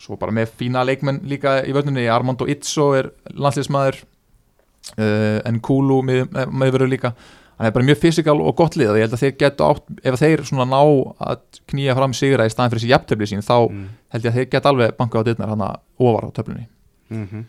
svo 0.03 0.17
bara 0.19 0.35
með 0.35 0.51
fína 0.59 0.83
leikmenn 0.89 1.21
líka 1.31 1.61
í 1.63 1.73
vörnunni 1.77 2.09
Armando 2.11 2.47
Itzo 2.51 2.89
er 2.99 3.13
landsliðsmaður 3.39 4.01
uh, 4.03 5.39
en 5.47 5.61
Kulu 5.63 6.01
með, 6.07 6.27
meðverður 6.51 6.91
líka 6.91 7.13
hann 7.59 7.69
er 7.69 7.75
bara 7.77 7.87
mjög 7.87 8.01
fysikal 8.03 8.39
og 8.43 8.57
gott 8.59 8.75
lið 8.81 8.97
ég 8.99 9.05
held 9.07 9.15
að 9.15 9.23
þeir 9.23 9.35
getu 9.45 9.67
átt 9.69 9.85
ef 10.09 10.17
þeir 10.19 10.43
svona 10.49 10.67
ná 10.67 10.81
að 11.23 11.43
knýja 11.71 11.95
fram 11.99 12.15
sigra 12.17 12.47
í 12.49 12.53
staðin 12.53 12.73
fyrir 12.73 12.83
þessi 12.83 12.93
jafntöfli 12.95 13.29
sín 13.31 13.45
þá 13.47 13.55
Mm. 13.71 13.85
held 14.15 14.25
ég 14.27 14.33
að 14.33 14.39
þeir 14.41 14.49
get 14.57 14.67
alveg 14.73 14.97
bankað 14.99 15.23
á 15.23 15.27
dittnar 15.29 15.53
hann 15.53 15.63
ofar 16.03 16.27
á 16.27 16.31
töflunni 16.35 16.67
Mhm. 17.13 17.45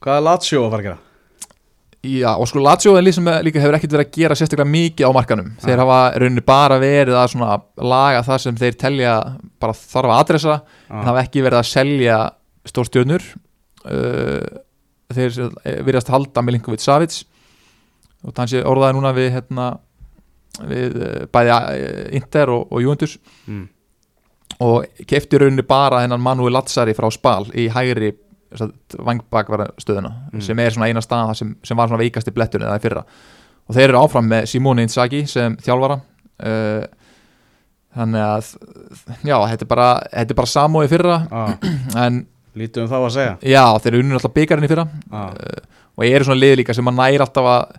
Hvað 0.00 0.16
er 0.16 0.22
Lazio 0.22 0.60
að 0.62 0.70
fara 0.70 0.82
að 0.82 0.86
gera? 0.86 0.98
Já, 2.04 2.36
og 2.38 2.46
sko 2.46 2.60
Lazio 2.62 2.92
líka 3.00 3.58
hefur 3.60 3.74
ekkert 3.74 3.92
verið 3.96 4.04
að 4.06 4.12
gera 4.14 4.34
sérstaklega 4.38 4.70
mikið 4.70 5.08
á 5.08 5.16
markanum 5.16 5.48
þeir 5.62 5.76
Ja. 5.76 5.84
hafa 5.84 6.18
rauninni 6.20 6.44
bara 6.46 6.76
verið 6.78 7.16
að 7.18 7.30
svona 7.32 7.56
laga 7.82 8.20
það 8.22 8.38
sem 8.44 8.56
þeir 8.56 8.76
telja 8.78 9.14
bara 9.60 9.72
þarf 9.72 10.10
að 10.12 10.20
adressa 10.20 10.54
en 10.90 10.96
Ah. 11.00 11.04
hafa 11.08 11.22
ekki 11.24 11.42
verið 11.42 11.58
að 11.58 11.70
selja 11.72 12.18
stórstjörnur 12.66 13.22
uh, 13.86 14.46
þeir 15.14 15.50
virðast 15.86 16.08
halda 16.10 16.42
Milinkovic 16.42 16.80
Savic 16.84 17.24
og 18.24 18.34
þannig 18.34 18.50
sé 18.54 18.62
orðaði 18.66 18.94
núna 18.98 19.12
við 19.16 19.32
hérna 19.34 19.66
við 20.66 20.96
uh, 21.02 21.26
bæði 21.32 21.50
uh, 21.56 22.16
Inter 22.20 22.50
og, 22.54 22.68
og 22.72 22.82
Juventus 22.82 23.18
Mm. 23.48 23.68
og 24.60 24.86
kefti 25.06 25.38
rauninni 25.38 25.62
bara 25.66 26.00
hennan 26.04 26.20
Manuel 26.22 26.52
Lazzari 26.54 26.94
frá 26.94 27.10
Spal 27.12 27.46
í 27.54 27.66
hægri 27.68 28.12
vangbakvara 28.98 29.70
stöðuna 29.80 30.12
Mm. 30.32 30.40
sem 30.40 30.58
er 30.58 30.70
svona 30.70 30.86
eina 30.90 31.00
stað 31.04 31.34
sem, 31.34 31.56
sem 31.62 31.76
var 31.76 31.88
svona 31.88 32.02
veikast 32.02 32.28
í 32.28 32.34
blettunni 32.34 32.66
það 32.66 32.78
í 32.78 32.84
fyrra 32.86 33.02
og 33.68 33.74
þeir 33.74 33.88
eru 33.88 33.98
áfram 34.04 34.28
með 34.30 34.46
Simone 34.46 34.82
Inzaghi 34.86 35.24
sem 35.26 35.56
þjálfara 35.56 35.96
uh, 35.98 36.84
þannig 37.96 38.22
að 38.22 38.50
já, 39.24 39.36
þetta 39.50 39.64
er 39.64 39.70
bara, 39.70 39.88
þetta 40.12 40.34
er 40.34 40.40
bara 40.40 40.52
samói 40.52 40.86
fyrra 40.92 41.18
Ah. 41.30 41.54
en 42.06 42.26
Lítið 42.56 42.86
um 42.86 42.88
þá 42.88 42.96
að 43.02 43.10
segja 43.12 43.32
já, 43.44 43.64
þeir 43.82 43.92
eru 43.92 44.04
unnur 44.04 44.16
alltaf 44.20 44.32
byggarinn 44.36 44.64
í 44.64 44.70
fyrra 44.70 44.86
ah. 45.10 45.26
uh, 45.32 45.82
og 45.96 46.06
eru 46.06 46.24
svona 46.28 46.40
lið 46.40 46.54
líka 46.62 46.76
sem 46.76 46.88
að 46.88 46.96
næra 47.00 47.26
alltaf 47.26 47.48
að 47.52 47.74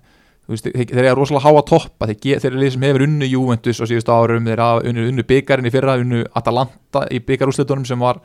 veist, 0.47 0.67
þeir, 0.73 1.05
eru 1.05 1.15
rosalega 1.21 1.43
háa 1.49 1.63
toppa 1.67 2.07
þeir, 2.11 2.39
þeir 2.41 2.51
eru 2.51 2.61
lið 2.61 2.73
sem 2.75 2.85
hefur 2.87 3.05
unnu 3.07 3.27
Juventus 3.29 3.81
á 3.81 3.85
síðustu 3.89 4.13
árum 4.13 4.45
þeir 4.47 4.61
hafa 4.63 4.83
unnu, 4.91 5.07
unnu 5.11 5.25
byggarinn 5.27 5.67
í 5.69 5.73
fyrra 5.73 5.97
unnu 6.01 6.21
Atalanta 6.37 7.05
í 7.11 7.19
byggarúslitunum 7.25 7.85
sem 7.89 7.99
var 7.99 8.21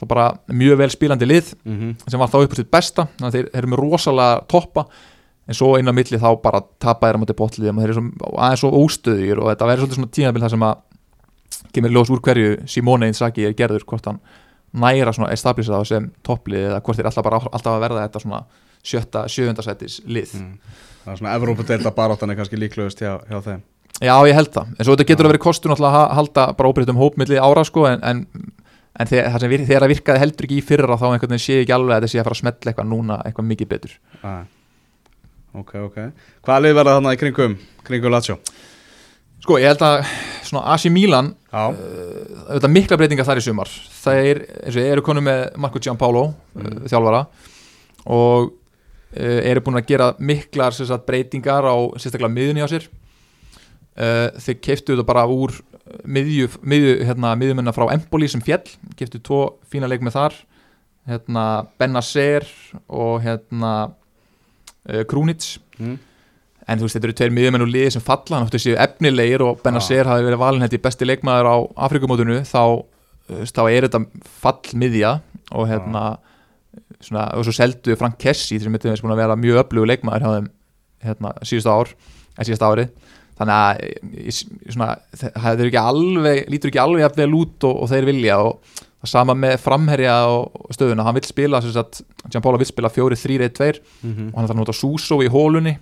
það 0.00 0.10
bara 0.10 0.26
mjög 0.62 0.80
vel 0.80 0.90
spílandi 0.92 1.28
lið 1.28 1.54
mm 1.64 1.94
sem 2.10 2.20
var 2.20 2.32
þá 2.32 2.38
upp 2.40 2.54
á 2.54 2.58
sitt 2.58 2.70
besta 2.72 3.06
þannig 3.16 3.28
að 3.28 3.36
þeir 3.38 3.50
eru 3.60 3.70
með 3.70 3.82
rosalega 3.84 4.44
toppa 4.50 4.86
en 5.50 5.58
svo 5.58 5.72
inn 5.78 5.90
á 5.90 5.94
milli 5.94 6.20
þá 6.20 6.30
bara 6.42 6.62
tapa 6.82 7.08
þeir 7.08 7.18
á 7.18 7.22
móti 7.22 7.36
botliðum 7.36 7.78
og 7.78 7.84
þeir 7.84 7.92
eru 7.92 7.98
svo, 7.98 8.30
aðeins 8.36 8.62
svo 8.62 8.70
óstöðir 8.84 9.40
og 9.42 9.50
þetta 9.50 9.68
verður 9.70 9.84
svolítið 9.84 10.00
svona 10.00 10.14
tímabil 10.18 10.44
þar 10.44 10.54
sem 10.54 10.66
að 10.68 10.86
kemur 11.74 11.94
ljós 11.94 12.12
úr 12.14 12.22
hverju 12.24 12.52
Simone 12.70 13.10
Inzaghi 13.10 13.46
er 13.48 13.56
gerður 13.58 13.86
hvort 13.88 14.06
hann 14.06 14.20
næra 14.70 15.12
svona 15.14 15.32
establisa 15.34 15.74
það 15.74 15.88
sem 15.90 16.06
topplið 16.26 16.68
eða 16.68 16.82
hvort 16.86 17.00
þeir 17.00 17.10
alltaf 17.10 17.26
bara 17.26 17.40
alltaf 17.50 17.72
að 17.72 17.84
verða 17.84 18.04
þetta 18.06 18.22
svona 18.22 18.40
sjötta, 18.86 19.24
sjöfunda 19.28 19.64
sætis 19.64 19.98
lið. 20.06 20.36
Mm. 20.38 20.78
Það 21.04 21.12
er 21.12 21.20
svona 21.20 21.34
Evrópadeilda 21.36 21.92
baráttan 21.96 22.32
er 22.32 22.38
kannski 22.38 22.60
líklegust 22.60 23.02
hjá, 23.02 23.18
hjá 23.28 23.40
þeim. 23.44 23.64
Já, 24.00 24.14
ég 24.24 24.36
held 24.36 24.52
það, 24.54 24.70
en 24.72 24.86
svo 24.86 24.94
þetta 24.94 25.08
getur 25.10 25.26
að 25.26 25.34
vera 25.34 25.42
kostun 25.42 25.74
að 25.74 25.96
halda 26.16 26.46
bara 26.56 26.70
óbreytum 26.70 27.00
hópmilli 27.00 27.40
ára 27.42 27.64
sko 27.68 27.84
en, 27.90 28.00
en, 28.06 28.22
en 29.00 29.08
þegar, 29.08 29.30
það 29.34 29.66
það 29.70 29.90
virkaði 29.94 30.22
heldur 30.24 30.48
ekki 30.48 30.58
í 30.60 30.64
fyrra 30.66 30.98
þá 31.00 31.06
einhvern 31.10 31.32
veginn 31.32 31.44
sé 31.44 31.58
ég 31.58 31.62
ekki 31.64 31.76
alveg 31.76 31.96
að 31.96 32.10
sé 32.12 32.20
að 32.20 32.26
fara 32.28 32.36
að 32.36 32.42
smetla 32.42 32.72
eitthvað 32.72 32.90
núna 32.90 33.20
eitthvað 33.24 33.48
mikið 33.50 33.70
betur 33.70 33.94
ah. 34.20 34.42
Ok, 35.56 35.72
ok 35.82 35.96
Hvaða 36.46 36.60
lið 36.62 36.76
verða 36.78 36.96
þarna 36.98 37.14
í 37.16 37.20
kringum, 37.20 37.56
kringum 37.86 38.14
Lazio? 38.14 38.36
Sko, 39.40 39.56
ég 39.58 39.72
held 39.72 39.82
að 39.82 39.96
svona 40.46 40.74
AC 40.74 40.86
Milan 40.92 41.32
Já, 41.50 41.64
auðvitað 41.72 42.74
mikla 42.76 42.98
breytingar 43.00 43.26
þar 43.26 43.40
í 43.40 43.44
sumar 43.48 43.72
þeir 44.02 44.44
eins 44.60 44.76
og 44.76 44.88
eru 44.92 45.04
konu 45.06 45.24
með 45.24 45.44
Marco 45.60 45.82
Giampaolo 45.82 46.28
Mm. 46.50 46.66
mm. 46.66 46.86
þjálfara 46.90 47.20
og 48.10 48.48
uh, 48.50 49.40
eru 49.46 49.62
búin 49.64 49.78
að 49.78 49.86
gera 49.90 50.08
miklar 50.18 50.74
sagt, 50.74 51.06
breytingar 51.06 51.66
á 51.66 51.76
sérstaklega 51.96 52.32
miðunni 52.34 52.64
á 52.64 52.68
sér 52.70 52.88
uh, 54.00 54.28
þeir 54.40 54.58
keiftu 54.64 54.94
þetta 54.94 55.06
bara 55.08 55.26
úr 55.30 55.54
miðju, 56.06 56.50
miðju, 56.62 56.92
hérna, 57.08 57.32
miðjumennar 57.38 57.76
frá 57.76 57.88
Empoli 57.94 58.28
sem 58.30 58.42
fjell, 58.44 58.64
keiftu 58.98 59.20
tvo 59.24 59.40
fína 59.70 59.90
leik 59.90 60.04
með 60.04 60.16
þar. 60.18 60.36
Hérna, 61.10 61.44
Benacer 61.80 62.46
og 62.86 63.24
hérna 63.24 63.72
uh, 63.88 65.02
Krúnits 65.10 65.56
mm. 65.80 65.96
en 66.68 66.78
þú 66.78 66.86
veist, 66.86 66.96
þetta 66.98 67.08
eru 67.08 67.16
tveir 67.18 67.34
miðjumenn 67.34 67.66
og 67.66 67.72
liði 67.72 67.94
sem 67.96 68.04
falla. 68.04 68.36
Hann 68.36 68.48
áttu 68.48 68.60
séu 68.62 68.78
efnilegir 68.78 69.44
og 69.46 69.62
Benacer 69.64 70.08
hafi 70.10 70.26
verið 70.28 70.42
valin 70.42 70.66
hætti 70.66 70.82
besti 70.82 71.08
leikmaður 71.08 71.50
á 71.50 71.56
Afrikumótinu 71.88 72.42
þá, 72.48 72.84
veist, 73.32 73.56
þá 73.56 73.64
er 73.66 73.88
þetta 73.88 74.04
fallmiðja 74.44 75.16
og 75.50 75.66
hérna 75.66 76.04
svona, 77.00 77.26
og 77.34 77.46
svo 77.48 77.56
seldu 77.56 77.96
Frank 77.98 78.20
Kessi 78.20 78.60
sem 78.60 78.74
að 78.76 79.18
vera 79.18 79.38
mjög 79.38 79.64
öflugur 79.64 79.90
leikmaður 79.90 80.50
hérna, 81.02 81.32
síðustu 81.42 81.72
ár 81.72 81.94
en 82.36 82.46
síðustu 82.46 82.68
árið 82.68 82.92
þannig 83.40 83.56
að 83.56 83.82
ég- 84.28 84.72
svona, 84.76 84.90
það 85.16 85.50
ekki 85.70 85.82
alveg 85.82 86.42
lítur 86.52 86.70
ekki 86.72 86.82
alveg 86.84 87.04
jafn 87.06 87.22
vel 87.24 87.34
út 87.40 87.66
og, 87.70 87.78
og 87.84 87.90
þeir 87.94 88.08
vilja 88.10 88.38
og 89.00 89.08
sama 89.08 89.32
með 89.32 89.54
framherja 89.64 90.16
og 90.28 90.74
stöðuna, 90.76 91.06
hann 91.06 91.16
vil 91.16 91.24
spila 91.24 91.60
Gianpaolo 92.30 92.58
vil 92.60 92.68
spila 92.68 92.90
4-3-1-2 92.92 93.80
Mm 94.04 94.26
og 94.28 94.36
hann 94.36 94.44
er 94.44 94.50
það 94.50 94.54
að 94.54 94.60
nota 94.60 94.76
Suso 94.76 95.22
í 95.24 95.30
hólunni 95.32 95.78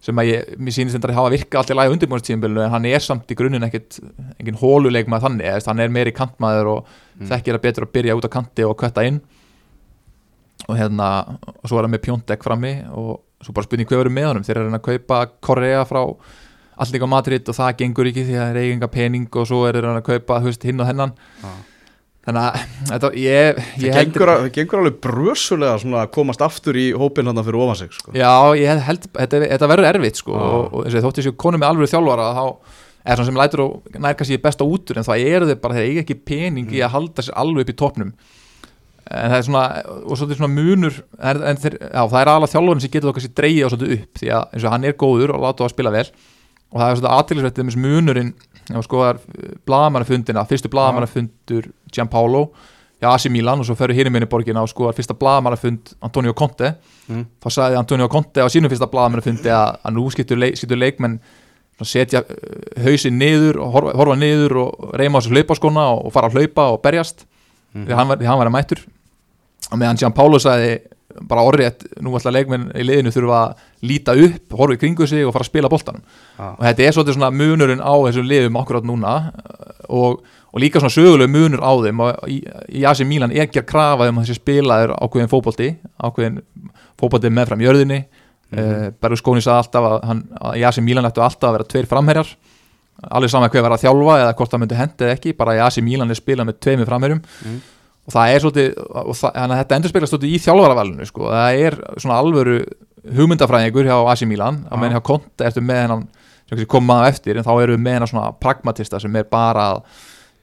sem 0.00 0.16
að 0.16 0.28
ég, 0.30 0.52
mér 0.56 0.72
sýnist 0.72 0.96
þetta 0.96 1.10
að 1.12 1.16
hafa 1.18 1.30
virka 1.34 1.58
allt 1.60 1.70
í 1.72 1.74
lagi 1.76 1.90
undirbúinstíðinbílu 1.92 2.62
en 2.64 2.70
hann 2.72 2.86
er 2.88 3.02
samt 3.04 3.28
í 3.32 3.36
grunninn 3.36 3.66
ekkit 3.66 3.98
engin 4.40 4.56
hóluleik 4.56 5.08
með 5.12 5.26
þannig, 5.26 5.44
eða, 5.50 5.64
hann 5.68 5.82
er 5.84 5.90
meiri 5.92 6.12
kantmaður 6.16 6.70
og 6.76 6.86
Mm. 7.20 7.26
þekkir 7.28 7.56
að 7.58 7.60
betur 7.66 7.84
að 7.84 7.90
byrja 7.92 8.14
út 8.16 8.24
á 8.24 8.30
kanti 8.32 8.64
og 8.64 8.78
kvetta 8.80 9.02
inn. 9.04 9.18
Og 10.70 10.76
hérna 10.78 11.08
og 11.44 11.66
svo 11.68 11.76
er 11.76 11.84
hann 11.84 11.92
með 11.92 12.00
Pjóntek 12.06 12.44
frammi 12.46 12.70
og 12.96 13.18
svo 13.44 13.52
bara 13.56 13.66
spurning 13.66 13.88
hvað 13.90 14.00
verður 14.04 14.14
með 14.16 14.28
honum. 14.30 14.44
Þeir 14.46 14.56
eru 14.60 14.70
að 14.70 14.78
að 14.78 14.86
kaupa 14.86 15.18
Korea 15.44 15.82
frá 15.84 16.00
allir 16.84 17.04
á 17.04 17.08
Madrid 17.14 17.50
og 17.50 17.56
það 17.56 17.74
gengur 17.82 18.10
ekki 18.10 18.26
því 18.28 18.36
að 18.36 18.44
það 18.44 18.52
er 18.52 18.60
eiginga 18.64 18.90
pening 18.94 19.40
og 19.40 19.48
svo 19.50 19.64
er 19.68 19.80
hann 19.80 19.98
að 20.00 20.06
kaupa 20.08 20.40
veist, 20.44 20.66
hinn 20.66 20.82
og 20.82 20.88
hennan 20.88 21.14
Já. 21.42 21.50
þannig 22.26 22.42
að 22.42 22.60
þetta, 22.90 23.12
ég, 23.20 23.62
Það 23.70 23.86
ég 23.86 23.96
held 23.98 24.12
gengur, 24.12 24.34
það 24.34 24.50
gengur 24.58 24.82
alveg 24.82 25.00
brösulega 25.06 26.02
að 26.02 26.12
komast 26.16 26.44
aftur 26.46 26.80
í 26.80 26.90
hópinn 26.96 27.30
hann 27.30 27.44
fyrir 27.44 27.62
ofan 27.64 27.80
sig 27.80 27.94
sko. 27.96 28.14
Já, 28.16 28.32
ég 28.58 28.84
held, 28.90 29.08
þetta, 29.16 29.42
þetta 29.46 29.70
verður 29.74 29.90
erfitt 29.94 30.22
sko, 30.22 30.36
Já. 30.36 30.46
og, 30.50 30.78
og 30.82 31.00
þótt 31.08 31.22
þessu 31.22 31.36
konu 31.40 31.60
með 31.60 31.72
alveg 31.74 31.92
þjálfara 31.94 32.30
þá 32.36 32.44
er 33.00 33.16
svona 33.16 33.30
sem 33.30 33.38
lætur 33.40 33.62
og 33.64 33.96
nær 33.96 34.16
kannski 34.18 34.40
besta 34.42 34.66
útur 34.68 35.00
en 35.00 35.06
það 35.06 35.24
eru 35.30 35.48
þeir 35.48 35.62
bara, 35.62 35.78
þeir 35.78 35.88
eiga 35.88 36.02
ekki 36.04 36.18
pening 36.28 36.72
í 36.74 36.82
að 36.84 36.94
halda 36.96 37.24
sér 37.24 37.38
alveg 37.40 37.64
upp 37.64 37.72
í 37.72 37.78
topnum 37.80 38.10
en 39.10 39.32
það 39.32 39.36
er 39.38 39.46
svona, 39.46 39.62
og 40.04 40.18
svolítið 40.18 40.38
svona 40.38 40.52
munur 40.54 40.98
en, 41.18 41.60
þeir, 41.60 41.76
já, 41.80 42.02
það 42.02 42.18
er 42.20 42.32
alveg 42.34 42.52
þjálfurinn 42.52 42.84
sem 42.84 42.92
getur 42.92 43.08
það 43.08 43.16
kannski 43.16 43.32
dreigja 43.40 43.66
og 43.66 43.72
svolítið 43.72 43.94
upp 43.96 44.20
því 44.20 44.30
að 44.36 44.44
eins 44.54 44.66
og 44.66 44.74
hann 44.74 44.86
er 44.86 44.98
góður 45.00 45.32
og 45.34 45.42
láta 45.46 45.62
það 45.62 45.70
að 45.70 45.74
spila 45.74 45.94
vel 45.96 46.04
og 46.70 46.78
það 46.80 46.90
er 46.90 46.96
svolítið 47.00 47.16
aðtilsvættið 47.18 47.66
með 47.70 47.78
munurinn 47.84 48.32
þú 48.70 48.82
skoðar 48.86 49.18
blagamannafundina 49.66 50.44
fyrstu 50.46 50.70
blagamannfundur 50.70 51.70
Gianpaolo 51.94 52.44
í 53.00 53.06
AC 53.08 53.26
Milan 53.32 53.62
og 53.62 53.66
svo 53.66 53.74
ferur 53.78 53.96
hér 53.96 54.10
í 54.10 54.12
minni 54.12 54.28
borgina 54.30 54.62
og 54.62 54.68
skoðar 54.70 54.94
fyrsta 54.98 55.16
blagamannafund 55.18 55.94
Antonio 56.02 56.34
Conte 56.36 56.74
Mm. 57.10 57.24
þá 57.42 57.48
sagði 57.50 57.74
Antonio 57.80 58.06
Conte 58.06 58.38
á 58.38 58.46
sínum 58.46 58.70
fyrsta 58.70 58.86
blagamannafundi 58.86 59.50
að, 59.50 59.80
að 59.82 59.94
nú 59.96 60.04
skiptur, 60.14 60.38
leik, 60.38 60.54
skiptur 60.54 60.78
leikmenn 60.78 61.16
svona 61.74 61.88
setja 61.90 62.20
uh, 62.22 62.84
hausinn 62.84 63.16
niður 63.18 63.58
og 63.64 63.72
horfa, 63.74 63.94
horfa 63.98 64.14
niður 64.20 64.54
og 64.62 64.92
reyma 64.94 65.18
á 65.18 65.20
þessu 65.24 65.32
hlaupaskona 65.34 65.88
og, 65.96 66.04
og 66.06 66.12
fara 66.14 66.30
að 66.30 66.36
hlaupa 66.38 66.68
og 66.76 66.78
berjast 66.84 67.26
Mhm. 67.74 67.86
því 67.88 67.94
hann 67.98 68.08
var, 68.12 68.22
hann 68.26 68.38
var 68.38 68.46
að 68.46 68.54
mættur 68.54 68.80
og 69.72 69.78
meðan 69.82 69.98
Gianpaolo 69.98 70.38
sagði 70.42 70.70
bara 71.28 71.42
orðið, 71.46 71.86
nú 72.04 72.12
ætla 72.18 72.32
leikmenn 72.34 72.68
í 72.74 72.84
liðinu 72.86 73.10
þurfa 73.14 73.38
að 73.44 73.64
líta 73.90 74.14
upp, 74.14 74.52
horfa 74.58 74.74
í 74.76 74.80
kringu 74.82 75.06
sig 75.06 75.24
og 75.26 75.32
fara 75.34 75.44
að 75.46 75.50
spila 75.50 75.68
boltanum 75.72 76.02
Ah. 76.38 76.54
og 76.58 76.64
þetta 76.64 76.84
er 76.86 76.92
svolítið 76.96 77.16
svona 77.18 77.30
munurinn 77.34 77.80
á 77.82 77.92
þessum 78.06 78.28
liðum 78.30 78.56
akkurat 78.60 78.84
núna 78.84 79.14
uh, 79.32 79.72
og, 79.88 80.22
og 80.52 80.60
líka 80.60 80.80
svona 80.80 80.94
söguleg 80.94 81.28
munur 81.30 81.60
á 81.60 81.72
þeim 81.84 82.00
og 82.00 82.28
í, 82.28 82.40
í 82.80 82.84
AC 82.84 83.00
Milan 83.04 83.32
er 83.32 83.46
ekki 83.46 83.60
að 83.62 83.68
krafa 83.72 84.08
um 84.08 84.18
að 84.20 84.28
þessi 84.28 84.38
spilaður 84.40 84.94
ákveðin 85.00 85.30
fótbolti 85.32 85.68
ákveðin 86.02 86.40
fótbolti 87.00 87.30
meðfram 87.30 87.60
jörðinni 87.64 88.00
mm. 88.04 88.58
-hmm. 88.58 88.94
Berlusconi 89.00 89.40
sagði 89.42 89.58
alltaf 89.64 89.84
að, 89.90 89.98
hann, 90.08 90.22
að 90.40 90.56
í 90.60 90.64
AC 90.68 90.78
Milan 90.84 91.04
ættu 91.08 91.20
alltaf 91.24 91.48
að 91.50 91.52
vera 91.58 91.64
tveir 91.74 91.86
framherjar 91.90 92.32
alveg 93.10 93.30
saman 93.32 93.48
hver 93.50 93.62
var 93.64 93.72
að 93.72 93.80
þjálfa 93.86 94.16
eða 94.20 94.32
hvort 94.36 94.50
það 94.52 94.60
myndi 94.60 94.76
hendi 94.76 95.04
eða 95.04 95.12
ekki 95.16 95.32
bara 95.36 95.54
í 95.56 95.60
AC 95.64 95.78
Milan 95.80 96.10
er 96.10 96.18
spilað 96.18 96.46
með 96.50 96.58
tveimur 96.60 96.86
framherjum 96.86 97.20
Mhm. 97.44 97.60
Og 98.10 98.14
það 98.16 98.34
er 98.34 98.42
svolítið 98.44 98.70
það, 98.74 99.32
þannig 99.38 99.54
að 99.54 99.60
þetta 99.62 99.76
endur 99.78 99.92
speilast 99.94 100.14
svolítið 100.14 100.34
í 100.34 100.40
þjálfaravalinu 100.44 101.06
sko. 101.08 101.28
það 101.30 101.64
er 101.68 101.76
svona 102.02 102.18
alvöru 102.20 102.56
hugmyndafræðingur 103.16 103.86
hjá 103.88 103.96
AC 104.12 104.26
Milan 104.28 104.64
að 104.70 104.82
menn 104.82 104.94
hjá 104.96 105.02
Conte 105.06 105.46
eftir 105.48 105.64
með 105.64 105.82
hennan 105.86 106.06
sem 106.50 106.64
koma 106.66 106.94
maður 106.96 107.12
eftir 107.14 107.38
en 107.38 107.46
þá 107.46 107.52
eru 107.62 107.76
við 107.76 107.84
með 107.86 107.96
hennan 107.98 108.10
svona 108.10 108.32
pragmatista 108.42 108.98
sem 109.00 109.16
er 109.16 109.28
bara 109.30 109.68
að 109.76 109.84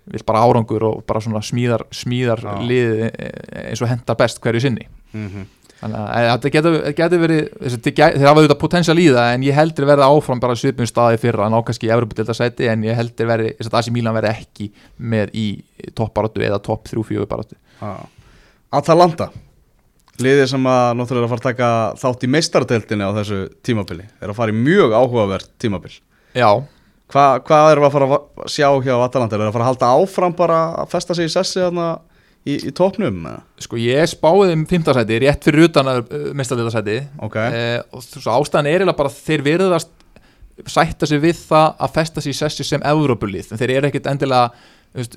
vil 0.07 0.23
bara 0.23 0.39
árangur 0.47 0.83
og 0.87 1.01
bara 1.03 1.19
svona 1.19 1.41
smíðar, 1.43 1.83
smíðar 1.91 2.39
Já. 2.39 2.53
lið 2.63 3.01
eins 3.67 3.81
og 3.83 3.89
hendar 3.91 4.15
best 4.19 4.39
hverju 4.43 4.63
sinni 4.63 4.87
Mhm. 5.13 5.45
Þannig 5.77 6.03
að 6.03 6.27
þetta 6.27 6.51
getur, 6.55 6.77
getur 6.97 7.21
verið 7.21 7.81
þeir 7.85 8.27
hafa 8.27 8.41
auðvitað 8.41 8.59
potensial 8.61 8.97
í 8.97 9.07
það 9.13 9.31
en 9.33 9.47
ég 9.47 9.57
heldur 9.57 9.89
verða 9.89 10.09
áfram 10.11 10.41
bara 10.43 10.57
svipum 10.57 10.89
staði 10.89 11.19
fyrra 11.21 11.47
að 11.47 11.53
ná 11.53 11.57
kannski 11.67 11.89
í 11.89 11.91
Evropadeildasæti 11.95 12.69
en 12.71 12.85
ég 12.87 12.97
heldur 12.97 13.29
verið, 13.29 13.51
þess 13.59 13.71
að 13.71 13.79
AC 13.81 13.91
Milan 13.95 14.17
verði 14.17 14.31
ekki 14.33 14.69
með 14.97 15.35
í 15.37 15.47
toppbaráttu 15.97 16.45
eða 16.47 16.61
topp 16.65 16.89
3-4 16.89 17.27
baráttu. 17.29 17.59
Ah. 17.85 18.01
Atalanta 18.77 19.29
liðið 20.17 20.49
sem 20.49 20.71
að 20.71 20.87
náttúrulega 20.97 21.27
að 21.27 21.33
fara 21.35 21.43
að 21.43 21.51
taka 21.51 21.69
þátt 22.01 22.25
í 22.25 22.31
meistardeldinni 22.33 23.05
á 23.05 23.17
þessu 23.19 23.43
tímabili 23.65 24.07
er 24.17 24.33
að 24.33 24.39
fara 24.39 24.55
í 24.55 24.57
mjög 24.57 24.97
áhugavert 24.97 25.51
tímabil. 25.61 25.93
Já, 26.33 26.49
Hva, 27.07 27.37
hvað 27.39 27.69
erum 27.71 27.85
við 27.85 27.87
að 27.87 27.93
fara 27.95 28.07
að 28.11 28.49
sjá 28.51 28.67
hjá 28.83 28.95
Atalanta? 28.99 29.37
Er 29.37 29.45
að 29.45 29.53
fara 29.55 29.63
að 29.63 29.69
halda 29.71 29.91
áfram 29.95 30.33
bara 30.35 30.57
að 30.81 30.89
festa 30.91 31.15
sig 31.15 31.29
í 31.29 31.31
sessi 31.31 31.61
þarna 31.61 31.85
í, 32.47 32.55
í 32.69 32.73
topnum 32.77 33.19
eða? 33.27 33.41
sko 33.67 33.79
ég 33.81 34.07
spáði 34.11 34.55
um 34.55 34.65
15 34.69 34.97
sæti, 34.97 35.19
rétt 35.25 35.47
fyrir 35.47 35.67
utan 35.67 35.91
að 35.91 36.01
ok, 37.27 37.37
eh, 37.47 37.77
og 37.91 38.03
þú 38.05 38.19
veist, 38.21 38.31
ástæðan 38.37 38.69
er 38.71 38.77
eiginlega 38.77 38.99
bara 39.01 39.13
þeir 39.17 39.45
virðast 39.47 39.93
sætta 40.67 41.05
sig 41.09 41.21
við 41.21 41.37
það 41.51 41.75
að 41.85 41.93
festa 41.99 42.23
sig 42.23 42.33
í 42.33 42.37
sessi 42.39 42.65
sem 42.65 42.81
Evrópulið, 42.87 43.51
en 43.53 43.59
þeir 43.61 43.75
eru 43.77 43.89
ekkit 43.91 44.07
endilega 44.09 44.49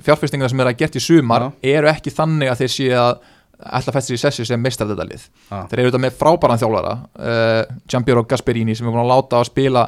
fjárfestingar 0.05 0.51
sem 0.53 0.61
eru 0.61 0.73
að 0.75 0.81
gert 0.83 0.99
í 0.99 1.03
sumar 1.03 1.47
eru 1.65 1.89
ekki 1.89 2.13
þannig 2.13 2.51
að 2.53 2.61
þeir 2.65 2.73
séu 2.75 2.97
að 3.01 3.23
ætla 3.61 3.93
að 3.93 3.97
festa 3.97 4.09
sig 4.11 4.19
í 4.19 4.21
sessi 4.25 4.45
sem 4.49 4.61
mestardeildalið 4.65 5.25
ah. 5.53 5.65
þeir 5.71 5.79
eru 5.81 5.89
auðvitað 5.89 6.05
með 6.05 6.19
frábæran 6.21 6.61
þjálfara 6.61 6.93
uh, 6.97 7.75
Giampiero 7.93 8.23
Gasperini 8.29 8.77
sem 8.77 8.89
er 8.89 8.93
búin 8.95 9.03
að 9.05 9.11
láta 9.15 9.41
að 9.41 9.49
spila 9.51 9.87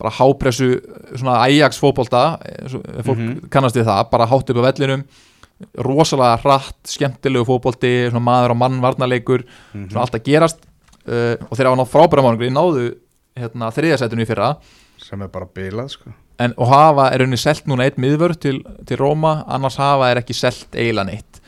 bara 0.00 0.12
hápressu 0.16 0.68
svona 1.14 1.36
Ajax 1.44 1.78
eh, 1.78 2.66
svo- 2.68 2.82
fólk 3.06 3.18
Mhm. 3.18 3.48
kannast 3.50 3.76
við 3.78 3.86
það, 3.88 4.10
bara 4.10 4.26
hátt 4.26 4.50
upp 4.50 4.60
á 4.60 4.66
vellinum 4.68 5.04
rosalega 5.86 6.36
hratt, 6.42 6.80
skemmtilegu 6.90 7.44
svona 8.10 8.24
maður 8.26 8.54
og 8.56 8.56
mann 8.62 8.80
varnarleikur 8.82 9.44
Mhm. 9.74 9.88
svona 9.90 10.00
allt 10.04 10.14
að 10.18 10.24
gerast 10.26 10.58
uh, 11.08 11.36
og 11.50 11.54
þeir 11.56 11.68
hafa 11.70 11.78
nátt 11.82 11.92
frábæra 11.92 12.24
mánungur, 12.24 12.50
náðu 12.52 12.84
hérna, 13.36 13.70
þriðasætinu 13.74 14.22
í 14.22 14.26
fyrra 14.28 14.56
sem 15.04 15.22
er 15.22 15.28
bara 15.28 15.46
bilað 15.46 15.88
sko. 15.90 16.10
en, 16.38 16.54
og 16.58 16.68
hafa 16.68 17.10
er 17.14 17.22
unni 17.22 17.36
selt 17.36 17.66
núna 17.66 17.84
eitt 17.84 17.96
miðvörð 17.98 18.38
til, 18.40 18.62
til 18.86 18.96
Róma, 18.98 19.44
annars 19.48 19.76
hafa 19.76 20.10
er 20.10 20.22
ekki 20.22 20.34
selt 20.34 20.68
eiginlega 20.74 21.06
neitt 21.06 21.40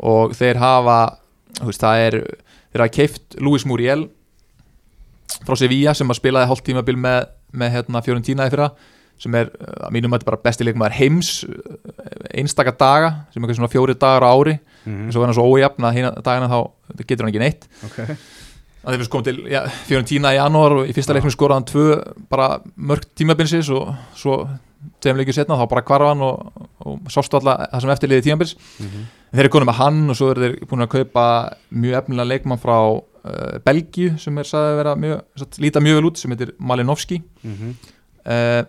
og 0.00 0.32
þeir 0.36 0.56
hafa 0.60 0.98
veist, 1.60 1.80
það 1.80 2.06
er 2.06 2.16
þeir 2.72 2.80
hafa 2.84 2.94
keift 2.96 3.36
Luis 3.40 3.66
Muriel 3.66 4.08
frá 5.46 5.56
Sevilla 5.56 5.94
sem 5.96 6.08
að 6.10 6.18
spilaði 6.20 6.48
hálft 6.50 6.64
tímabil 6.66 6.96
með, 7.00 7.26
með 7.52 7.72
hérna, 7.76 8.02
Fiorentina 8.04 8.46
í 8.48 8.52
fyrra 8.52 8.70
sem 9.20 9.34
er 9.36 9.50
að 9.84 9.90
mínum 9.92 10.14
að 10.16 10.24
bara 10.24 10.40
besti 10.40 10.64
leikmaður 10.64 10.96
heims 10.96 11.30
uh, 11.44 11.52
einstaka 12.40 12.72
daga 12.80 13.10
sem 13.34 13.40
er 13.42 13.46
eitthvað 13.50 13.58
svona 13.60 13.72
fjóri 13.74 13.96
dagar 14.00 14.24
á 14.24 14.30
ári. 14.32 14.56
Mm 14.86 15.02
en 15.06 15.12
svo 15.12 15.20
er 15.22 15.28
hann 15.28 15.36
svo 15.36 15.44
ójafn 15.52 15.84
að 15.90 15.96
hérna 15.98 16.22
dagina 16.24 16.48
þá 16.48 16.60
getur 17.04 17.26
hann 17.26 17.32
ekki 17.34 17.42
neitt. 17.42 17.66
Ok, 17.84 17.98
að 18.80 18.94
þeir 18.94 19.02
fyrst 19.02 19.12
kom 19.12 19.24
til 19.26 19.36
ja, 19.52 19.60
Fiorentina 19.84 20.30
í 20.32 20.38
janúar 20.38 20.72
og 20.80 20.88
í 20.88 20.94
fyrsta 20.96 21.12
leiknum 21.16 21.34
skoraði 21.34 21.58
hann 21.60 21.68
tvö 21.68 21.86
bara 22.32 22.46
mörg 22.80 23.04
tímabilsins 23.20 23.68
og 23.76 23.90
svo 24.16 24.38
tveim 25.04 25.18
leikjum 25.20 25.36
setna 25.36 25.58
þá 25.60 25.66
bara 25.68 25.84
hvarfa 25.84 26.08
hann 26.14 26.24
og, 26.24 26.64
og 26.88 27.12
sástu 27.12 27.36
alla 27.36 27.58
það 27.68 27.84
sem 27.84 27.92
eftirliði 27.92 28.24
tímabils. 28.30 28.54
Mhm. 28.80 29.02
þeir 29.36 29.44
eru 29.44 29.52
konum 29.52 29.68
með 29.68 29.78
hann 29.82 30.00
og 30.10 30.16
svo 30.16 30.30
eru 30.32 30.46
þeir 30.46 30.56
búin 30.72 30.86
að 30.86 30.92
kaupa 30.96 31.24
mjög 31.84 31.98
efnilega 32.00 32.30
leikmann 32.32 32.58
frá 32.64 32.76
uh, 32.80 33.58
Belgíu 33.68 34.14
sem 34.18 34.40
er 34.40 34.48
sagði 34.48 34.72
að 34.72 34.78
vera 34.80 34.94
mjög, 35.04 35.20
satt, 35.44 35.58
líta 35.60 35.82
mjög 35.84 36.00
vel 36.00 36.08
út 36.08 36.16
sem 36.24 36.32
heitir 36.32 36.54
Malinovski 36.58 37.20
Mhm. 37.44 37.74
uh, 38.24 38.62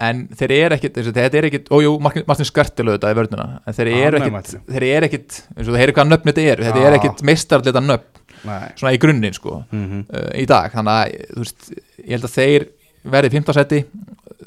en 0.00 0.28
þeir 0.38 0.52
eru 0.56 0.74
ekkit 0.78 0.94
þetta 1.12 1.38
er 1.38 1.46
ekkit, 1.50 1.68
ójú, 1.70 1.98
Martin, 2.00 2.24
Skartel 2.48 2.86
auðvitað 2.88 3.12
í 3.14 3.18
vörnuna, 3.20 3.46
en 3.66 3.72
þeir 3.76 3.90
eru 3.92 4.16
er 4.16 4.28
ekkit 4.30 4.56
þeir 4.72 4.86
eru 4.88 5.06
ekkit, 5.10 5.42
eins 5.56 5.68
og 5.68 5.74
þeir 5.76 5.82
eru 5.88 5.92
hvað 5.98 6.08
nöfn 6.12 6.30
þetta 6.32 6.46
eru, 6.52 6.64
þetta 6.64 6.82
Já. 6.82 6.86
er 6.88 6.96
ekkit 6.98 7.22
meistarleita 7.28 7.80
nöfn. 7.84 8.22
Nei. 8.42 8.72
Svona 8.74 8.92
í 8.96 8.98
grunninn 8.98 9.34
sko 9.36 9.64
Mhm. 9.70 10.00
uh, 10.10 10.30
í 10.34 10.46
dag, 10.46 10.72
þannig 10.72 10.96
að 10.96 11.34
þú 11.36 11.44
veist, 11.44 11.68
ég 12.02 12.10
held 12.16 12.24
að 12.24 12.36
þeir 12.38 12.66
verði 13.12 13.28
í 13.30 13.34
fimmtasetti 13.36 13.84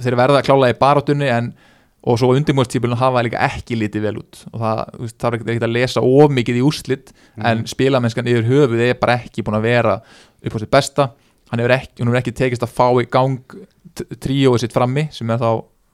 þeir 0.04 0.16
verða 0.20 0.42
klála 0.44 0.70
í 0.74 0.78
barátunni 0.80 1.30
en 1.32 1.54
og 2.06 2.20
svo 2.20 2.36
undirmóðstípilun 2.38 3.00
hafa 3.00 3.24
líka 3.26 3.40
ekki 3.42 3.74
lítið 3.80 4.02
vel 4.06 4.18
út. 4.20 4.44
Og 4.54 4.60
það, 4.62 4.82
veist, 5.00 5.24
er 5.26 5.38
ekkert 5.40 5.64
að 5.66 5.72
lesa 5.74 6.02
of 6.06 6.30
mikið 6.38 6.60
í 6.60 6.62
úrslit 6.62 7.14
en 7.42 7.64
spilamennskan 7.66 8.28
yfir 8.30 8.46
höfuð 8.46 8.84
er 8.90 8.94
bara 9.00 9.16
ekki 9.24 9.42
búin 9.42 9.58
að 9.58 9.66
vera 9.66 9.96
upp 10.46 10.54
á 10.54 10.60
sitt 10.62 10.70
besta. 10.76 11.08
Hann 11.50 11.60
hefur 11.64 11.74
ekki, 11.80 12.04
hefur 12.06 12.20
ekki 12.20 12.36
tekist 12.38 12.62
að 12.68 12.76
fá 12.78 12.86
í 13.02 13.08
gang 13.10 13.40
t- 13.96 14.08
tríóið 14.28 14.60
sitt 14.66 14.74
frammi 14.76 15.08
sem 15.16 15.30
er 15.32 15.42
þá 15.42 15.50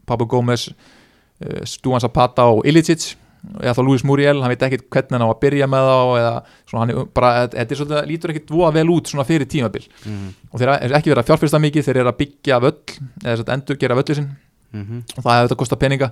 Pablo 0.10 0.28
Gómez 0.28 0.68
uh, 0.72 1.64
Stúan 1.66 2.02
Zapata 2.04 2.48
og 2.52 2.66
Ilicic 2.68 3.16
eða 3.58 3.74
þá 3.74 3.82
Luis 3.88 4.04
Muriel, 4.06 4.38
hann 4.44 4.52
veit 4.54 4.62
ekkert 4.68 4.84
hvernig 4.94 5.16
hann 5.18 5.24
á 5.26 5.30
að 5.34 5.40
byrja 5.42 5.68
með 5.72 5.88
þá 5.90 5.96
eða 6.20 6.34
svona 6.70 6.82
hann 6.84 6.92
er 6.94 7.08
bara, 7.18 7.30
þetta 7.50 7.74
er 7.74 7.80
svolítið, 7.80 8.10
lítur 8.12 8.34
ekkert 8.36 8.52
voða 8.54 8.74
vel 8.76 8.92
út 8.94 9.10
svona 9.10 9.26
fyrir 9.26 9.48
tímabil 9.50 9.88
Mhm. 10.06 10.28
og 10.52 10.60
þeir 10.62 10.74
eru 10.78 10.94
ekki 11.00 11.10
verið 11.10 11.24
að 11.24 11.30
fjárfyrsta 11.32 11.62
mikið 11.64 11.88
þeir 11.88 11.98
eru 12.04 12.12
að 12.12 12.20
byggja 12.22 12.60
völl 12.62 12.78
eða 13.26 13.42
að 13.42 13.54
endur 13.56 13.80
gera 13.82 13.98
völlu 13.98 14.16
sinn 14.20 14.30
Mhm. 14.74 15.02
og 15.18 15.24
það 15.24 15.34
hefur 15.34 15.48
þetta 15.50 15.60
kostað 15.64 15.80
peninga 15.82 16.12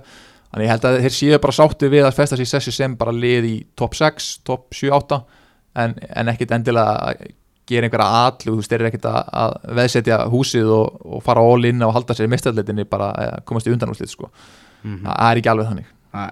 þannig 0.50 0.66
ég 0.66 0.72
held 0.74 0.84
að 0.90 0.98
þeir 1.06 1.14
séu 1.20 1.38
bara 1.40 1.52
sáttu 1.60 1.88
við 1.94 2.04
að 2.08 2.14
festa 2.18 2.36
sér 2.36 2.42
í 2.42 2.50
sessi 2.50 2.72
sem 2.74 2.96
bara 2.96 3.12
lið 3.14 3.44
í 3.46 3.56
top 3.78 3.94
6 3.94 4.40
top 4.44 4.66
7-8 4.74 5.22
en, 5.76 5.94
en 6.16 6.26
ekkit 6.34 6.50
endilega 6.50 7.14
gera 7.70 7.88
einhverja 7.88 8.22
allu, 8.26 8.56
þú 8.58 8.76
eru 8.76 8.88
ekkit 8.90 9.08
að, 9.10 9.56
veðsetja 9.78 10.20
húsið 10.32 10.72
og, 10.76 11.00
og 11.06 11.24
fara 11.26 11.44
all 11.46 11.70
in 11.70 11.86
og 11.86 11.94
halda 11.96 12.16
sér 12.16 12.28
í 12.28 12.32
mestarleitinni 12.34 12.86
bara 12.90 13.12
að 13.14 13.44
komast 13.48 13.70
í 13.70 13.74
undanúslið 13.74 14.12
sko. 14.12 14.30
Mhm. 14.82 15.02
það 15.06 15.30
er 15.30 15.40
ekki 15.42 15.52
alveg 15.52 15.70
þannig 15.70 15.88
Nei. 16.10 16.30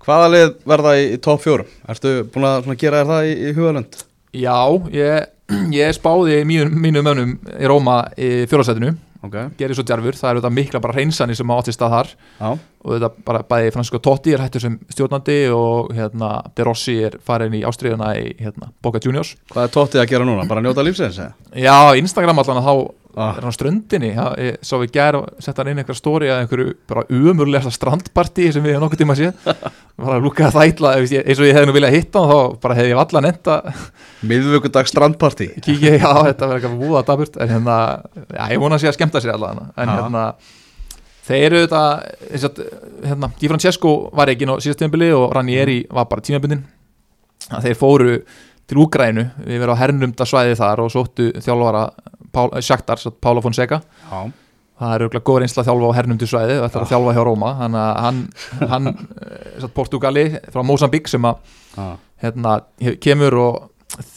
Hvaða 0.00 0.30
lið 0.32 0.50
verða 0.68 0.94
í, 0.96 1.04
í 1.14 1.20
top 1.20 1.42
4? 1.44 1.64
Ertu 1.92 2.12
búin 2.32 2.46
að 2.46 2.70
gera 2.80 3.04
það 3.08 3.28
í, 3.28 3.32
í 3.36 3.52
hugalönd? 3.56 4.00
Já, 4.36 4.56
ég, 4.94 5.30
ég 5.80 5.94
spáði 5.96 6.40
mínum, 6.48 6.76
mönnum 6.80 7.36
í 7.56 7.68
Róma 7.68 8.02
í 8.16 8.30
fjóðarsætinu 8.50 8.94
Ok, 9.20 9.34
gerir 9.58 9.76
svo 9.76 9.84
djarfur, 9.84 10.16
það 10.16 10.30
eru 10.30 10.40
þetta 10.40 10.52
mikla 10.56 10.80
bara 10.80 10.94
hreinsanir 10.96 11.36
sem 11.36 11.50
átti 11.52 11.74
stað 11.76 11.92
þar 11.92 12.12
já, 12.14 12.46
og 12.80 12.94
þetta 12.94 13.10
bara 13.26 13.42
bæði 13.50 13.72
Francisco 13.74 14.00
Totti 14.00 14.32
er 14.32 14.40
hættur 14.40 14.64
sem 14.64 14.78
stjórnandi 14.88 15.36
og 15.52 15.90
hérna 15.92 16.30
De 16.56 16.64
Rossi 16.64 16.94
er 17.04 17.18
farin 17.26 17.58
í 17.58 17.60
ástriðuna 17.68 18.14
í 18.16 18.30
hérna, 18.40 18.70
Boca 18.80 19.02
Juniors 19.04 19.34
hvað 19.52 19.66
er 19.66 19.74
tóttið 19.74 20.04
að 20.04 20.08
gera 20.14 20.28
núna? 20.28 20.46
Bara 20.48 20.64
njóta 20.64 20.84
lífsins? 20.86 21.20
Já, 21.52 21.76
Instagram 22.00 22.40
allan 22.40 22.62
að 22.62 22.70
þá 22.70 22.74
Ah. 23.16 23.34
er 23.36 23.42
hann 23.42 23.50
á 23.50 23.56
ströndinni? 23.56 24.10
Já, 24.14 24.26
ég, 24.38 24.58
svo 24.66 24.78
við 24.82 24.92
gær 24.94 25.18
og 25.18 25.42
sett 25.42 25.58
hann 25.58 25.70
inn 25.72 25.80
einhver 25.82 25.98
stóri 25.98 26.30
að 26.30 26.44
einhverju 26.44 26.74
bara 26.90 27.04
umurlega 27.10 27.72
strandparti 27.74 28.50
sem 28.54 28.62
við 28.64 28.76
hefum 28.76 28.86
nokkuð 28.86 29.02
tíma 29.02 29.16
séð. 29.18 29.50
Bara 30.00 30.16
að 30.18 30.24
lúka 30.28 30.52
það 30.54 30.70
ítla 30.70 30.94
eins 31.00 31.40
og 31.42 31.48
ég 31.48 31.56
hefði 31.56 31.68
nú 31.68 31.74
viljað 31.76 31.96
hitta 31.96 32.22
hann 32.22 32.30
þá 32.30 32.60
bara 32.62 32.78
hefði 32.78 32.92
ég 32.94 33.02
allan 33.02 33.28
enda 33.30 33.56
Miðvöggudag 34.30 34.88
strandparti 34.88 35.50
kíkja 35.64 35.96
ég 35.96 36.04
á 36.06 36.14
þetta 36.30 36.48
verður 36.48 36.56
eitthvað 36.60 36.80
búða 36.80 37.04
daburt 37.08 37.38
en 37.40 37.52
hérna, 37.54 37.76
já, 38.28 38.42
ég 38.54 38.62
vona 38.62 38.78
að 38.78 38.84
sé 38.84 38.90
að 38.90 38.96
skemmta 38.98 39.22
sér 39.24 39.34
allan 39.36 39.62
en 39.74 39.90
Já. 39.90 39.94
hérna 39.96 40.24
þeir 41.30 41.46
eru 41.46 41.62
þetta 41.64 41.82
hérna, 43.06 43.30
Di 43.40 43.50
Francesco 43.50 43.94
var 44.16 44.32
ekki 44.32 44.48
ná 44.48 44.56
síðast 44.60 44.80
tímabili 44.82 45.10
og 45.16 45.28
Ranieri 45.36 45.82
var 45.90 46.08
bara 46.10 46.24
tímabundin 46.24 46.64
þeir 47.50 47.76
fóru 47.78 48.16
til 48.70 48.78
Úgrænu 48.84 49.26
við 49.44 49.62
verðum 49.62 49.76
á 49.78 49.82
hernumda 49.82 50.26
svæði 50.28 50.56
þar 50.60 50.84
og 50.84 50.92
sóttu 50.94 51.30
þjálfara 51.42 51.84
Pál, 52.32 52.50
Sjaktar, 52.62 53.02
Pála 53.22 53.42
Fonseca. 53.44 53.80
Já, 54.10 54.20
það 54.80 54.94
er 54.94 55.04
auðvitað 55.04 55.26
góður 55.28 55.46
einsla 55.46 55.64
að 55.64 55.70
þjálfa 55.70 55.90
á 55.90 55.98
hernumdu 55.98 56.28
svæði 56.30 56.54
og 56.58 56.62
þetta 56.64 56.78
er 56.80 56.86
að 56.86 56.92
þjálfa 56.92 57.16
hjá 57.16 57.24
Róma. 57.28 57.50
Að 57.66 57.80
hann, 58.04 58.22
hann 58.74 58.92
eh, 58.94 59.66
Portugali 59.76 60.24
frá 60.52 60.62
Mozambique 60.66 61.12
sem 61.12 61.28
að 61.28 61.42
já, 61.74 61.90
hérna, 62.24 62.56
kemur 63.02 63.38
og 63.40 63.60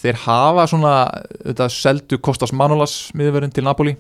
þeir 0.02 0.22
hafa 0.28 0.68
svona 0.70 0.94
þetta 1.34 1.68
seldu 1.74 2.20
Kostas 2.24 2.54
Manolas 2.56 2.96
miðurverðin 3.18 3.54
til 3.56 3.66
Napoli. 3.66 3.96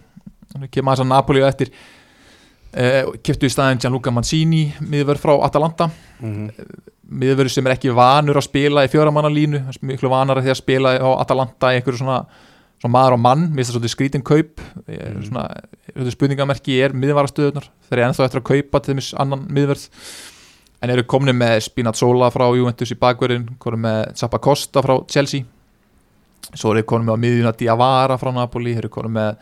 Hann 0.53 0.70
kemur 0.70 0.93
aðeins 0.93 1.05
að 1.05 1.11
Napoli 1.11 1.43
á 1.43 1.49
eftir 1.49 1.72
uh, 1.74 3.14
keftu 3.26 3.49
í 3.49 3.53
staðin 3.53 3.82
Gianluca 3.82 4.14
Mancini 4.14 4.68
miðurverð 4.82 5.24
frá 5.24 5.34
Atalanta. 5.47 5.89
Mhm, 6.22 6.49
miðurverð 7.14 7.55
sem 7.55 7.68
er 7.68 7.76
ekki 7.76 7.93
vanur 7.95 8.39
að 8.39 8.47
spila 8.47 8.86
í 8.86 8.91
fjóramannalínu, 8.91 9.64
miklu 9.86 10.11
vanar 10.11 10.39
að 10.39 10.47
því 10.47 10.53
að 10.53 10.61
spila 10.61 10.93
á 10.97 11.09
Atalanta 11.20 11.74
í 11.74 11.80
einhverju 11.80 12.01
svona, 12.01 12.22
svona 12.84 12.97
maður 12.97 13.15
og 13.15 13.23
mann, 13.23 13.47
mér 13.47 13.63
finnst 13.63 13.71
það 13.71 13.77
svolítið 13.77 13.93
skrítin 13.93 14.25
kaup. 14.27 14.61
Er 14.91 15.15
svona, 15.23 15.45
þetta 15.88 16.13
spurningamerki 16.17 16.77
er 16.84 16.95
miðvarastöðunar, 16.99 17.69
þeir 17.88 17.97
eru 17.97 18.05
ennþá 18.09 18.27
eftir 18.27 18.41
að 18.41 18.47
kaupa 18.49 18.81
til 18.84 18.97
þess 18.99 19.15
annan 19.23 19.45
miðverð. 19.55 19.88
En 20.84 20.91
eru 20.91 21.05
komni 21.07 21.31
með 21.31 21.61
Spinazzola 21.63 22.27
frá 22.34 22.43
Juventus 22.51 22.91
í 22.91 22.99
bakverðin, 22.99 23.45
komni 23.63 23.86
með 23.86 24.01
Zappa 24.19 24.41
Costa 24.43 24.84
frá 24.84 24.97
Chelsea. 25.07 25.47
Svo 26.51 26.73
eru 26.73 26.84
komni 26.84 27.07
með 27.07 27.15
á 27.15 27.23
miðjuna 27.23 27.53
Diawara 27.55 28.17
frá 28.19 28.34
Napoli, 28.36 28.75
eru 28.75 28.91
komni 28.91 29.13
með 29.15 29.38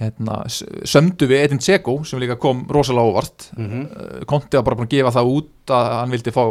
hérna, 0.00 0.38
sömdu 0.48 1.28
við 1.28 1.44
Edin 1.44 1.60
Dzeko 1.60 1.98
sem 2.08 2.22
líka 2.22 2.38
kom 2.40 2.64
rosalega 2.72 3.12
óvart. 3.12 3.50
Mhm, 3.58 3.82
uh, 3.84 4.24
Konti 4.24 4.56
var 4.56 4.64
bara 4.64 4.80
búin 4.80 4.88
að 4.88 4.96
gefa 4.96 5.12
það 5.18 5.34
út 5.36 5.74
að 5.76 5.92
hann 5.98 6.16
vildi 6.16 6.32
fá, 6.32 6.44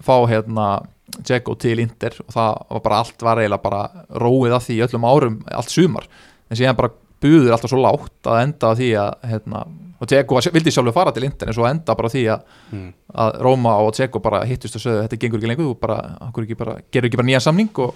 fá 0.00 0.16
hérna 0.32 0.70
Dzeko 1.18 1.56
til 1.60 1.82
Inter 1.82 2.16
og 2.24 2.32
það 2.34 2.50
var 2.70 2.82
bara 2.86 3.02
allt 3.02 3.24
var 3.26 3.42
eiginlega 3.42 3.64
bara 3.64 3.82
róið 4.22 4.56
að 4.56 4.66
því 4.66 4.78
öllum 4.86 5.06
árum, 5.10 5.38
allt 5.50 5.74
sumar. 5.74 6.08
En 6.50 6.58
síðan 6.58 6.78
bara 6.78 6.92
buður 7.20 7.54
alltaf 7.54 7.72
svo 7.72 7.80
lágt 7.82 8.30
að 8.30 8.42
enda 8.46 8.72
á 8.72 8.78
því 8.78 8.90
að 8.96 9.28
hérna, 9.30 9.64
og 10.00 10.08
Dzeko 10.08 10.40
vildi 10.54 10.72
sjálfur 10.72 10.96
fara 10.96 11.12
til 11.12 11.26
Inter 11.28 11.50
en 11.50 11.56
svo 11.56 11.66
enda 11.68 11.96
bara 11.98 12.12
því 12.12 12.24
að, 12.32 12.56
mhm, 12.72 12.88
að 13.24 13.40
Róma 13.44 13.76
og 13.84 13.92
Dzeko 13.96 14.22
bara 14.24 14.44
hittust 14.48 14.78
og 14.78 14.84
sögðu 14.86 15.04
þetta 15.04 15.20
gengur 15.20 15.40
ekki 15.40 15.50
lengur, 15.52 15.68
þú 15.68 15.78
bara, 15.80 15.98
ekki 16.30 16.58
bara 16.58 16.78
gerur 16.90 17.10
ekki 17.10 17.20
bara 17.20 17.28
nýja 17.28 17.42
samning? 17.44 17.70
Og 17.76 17.94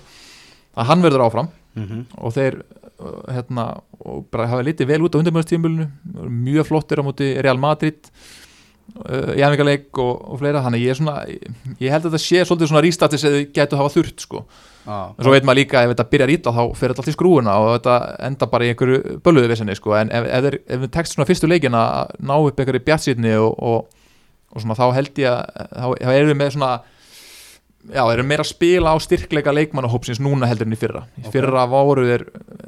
að 0.76 0.90
hann 0.90 1.04
verður 1.04 1.26
áfram. 1.28 1.48
Mhm, 1.74 2.06
og 2.18 2.34
þeir 2.34 2.62
hérna, 3.28 3.82
og 4.04 4.26
bara 4.30 4.46
hafa 4.46 4.64
litið 4.66 4.86
vel 4.92 5.02
út 5.02 5.16
á 5.16 5.20
undanmjörnstíðumölinu 5.20 5.88
mjög 6.30 6.68
flottir 6.68 7.02
á 7.02 7.06
móti 7.06 7.34
Real 7.42 7.58
Madrid 7.58 8.10
uh, 9.04 9.32
í 9.34 9.42
æfingarleik 9.42 10.00
og, 10.02 10.12
og 10.34 10.40
fleira, 10.42 10.62
þannig 10.64 10.84
ég 10.84 10.94
er 10.94 11.00
svona 11.00 11.16
ég 11.26 11.90
held 11.94 12.06
að 12.06 12.14
þetta 12.14 12.22
sé 12.24 12.44
svolítið 12.44 12.70
svona 12.72 12.84
rístatis 12.84 13.26
eða 13.28 13.42
getur 13.56 13.80
hafa 13.80 13.94
þurft 13.96 14.24
sko, 14.26 14.44
já, 14.84 14.96
en 15.10 15.26
svo 15.26 15.34
veit 15.34 15.48
maður 15.48 15.60
líka 15.62 15.82
ef 15.84 15.92
þetta 15.94 16.08
byrjar 16.14 16.34
ítla 16.36 16.54
þá 16.56 16.62
fer 16.78 16.94
þetta 16.94 17.04
allt 17.04 17.12
í 17.12 17.16
skrúuna 17.16 17.58
og 17.62 17.68
þetta 17.78 17.98
enda 18.30 18.50
bara 18.54 18.68
í 18.68 18.72
einhverju 18.72 19.18
bölluðu 19.24 19.52
vissinni 19.52 19.76
sko, 19.78 19.96
en 20.00 20.14
ef, 20.14 20.30
ef, 20.38 20.58
ef 20.78 20.88
tekst 20.94 21.16
svona 21.16 21.28
fyrstu 21.30 21.50
leikin 21.50 21.78
að 21.78 22.16
ná 22.20 22.34
upp 22.38 22.58
einhverju 22.64 22.86
bjartsýtni 22.88 23.36
og, 23.40 23.54
og, 23.58 24.02
og 24.54 24.64
svona 24.64 24.78
þá 24.78 24.86
held 25.00 25.22
ég 25.24 25.30
að 25.30 25.70
þá, 25.72 25.86
þá 26.04 26.12
erum 26.18 26.34
við 26.34 26.42
með 26.42 26.56
svona 26.58 26.74
já, 27.92 28.04
erum 28.08 28.28
meira 28.28 28.44
að 28.44 28.50
spila 28.52 28.94
á 28.94 28.96
styrkleika 29.02 29.52
leikmannahópsins 29.54 30.20
núna 30.22 30.48
heldur 30.48 30.68
en 30.68 30.76
í 30.76 30.78
fyrra. 30.80 31.02
Í 31.20 31.26
Ok. 31.26 31.32
fyrra 31.34 31.64
voru 31.68 32.06
þeir 32.08 32.24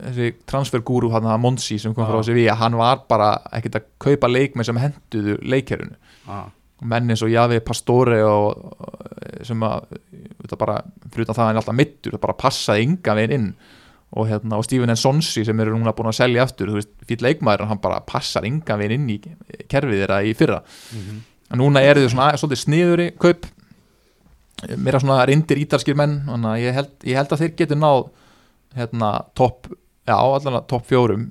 þessi 0.09 0.33
transfergúru 0.49 1.11
hann 1.15 1.29
að 1.31 1.41
Monsi 1.41 1.79
sem 1.81 1.95
kom 1.95 2.05
Já. 2.05 2.11
frá 2.11 2.25
Sevilla 2.27 2.57
hann 2.61 2.77
var 2.77 3.05
bara 3.09 3.31
ekkert 3.53 3.81
að 3.81 3.87
kaupa 3.99 4.29
leikmenn 4.29 4.69
sem 4.69 4.77
henduðu 4.77 5.39
leikherunu 5.43 5.97
já, 6.27 6.41
menn 6.93 7.13
eins 7.13 7.25
og 7.25 7.33
Javi 7.33 7.63
Pastore 7.65 8.21
og, 8.27 8.77
sem 9.47 9.63
að 9.65 9.89
þetta 10.43 10.61
bara, 10.61 10.77
fyrir 11.09 11.27
utan 11.27 11.39
það 11.39 11.43
að 11.43 11.49
hann 11.49 11.57
er 11.57 11.63
alltaf 11.63 11.79
mittur 11.79 12.17
það 12.17 12.25
bara 12.27 12.39
passaði 12.43 12.87
ynga 12.87 13.17
veginn 13.19 13.37
inn 13.39 13.49
og, 14.17 14.29
hérna, 14.31 14.59
og 14.59 14.67
Steven 14.67 14.93
N. 14.93 14.99
Sonsi 15.01 15.45
sem 15.45 15.61
eru 15.61 15.75
núna 15.75 15.95
búin 15.97 16.11
að 16.13 16.21
selja 16.21 16.45
aftur, 16.47 16.71
þú 16.71 16.79
veist, 16.79 16.93
fyrir 17.09 17.25
leikmaður 17.27 17.67
hann 17.71 17.83
bara 17.83 18.03
passar 18.07 18.47
ynga 18.49 18.77
veginn 18.79 19.01
inn 19.01 19.17
í 19.17 19.65
kerfið 19.71 20.03
þeirra 20.03 20.21
í 20.27 20.35
fyrra 20.39 20.61
mhm, 20.63 21.25
en 21.51 21.63
núna 21.63 21.83
eru 21.87 22.05
þau 22.05 22.13
svona 22.15 22.29
svolítið 22.37 22.63
sniðuri 22.63 23.09
kaup 23.23 23.49
meira 24.81 25.01
svona 25.03 25.25
reyndir 25.29 25.61
ítalskir 25.61 25.97
menn 25.99 26.21
ég 26.61 26.77
held, 26.77 26.95
ég 27.05 27.19
held 27.19 27.33
að 27.35 27.43
þeir 27.45 27.57
getur 27.59 27.81
náð 27.81 28.07
hérna 28.77 29.11
topp 29.37 29.69
já, 30.07 30.17
allan 30.17 30.59
að 30.61 30.67
topp 30.71 30.89
fjórum 30.91 31.29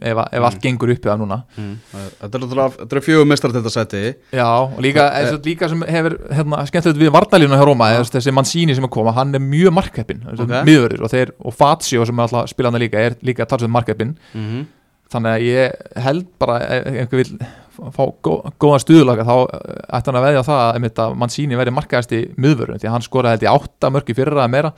ef, 0.00 0.20
ef 0.32 0.46
allt 0.46 0.60
gengur 0.62 0.92
uppi 0.94 1.10
það 1.10 1.22
núna 1.22 1.38
mhm. 1.56 1.72
Þetta 2.20 2.38
er 2.38 2.74
þetta 2.76 2.98
er 2.98 3.04
fjögur 3.06 3.28
mestar 3.28 3.54
þetta 3.54 3.72
seti 3.74 4.02
já, 4.32 4.46
og 4.46 4.78
líka, 4.84 5.08
Eh. 5.12 5.30
eh, 5.32 5.40
líka 5.46 5.68
sem 5.68 5.82
hefur 5.82 6.18
hérna, 6.30 6.62
skemmtilegt 6.68 7.00
við 7.02 7.14
Vardalínu 7.16 7.58
hjá 7.58 7.66
Róma 7.68 7.90
ja. 7.92 8.04
þessi 8.06 8.34
Mancini 8.34 8.76
sem 8.78 8.84
er 8.84 8.92
koma, 8.92 9.14
hann 9.16 9.34
er 9.34 9.42
mjög 9.42 9.74
markeppin 9.78 10.22
Ok. 10.26 10.44
okay. 10.46 10.62
miðurður 10.68 11.06
og 11.06 11.12
þeir, 11.12 11.34
og 11.40 11.56
Fazio 11.56 12.06
sem 12.06 12.18
er 12.18 12.28
alltaf 12.28 12.52
spilandi 12.52 12.84
líka, 12.84 13.02
er 13.02 13.18
líka 13.22 13.48
talsveit 13.48 13.72
markeppin 13.72 14.16
mhm, 14.32 14.64
þannig 15.12 15.34
að 15.36 15.48
ég 15.48 16.00
held 16.06 16.26
bara 16.40 16.60
ef 16.62 16.86
einhver 16.92 17.22
vil 17.22 17.36
fá 17.72 18.04
gó, 18.24 18.34
góðan 18.60 18.82
stuðlaka 18.82 19.24
þá 19.26 19.36
eh, 19.38 19.78
ætti 19.96 20.10
hann 20.10 20.20
að 20.20 20.26
veðja 20.28 20.44
það 20.48 20.66
að, 20.66 21.16
Mancini 21.20 21.58
verði 21.58 21.76
markaðast 21.76 22.12
í 22.16 22.20
miðvörun 22.36 22.82
því 22.82 22.92
hann 22.92 23.04
skoraði 23.04 23.38
held 23.38 23.46
í 23.46 23.52
átta 23.52 23.90
mörg 23.92 24.12
í 24.12 24.16
fyrra 24.16 24.42
eða 24.42 24.52
meira 24.52 24.72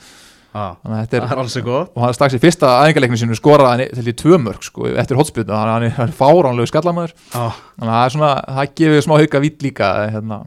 þannig 0.54 0.94
að 0.94 1.00
þetta 1.02 1.18
er 1.18 1.24
er 1.34 1.40
alls 1.42 1.56
gott. 1.66 1.90
Og 1.94 2.02
hann 2.04 2.12
er 2.12 2.16
strax 2.18 2.36
í 2.36 2.40
fyrsta 2.42 2.72
æfingarleikinu 2.84 3.20
sinu 3.20 3.38
skoraði 3.38 3.88
til 3.90 4.06
í 4.06 4.14
tvö 4.20 4.38
mörg 4.42 4.66
sko, 4.66 4.86
eftir 4.94 5.18
að 5.18 5.54
hann 5.58 5.86
er, 5.88 5.96
er 6.04 6.12
fáránlegu 6.14 6.70
skallamæður. 6.70 7.14
Já, 7.32 7.48
þannig 7.74 7.90
að 7.90 7.96
það 7.96 8.04
er 8.04 8.14
svona, 8.14 8.30
það 8.58 8.74
gefur 8.80 9.06
smá 9.06 9.14
hauka 9.18 9.42
vitt 9.42 9.66
líka 9.66 9.90
hérna, 10.14 10.38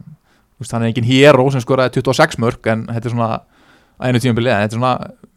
veist, 0.58 0.72
hann 0.72 0.86
er 0.86 0.92
engin 0.92 1.08
hero 1.08 1.48
sem 1.52 1.64
skoraði 1.64 2.00
26 2.00 2.40
mörg 2.44 2.70
en 2.72 2.86
þetta 2.88 3.10
er 3.10 3.16
svona 3.16 3.30
einu 3.98 4.22
tíum 4.22 4.38
bilið, 4.38 4.54
en 4.54 4.64
þetta 4.64 4.78
er 4.78 4.80
svona 4.80 4.94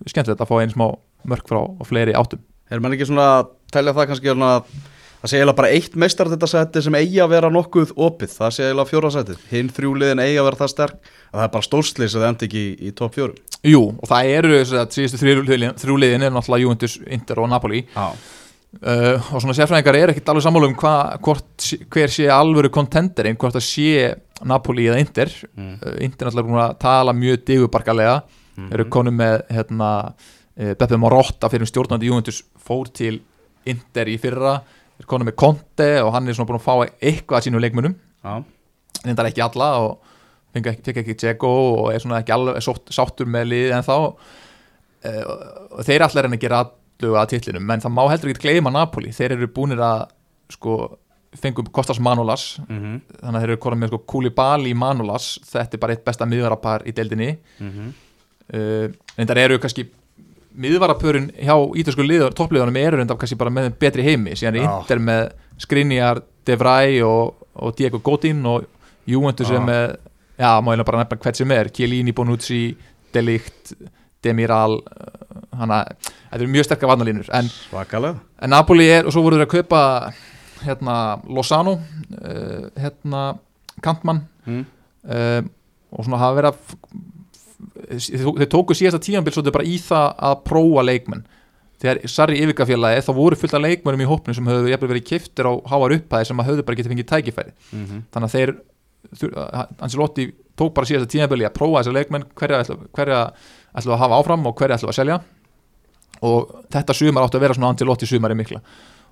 skemmtilegt 0.08 0.46
að 0.46 0.52
fá 0.54 0.56
einu 0.62 0.76
smá 0.78 0.88
mörg 1.34 1.52
frá 1.52 1.62
fleiri 1.90 2.16
áttum. 2.18 2.42
Er 2.72 2.80
mann 2.80 2.96
ekki 2.96 3.10
svona 3.10 3.28
að 3.42 3.52
telja 3.76 3.94
það 3.98 4.08
kannski 4.14 4.32
svona 4.32 4.54
að 5.22 5.30
sé 5.30 5.38
eiginlega 5.38 5.58
bara 5.60 5.72
eitt 5.76 5.96
meistar 6.02 6.30
þetta 6.32 6.50
seti 6.50 6.82
sem 6.82 6.98
eigi 6.98 7.20
að 7.22 7.34
vera 7.36 7.50
nokkuð 7.54 7.94
opið, 8.02 8.34
það 8.40 8.54
sé 8.56 8.66
eiginlega 8.66 8.90
fjóra 8.90 9.12
setið 9.14 9.46
hinn 9.52 9.70
þrjúliðin 9.76 10.24
eigi 10.24 10.40
að 10.42 10.48
vera 10.48 10.60
það 10.62 10.72
sterk. 10.74 11.12
Að 11.32 11.38
það 11.38 11.46
er 11.46 11.52
bara 11.54 11.68
stórslis 11.68 12.16
að 12.16 12.24
það 12.24 12.32
endi 12.32 12.48
ekki 12.50 12.62
í, 12.62 12.72
í 12.90 12.94
topp 12.98 13.18
fjórum. 13.18 13.38
Jú, 13.70 13.82
og 13.94 14.10
það 14.10 14.32
eru 14.40 14.54
þess 14.56 14.78
að 14.82 14.98
síðustu 14.98 15.22
þrjúliðin, 15.22 15.78
þrjúliðin 15.82 16.26
er 16.26 16.34
náttúrulega 16.34 16.66
Juventus, 16.66 16.98
Inter 17.06 17.44
og 17.44 17.52
Napoli. 17.52 17.84
Já, 17.94 18.08
uh, 18.82 19.30
og 19.30 19.46
svona 19.46 19.58
sérfræðingar 19.60 20.00
er 20.02 20.16
ekkit 20.16 20.34
alveg 20.34 20.48
sammála 20.48 20.72
um 20.72 20.76
hva, 20.82 20.96
hver 21.94 22.14
sé 22.18 22.28
alvöru 22.34 22.74
kontenderinn, 22.74 23.38
hvort 23.38 23.60
það 23.60 23.68
sé 23.70 24.12
Napoli 24.50 24.90
eða 24.90 25.06
Inter. 25.06 25.34
Mm. 25.54 25.74
uh, 25.78 25.98
Inter 26.02 26.32
náttúrulega 26.32 26.68
að 26.72 26.78
tala 26.82 27.18
mjög 27.18 27.46
digubarkalega. 27.52 28.22
Mhm. 28.52 28.72
eru 28.76 28.84
konum 28.92 29.16
með 29.16 29.46
hérna, 29.48 29.90
Beppe 30.52 30.98
Marotta 31.00 31.48
fyrir 31.50 31.70
stjórnandi 31.70 32.10
Juventus 32.10 32.42
fór 32.60 32.90
til 32.92 33.22
Inter 33.66 34.10
í 34.12 34.18
fyrra 34.20 34.58
eru 35.02 35.10
konum 35.12 35.30
með 35.30 35.38
Conte 35.42 35.90
og 36.04 36.14
hann 36.16 36.30
er 36.30 36.38
svona 36.38 36.52
búin 36.52 36.62
að 36.62 36.68
fá 36.68 36.76
eitthvað 37.02 37.40
að 37.40 37.48
sínum 37.48 37.64
leikmunum 37.64 37.98
Já, 38.22 38.34
reyndar 39.04 39.30
ekki 39.32 39.44
alla 39.46 39.72
og 39.82 40.12
fekk 40.54 40.72
ekki, 40.76 40.94
ekki 41.02 41.18
Dzeko 41.18 41.52
og 41.82 41.92
er 41.94 42.04
svona 42.04 42.22
ekki 42.22 42.36
alveg 42.36 42.62
sátt, 42.64 42.92
sáttur 42.94 43.30
með 43.32 43.50
lið 43.52 43.76
en 43.78 43.86
þá 43.88 43.96
uh, 43.98 45.24
og 45.72 45.84
þeir 45.88 46.06
allir 46.06 46.28
en 46.28 46.38
að 46.38 46.44
gera 46.44 46.64
allu 47.02 47.16
að 47.18 47.32
titlinum, 47.34 47.64
menn 47.66 47.82
það 47.82 47.96
má 47.96 48.04
heldur 48.12 48.34
ekki 48.34 48.48
gleyma 48.48 48.74
Napoli, 48.74 49.14
þeir 49.16 49.36
eru 49.38 49.50
búinir 49.54 49.82
að 49.82 50.04
sko, 50.52 50.76
fengum 51.40 51.70
Kostas 51.74 52.02
Manolas. 52.04 52.60
Mhm, 52.68 52.98
þannig 53.22 53.38
að 53.38 53.42
þeir 53.46 53.54
eru 53.54 53.62
konum 53.64 53.82
með 53.82 53.94
sko 53.94 54.02
Koulibaly 54.14 54.74
Manolas, 54.78 55.32
þetta 55.48 55.78
er 55.78 55.82
bara 55.82 55.96
eitt 55.96 56.06
besta 56.06 56.28
miðvarapar 56.30 56.86
í 56.86 56.94
deildinni. 56.96 57.32
Mhm. 57.60 57.92
Uh, 58.52 58.92
reyndar 59.16 59.40
eru 59.40 59.58
kannski 59.64 59.86
miðvarapörin 60.54 61.30
hjá 61.38 61.56
ítalsku 61.80 62.06
liður, 62.06 62.36
toppliðunum 62.38 62.80
eru 62.82 63.00
reyndar 63.00 63.20
kannski 63.20 63.40
bara 63.40 63.54
með 63.54 63.72
betri 63.82 64.06
heimi. 64.06 64.36
Síðan 64.38 64.60
er. 64.60 64.68
Inter 64.68 65.02
með 65.04 65.24
Skriniar, 65.62 66.22
De 66.48 66.58
Vrij 66.58 67.02
og, 67.06 67.46
og 67.56 67.76
Diego 67.78 68.02
Godin 68.04 68.46
og 68.50 68.66
Juventus 69.10 69.52
er 69.52 69.64
með 69.64 69.96
já, 70.42 70.52
má 70.62 70.74
ég 70.74 70.86
bara 70.88 71.04
nefna 71.04 71.20
hvert 71.22 71.40
sem 71.40 71.56
er. 71.56 71.70
Chiellini, 71.74 72.14
Bonucci, 72.16 72.64
Delict 73.14 73.74
Demiral 74.22 74.78
hana, 75.58 75.82
þetta 76.30 76.40
eru 76.40 76.52
mjög 76.54 76.68
sterkar 76.68 76.92
varnalínur 76.92 77.30
en, 77.36 77.48
en 77.82 78.54
Napoli 78.54 78.86
er, 78.90 79.08
og 79.08 79.14
svo 79.14 79.24
voru 79.26 79.40
þeir 79.40 79.48
að 79.48 79.56
kaupa 79.56 79.82
hérna 80.62 80.98
Lozano 81.26 81.78
uh, 81.80 82.68
hérna 82.78 83.24
Kantmann. 83.82 84.24
Mm. 84.46 84.62
um, 85.04 85.50
og 85.92 86.06
svona 86.06 86.22
hafa 86.22 86.38
verið 86.38 86.54
að 86.54 87.02
þeir 87.92 88.50
tóku 88.52 88.76
síðasta 88.78 89.02
tíðanbíl 89.04 89.34
svolítið 89.36 89.56
bara 89.58 89.68
í 89.70 89.78
það 89.82 90.08
að 90.30 90.36
prófa 90.48 90.84
leikmenn. 90.88 91.24
Þegar 91.82 92.00
Sarri 92.14 92.42
yfirgafélagi 92.44 93.02
þá 93.08 93.12
voru 93.18 93.38
fullt 93.42 93.56
af 93.58 93.64
leikmennum 93.64 94.04
í 94.04 94.10
hópnum 94.10 94.36
sem 94.38 94.46
höfðu 94.52 94.76
verið 94.86 95.08
kiftir 95.08 95.50
á 95.50 95.54
háar 95.72 95.96
upphæði 95.98 96.28
sem 96.30 96.42
að 96.44 96.52
höfðu 96.52 96.66
bara 96.68 96.78
getið 96.78 96.94
fengið 96.94 97.10
tækifæri. 97.10 97.54
Mhm. 97.74 98.04
þannig 98.14 98.28
að 98.30 98.36
þeir 98.38 98.54
Ancelotti 99.82 100.28
tók 100.56 100.74
bara 100.78 100.86
síðasta 100.86 101.10
tíðanbíl 101.10 101.42
í 101.42 101.48
að 101.48 101.56
prófa 101.58 101.82
þessa 101.82 101.96
leikmenn 101.96 102.26
hverja 102.38 102.62
ætlu 102.62 103.96
að 103.96 104.02
hafa 104.04 104.20
áfram 104.22 104.46
og 104.46 104.56
hverja 104.60 104.78
ætlu 104.78 104.92
að 104.92 104.98
selja. 105.00 105.20
Og 106.22 106.52
þetta 106.72 106.94
sumar 106.94 107.26
áttu 107.26 107.40
að 107.40 107.46
vera 107.48 107.58
svona 107.58 107.72
Ancelotti 107.74 108.06
sumari 108.10 108.38
mikla. 108.38 108.62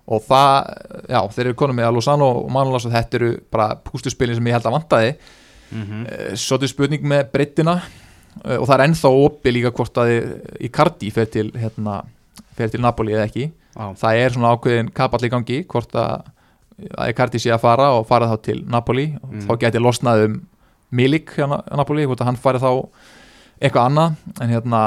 Og 0.09 0.21
það, 0.25 0.69
já, 1.09 1.19
þeir 1.35 1.45
eru 1.47 1.57
konum 1.57 1.77
með 1.77 1.87
að 1.89 1.95
Lozano 1.97 2.29
og 2.43 2.49
Manolas 2.53 2.85
og 2.85 2.93
þetta 2.93 3.17
eru 3.19 3.31
bara 3.51 3.75
pústuspilin 3.85 4.37
sem 4.37 4.45
ég 4.49 4.55
held 4.57 4.69
að 4.69 4.75
vantaði. 4.77 5.11
Mhm. 5.71 6.05
Eh, 6.09 6.35
Svo 6.35 6.57
er 6.61 6.67
spurning 6.71 7.03
með 7.05 7.31
breyttina 7.33 7.81
og 8.45 8.65
það 8.67 8.75
er 8.77 8.83
ennþá 8.87 9.09
opið 9.25 9.53
líka 9.55 9.71
hvort 9.75 9.97
að 10.01 10.11
Icardi 10.69 11.09
fer 11.11 11.25
til, 11.33 11.51
hérna, 11.59 11.99
fer 12.57 12.69
til 12.73 12.81
Napoli 12.83 13.13
eða 13.15 13.27
ekki. 13.29 13.49
Já, 13.75 13.85
það 14.01 14.19
er 14.23 14.35
svona 14.35 14.53
ákveðin 14.55 14.89
kapall 14.95 15.25
í 15.27 15.31
gangi 15.31 15.59
hvort 15.69 15.93
að, 15.95 16.23
að 16.97 17.11
Icardi 17.13 17.39
sé 17.43 17.51
að 17.53 17.61
fara 17.63 17.89
og 17.97 18.07
fara 18.09 18.27
þá 18.31 18.37
til 18.49 18.63
Napoli. 18.67 19.09
Og 19.23 19.33
Mm. 19.33 19.45
þá 19.47 19.53
geti 19.65 19.79
losnað 19.83 20.25
um 20.25 20.39
Milik 20.91 21.35
hjá 21.37 21.45
Na- 21.47 21.63
Napoli, 21.77 22.05
hvort 22.09 22.19
að 22.21 22.25
hann 22.31 22.35
fari 22.41 22.57
þá 22.59 22.71
eitthvað 23.61 23.85
annað. 23.89 24.15
En, 24.41 24.49
hérna, 24.49 24.79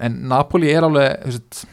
en 0.00 0.20
Napoli 0.28 0.70
er 0.72 0.82
alveg 0.86 1.18
þú 1.26 1.32
veist, 1.32 1.64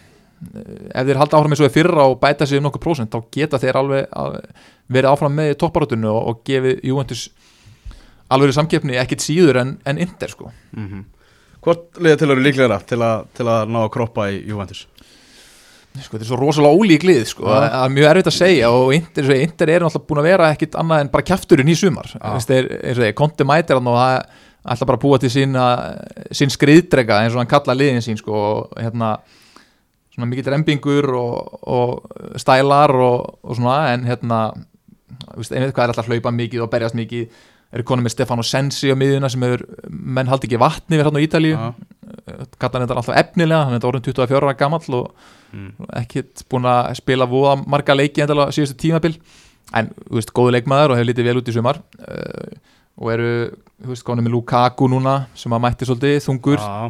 ef 0.96 1.06
þeir 1.08 1.18
halda 1.20 1.38
áfram 1.38 1.52
eins 1.54 1.60
og 1.62 1.68
þeir 1.70 1.76
fyrra 1.84 2.04
og 2.10 2.20
bæta 2.20 2.46
sig 2.48 2.58
um 2.60 2.64
nokkuð 2.68 2.82
prósent 2.84 3.12
þá 3.12 3.24
geta 3.32 3.58
þeir 3.60 3.76
alveg 3.80 4.06
að 4.12 4.38
verið 4.90 5.10
áfram 5.14 5.34
með 5.36 5.54
topparótunu 5.60 6.08
og, 6.12 6.28
og 6.32 6.44
gefið 6.48 6.80
Juventus 6.84 7.30
alveg 8.32 8.50
í 8.54 8.56
samkeppni 8.60 8.96
ekkit 9.02 9.24
síður 9.26 9.60
en, 9.62 9.78
en 9.86 9.98
Inter 9.98 10.28
sko. 10.36 10.52
Mhm 10.76 11.06
Hvort 11.70 12.02
liðið 12.02 12.22
til 12.22 12.32
eru 12.34 12.46
líklegra 12.46 12.80
til, 12.90 13.02
a, 13.06 13.12
til 13.38 13.46
að 13.46 13.70
ná 13.70 13.84
að 13.86 13.92
kroppa 13.94 14.32
í 14.34 14.42
Juventus? 14.50 14.88
sko, 16.00 16.16
þetta 16.16 16.24
er 16.24 16.30
svo 16.30 16.38
rosalega 16.40 16.80
ólík 16.80 17.06
lið 17.08 17.24
sko, 17.32 17.48
það 17.50 17.66
er 17.80 17.94
mjög 17.96 18.10
erfitt 18.12 18.30
að 18.30 18.36
segja 18.38 18.70
og 18.72 18.84
og 18.86 18.94
Inter 18.96 19.72
er 19.74 19.84
náttúrulega 19.84 20.06
búin 20.08 20.22
að 20.22 20.30
vera 20.30 20.52
ekkit 20.54 20.78
annað 20.80 21.02
en 21.04 21.12
bara 21.12 21.28
kjafturinn 21.28 21.72
í 21.72 21.76
sumar. 21.76 22.14
Konti 23.18 23.48
mætir 23.48 23.80
hann 23.80 23.90
og 23.90 23.98
það 24.00 24.16
ætla 24.70 24.88
bara 24.90 25.00
að 25.00 25.04
búa 25.04 25.20
til 25.20 25.32
sín, 25.34 25.58
sín 26.36 26.54
skriðdrega 26.54 27.22
eins 27.24 27.36
og 27.36 27.42
hann 27.42 27.52
kalla 27.52 27.76
liðin 27.76 28.06
sín 28.06 28.20
sko, 28.20 28.40
og 28.40 28.80
hérna 28.80 29.18
svona 30.14 30.30
mikill 30.30 30.52
rembingur 30.52 31.10
og, 31.16 31.60
og 31.70 32.40
stælar 32.40 32.94
og, 32.96 33.40
og 33.44 33.58
svona 33.58 33.94
en 33.94 34.08
hérna 34.10 34.42
veist, 35.36 35.54
einmitt 35.54 35.74
hvað 35.74 35.86
er 35.86 35.94
alltaf 35.94 36.06
að 36.06 36.14
hlaupa 36.14 36.36
mikið 36.36 36.66
og 36.66 36.72
berjast 36.74 36.98
mikið 37.00 37.48
eru 37.74 37.86
konum 37.86 38.08
með 38.08 38.16
Stefano 38.16 38.46
Sensi 38.46 38.90
á 38.90 38.98
miðjuna 38.98 39.30
sem 39.30 39.44
er, 39.46 39.64
menn 39.90 40.30
haldi 40.30 40.50
ekki 40.50 40.62
vatni 40.62 40.98
við 40.98 41.06
hérna 41.06 41.22
á 41.22 41.26
Ítalíu? 41.26 41.58
Kalla 42.60 42.80
hann 42.80 42.86
þetta 42.86 42.98
alltaf 42.98 43.20
efnilega, 43.22 43.66
hann 43.68 43.78
er 43.78 43.86
orðin 43.90 44.06
24 44.08 44.40
ára 44.42 44.56
gamall 44.58 44.98
og 44.98 45.12
mm. 45.54 45.70
ekkit 46.02 46.44
búin 46.50 46.66
að 46.70 46.96
spila 47.00 47.30
voða 47.30 47.60
marga 47.70 47.96
leiki 47.98 48.26
endalega 48.26 48.56
síðustu 48.56 48.78
tímabil. 48.86 49.14
En, 49.78 49.92
þú 50.08 50.18
veist, 50.18 50.34
góðu 50.34 50.56
leikmaður 50.56 50.96
og 50.96 51.00
hefur 51.00 51.10
litið 51.12 51.30
vel 51.30 51.38
út 51.42 51.52
í 51.52 51.54
sumar. 51.54 51.82
Uh, 52.02 52.58
og 53.00 53.14
eru, 53.14 53.32
þú 53.84 53.94
veist, 53.94 54.06
konum 54.08 54.26
með 54.26 54.36
Lukaku 54.40 54.90
núna 54.90 55.16
sem 55.38 55.54
að 55.54 55.64
mætti 55.68 55.88
svolítið 55.88 56.18
þungur 56.26 56.58
Já, 56.58 56.90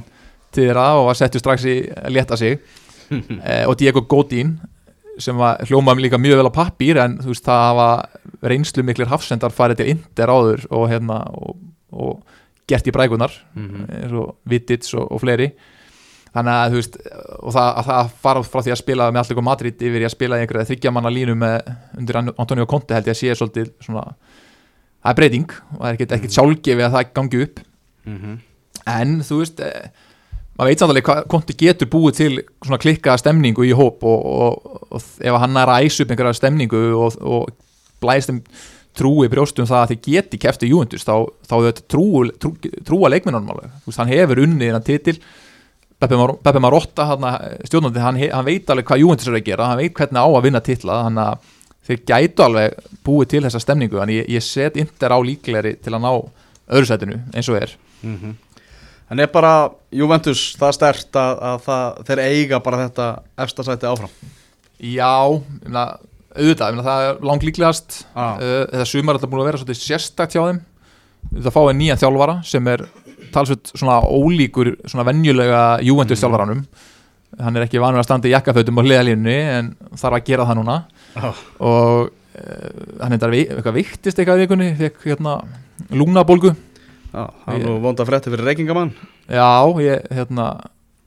til 0.55 0.69
þeirra 0.69 0.85
og 1.01 1.09
var 1.09 1.19
settu 1.19 1.43
strax 1.43 1.67
í 1.67 1.75
að 1.91 2.15
létta 2.15 2.39
sig. 2.39 2.63
Uh, 3.11 3.65
og 3.69 3.75
Diego 3.81 4.05
Godín 4.07 4.55
sem 5.21 5.39
var 5.39 5.61
hljómaði 5.67 6.05
líka 6.05 6.19
mjög 6.21 6.41
vel 6.41 6.51
á 6.51 6.57
pappír 6.59 6.99
en 7.03 7.17
þú 7.23 7.33
veist, 7.33 7.45
það 7.45 7.65
hafa 7.65 7.89
reynslu 8.51 8.85
miklir 8.87 9.11
hafsendar 9.11 9.55
farið 9.55 9.81
til 9.81 9.89
Inder 9.93 10.31
áður 10.31 10.65
og 10.75 10.85
hérna, 10.91 11.19
og, 11.35 11.59
og 11.91 12.39
gert 12.69 12.87
í 12.87 12.93
brækunar 12.95 13.33
mhm. 13.57 13.85
eins 13.99 14.15
og 14.15 14.33
Vittits 14.49 14.95
og, 14.95 15.07
og 15.09 15.23
fleiri. 15.23 15.51
Þannig 16.29 16.53
að 16.53 16.73
þú 16.73 16.81
veist 16.81 16.97
og 17.39 17.53
það, 17.55 17.69
að 17.69 17.87
það 17.87 18.11
fara 18.25 18.43
frá 18.45 18.61
því 18.61 18.73
að 18.73 18.81
spila 18.83 19.07
með 19.09 19.23
Allego 19.23 19.43
Madrid 19.45 19.87
yfir 19.87 20.05
að 20.05 20.13
spila 20.13 20.37
í 20.37 20.43
einhverja 20.43 20.69
þryggjamanna 20.69 21.13
línu 21.13 21.35
með 21.41 21.71
undir 21.97 22.19
Antonio 22.21 22.67
Conte 22.69 22.93
held 22.93 23.09
ég 23.09 23.15
að 23.15 23.21
sé 23.23 23.37
svolítið 23.39 23.71
svona 23.81 24.03
það 24.99 25.09
er 25.09 25.17
breyting 25.17 25.55
og 25.55 25.79
það 25.79 25.87
er 25.87 25.97
ekkert, 25.97 26.13
ekkert 26.19 26.35
sjálfgefi 26.35 26.85
að 26.85 26.95
það 26.97 27.15
gangi 27.17 27.41
upp. 27.47 27.63
Mhm. 28.05 28.37
En 28.89 29.17
þú 29.25 29.41
veist 29.41 29.63
eh, 29.65 29.89
maður 30.59 30.69
veit 30.73 30.81
samtalið 30.83 31.05
hvað 31.07 31.21
Conte 31.31 31.55
getur 31.59 31.89
búið 31.93 32.17
til 32.19 32.31
svona 32.65 32.79
klikkaða 32.83 33.21
stemningu 33.23 33.63
í 33.65 33.71
hóp 33.79 34.03
og, 34.03 34.25
og, 34.43 34.81
og 34.91 35.07
ef 35.23 35.37
hann 35.43 35.57
er 35.61 35.71
að 35.71 35.87
æsa 35.87 36.03
upp 36.05 36.11
einhverja 36.13 36.35
stemningu 36.41 36.81
og, 36.99 37.15
og 37.23 37.49
blæst 38.03 38.29
þeim 38.33 38.41
trúi 38.99 39.29
brjóstum 39.31 39.67
það 39.69 39.83
að 39.85 39.91
þið 39.93 39.99
geti 40.09 40.39
kefti 40.43 40.69
Juventus 40.71 41.05
þá, 41.07 41.13
þá 41.47 41.53
er 41.59 41.67
þetta 41.69 41.85
trú, 41.93 42.05
trú, 42.41 42.49
trúa 42.89 43.11
leikminnunum 43.13 43.53
alveg, 43.53 43.69
þú 43.85 43.91
veist, 43.93 43.99
hann 44.01 44.11
hefur 44.11 44.41
unnið 44.43 44.65
þennan 44.71 44.87
titil. 44.89 45.15
Beppe 45.99 46.17
Mar- 46.19 46.33
Beppe 46.43 46.59
Marotta 46.63 47.05
stjórnandi, 47.67 48.01
hann, 48.03 48.19
hann 48.33 48.45
veit 48.47 48.69
alveg 48.71 48.87
hvað 48.89 49.01
Juventus 49.03 49.29
er 49.31 49.37
að 49.39 49.45
gera, 49.47 49.69
hann 49.71 49.79
veit 49.79 49.93
hvernig 49.95 50.19
á 50.19 50.27
að 50.27 50.43
vinna 50.47 50.61
titla 50.65 50.97
þannig 51.05 51.29
að 51.29 51.55
þeir 51.89 52.01
gætu 52.11 52.43
alveg 52.45 52.75
búið 53.07 53.31
til 53.33 53.41
þessa 53.45 53.61
stemningu, 53.63 53.99
en 54.03 54.11
ég, 54.17 54.27
ég 54.35 54.43
set 54.45 54.77
Inter 54.79 55.15
á 55.15 55.19
líklegri 55.23 55.73
til 55.79 55.95
að 55.95 56.03
ná 56.03 56.11
öðru 56.69 56.89
sætinu 56.91 57.21
eins 57.33 57.49
og 57.51 57.59
er. 57.61 57.75
Mhm. 58.03 58.35
En 59.09 59.21
er 59.21 59.29
bara 59.33 59.53
Juventus 59.95 60.51
það 60.59 60.75
stert 60.77 61.17
að, 61.17 61.39
að 61.49 61.63
það, 61.65 62.01
þeir 62.09 62.21
eiga 62.27 62.59
bara 62.65 62.81
þetta 62.83 63.07
efstasæti 63.45 63.89
áfram? 63.89 64.11
Já, 64.79 65.15
meina, 65.63 65.85
auðvitað, 66.35 66.75
meina, 66.75 66.85
það 66.85 67.05
er 67.07 67.23
langt 67.31 67.45
líklegast. 67.47 67.97
Ah. 68.13 68.37
uh, 68.37 68.61
Þetta 68.69 68.85
sumar 68.91 69.15
er 69.15 69.19
alltaf 69.19 69.31
búin 69.31 69.41
að 69.43 69.49
vera 69.49 69.61
svolítið 69.63 69.81
sérstakt 69.81 70.37
hjá 70.37 70.43
þeim. 70.43 70.61
Það 71.33 71.55
fáið 71.57 71.73
nýjan 71.79 72.01
þjálfara 72.03 72.37
sem 72.47 72.69
er 72.71 72.85
talsveit 73.33 73.73
svona 73.73 73.97
ólíkur 74.05 74.71
svona 74.85 75.07
venjulega 75.09 75.63
Juventus 75.85 76.21
þjálfaranum. 76.21 76.63
Hann 77.39 77.57
er 77.57 77.65
ekki 77.65 77.81
vanur 77.81 78.01
að 78.01 78.07
standa 78.07 78.29
í 78.29 78.33
jakkafötum 78.33 78.77
á 78.77 78.85
hliðalínunni 78.85 79.37
en 79.57 79.73
þarf 79.97 80.19
að 80.19 80.29
gera 80.29 80.47
það 80.49 80.61
núna. 80.61 80.79
Ah. 81.17 81.43
og 81.65 82.09
uh, 82.13 82.95
hann 83.01 83.17
er 83.17 83.31
eitthvað 83.41 83.79
viktist 83.81 84.19
eitthvað 84.21 84.43
í 84.43 84.45
vikunni 84.45 84.73
fekk 84.77 85.07
hérna 85.09 85.39
lúnabólgu 85.89 86.53
Já, 86.53 86.68
það 87.13 87.55
er 87.55 87.63
nú 87.65 87.77
vonda 87.83 88.05
frétti 88.07 88.33
fyrir 88.33 88.51
reykingamann 88.51 88.93
Já, 89.29 89.49
ég, 89.83 90.05
hérna 90.13 90.49